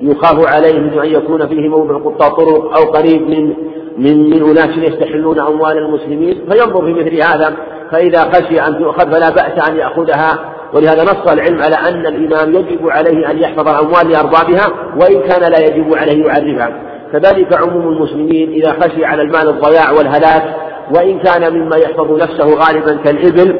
يخاف 0.00 0.54
عليه 0.54 0.78
من 0.78 0.98
أن 0.98 1.08
يكون 1.08 1.48
فيه 1.48 1.68
موضع 1.68 1.98
قطاع 1.98 2.28
طرق 2.28 2.76
أو 2.76 2.84
قريب 2.84 3.22
من 3.22 3.54
من 3.98 4.30
من 4.30 4.50
أناس 4.50 4.76
يستحلون 4.76 5.38
أموال 5.38 5.78
المسلمين. 5.78 6.38
فينظر 6.50 6.84
في 6.84 6.92
مثل 6.92 7.14
هذا. 7.14 7.54
فإذا 7.90 8.20
خشي 8.20 8.60
أن 8.60 8.78
تؤخذ 8.78 9.12
فلا 9.12 9.30
بأس 9.30 9.68
أن 9.68 9.76
يأخذها. 9.76 10.52
ولهذا 10.74 11.02
نص 11.02 11.32
العلم 11.32 11.62
على 11.62 11.76
أن 11.76 12.06
الإمام 12.06 12.54
يجب 12.54 12.88
عليه 12.88 13.30
أن 13.30 13.38
يحفظ 13.38 13.68
الأموال 13.68 14.10
لأربابها 14.10 14.68
وإن 15.00 15.20
كان 15.28 15.52
لا 15.52 15.58
يجب 15.58 15.94
عليه 15.94 16.24
يعرفها. 16.26 16.82
كذلك 17.12 17.52
عموم 17.52 17.88
المسلمين 17.88 18.52
إذا 18.52 18.72
خشي 18.80 19.04
على 19.04 19.22
المال 19.22 19.48
الضياع 19.48 19.90
والهلاك 19.90 20.54
وإن 20.94 21.18
كان 21.18 21.54
مما 21.54 21.76
يحفظ 21.76 22.10
نفسه 22.10 22.46
غالبا 22.46 23.02
كالإبل 23.04 23.56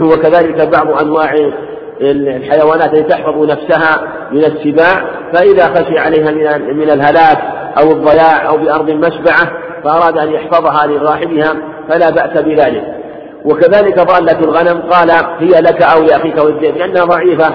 وكذلك 0.00 0.68
بعض 0.68 1.02
أنواع 1.02 1.50
الحيوانات 2.00 2.94
التي 2.94 3.02
تحفظ 3.02 3.50
نفسها 3.50 4.02
من 4.32 4.44
السباع 4.44 5.04
فإذا 5.32 5.64
خشي 5.66 5.98
عليها 5.98 6.30
من 6.30 6.76
من 6.76 6.90
الهلاك 6.90 7.38
أو 7.78 7.92
الضياع 7.92 8.48
أو 8.48 8.56
بأرض 8.56 8.90
مشبعة 8.90 9.52
فأراد 9.84 10.18
أن 10.18 10.32
يحفظها 10.32 10.86
لراحلها 10.86 11.56
فلا 11.88 12.10
بأس 12.10 12.42
بذلك. 12.42 12.84
وكذلك 13.44 14.00
ضالة 14.00 14.38
الغنم 14.40 14.82
قال 14.90 15.10
هي 15.38 15.60
لك 15.60 15.82
أو 15.82 16.02
لأخيك 16.02 16.44
والذئب 16.44 16.76
لأنها 16.76 17.04
ضعيفة. 17.04 17.54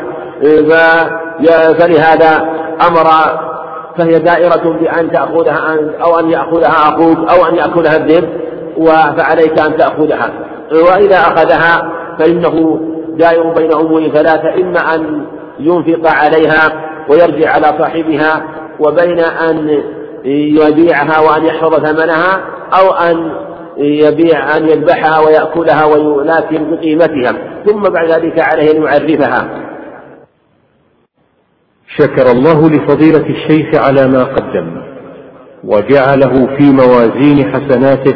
فلهذا 1.79 2.49
أمر 2.87 3.07
فهي 3.97 4.19
دائرة 4.19 4.77
بأن 4.81 5.11
تأخذها 5.11 5.77
أو 6.03 6.19
أن 6.19 6.29
يأخذها 6.29 6.69
أخوك 6.69 7.17
أو 7.31 7.45
أن 7.45 7.55
يأكلها 7.55 7.97
الذئب 7.97 8.29
فعليك 8.85 9.59
أن 9.59 9.77
تأخذها. 9.77 10.31
وإذا 10.71 11.17
أخذها 11.17 11.91
فإنه 12.19 12.79
دائر 13.17 13.53
بين 13.53 13.73
أمور 13.73 14.07
ثلاثة 14.07 14.53
إما 14.61 14.95
أن 14.95 15.25
ينفق 15.59 16.09
عليها 16.09 16.91
ويرجع 17.09 17.51
على 17.51 17.65
صاحبها 17.65 18.43
وبين 18.79 19.19
أن 19.19 19.83
يبيعها 20.25 21.19
وأن 21.19 21.45
يحفظ 21.45 21.75
ثمنها 21.75 22.43
أو 22.79 22.91
أن 22.91 23.31
يبيع 23.77 24.57
أن 24.57 24.69
يذبحها 24.69 25.19
ويأكلها 25.19 25.85
ولكن 25.85 26.71
بقيمتها. 26.71 27.33
ثم 27.65 27.81
بعد 27.81 28.11
ذلك 28.11 28.39
عليه 28.39 28.71
أن 28.71 28.83
يعرفها. 28.83 29.49
شكر 31.97 32.31
الله 32.31 32.69
لفضيلة 32.69 33.25
الشيخ 33.29 33.75
على 33.75 34.07
ما 34.07 34.23
قدم 34.23 34.81
وجعله 35.63 36.47
في 36.57 36.63
موازين 36.63 37.53
حسناته 37.53 38.15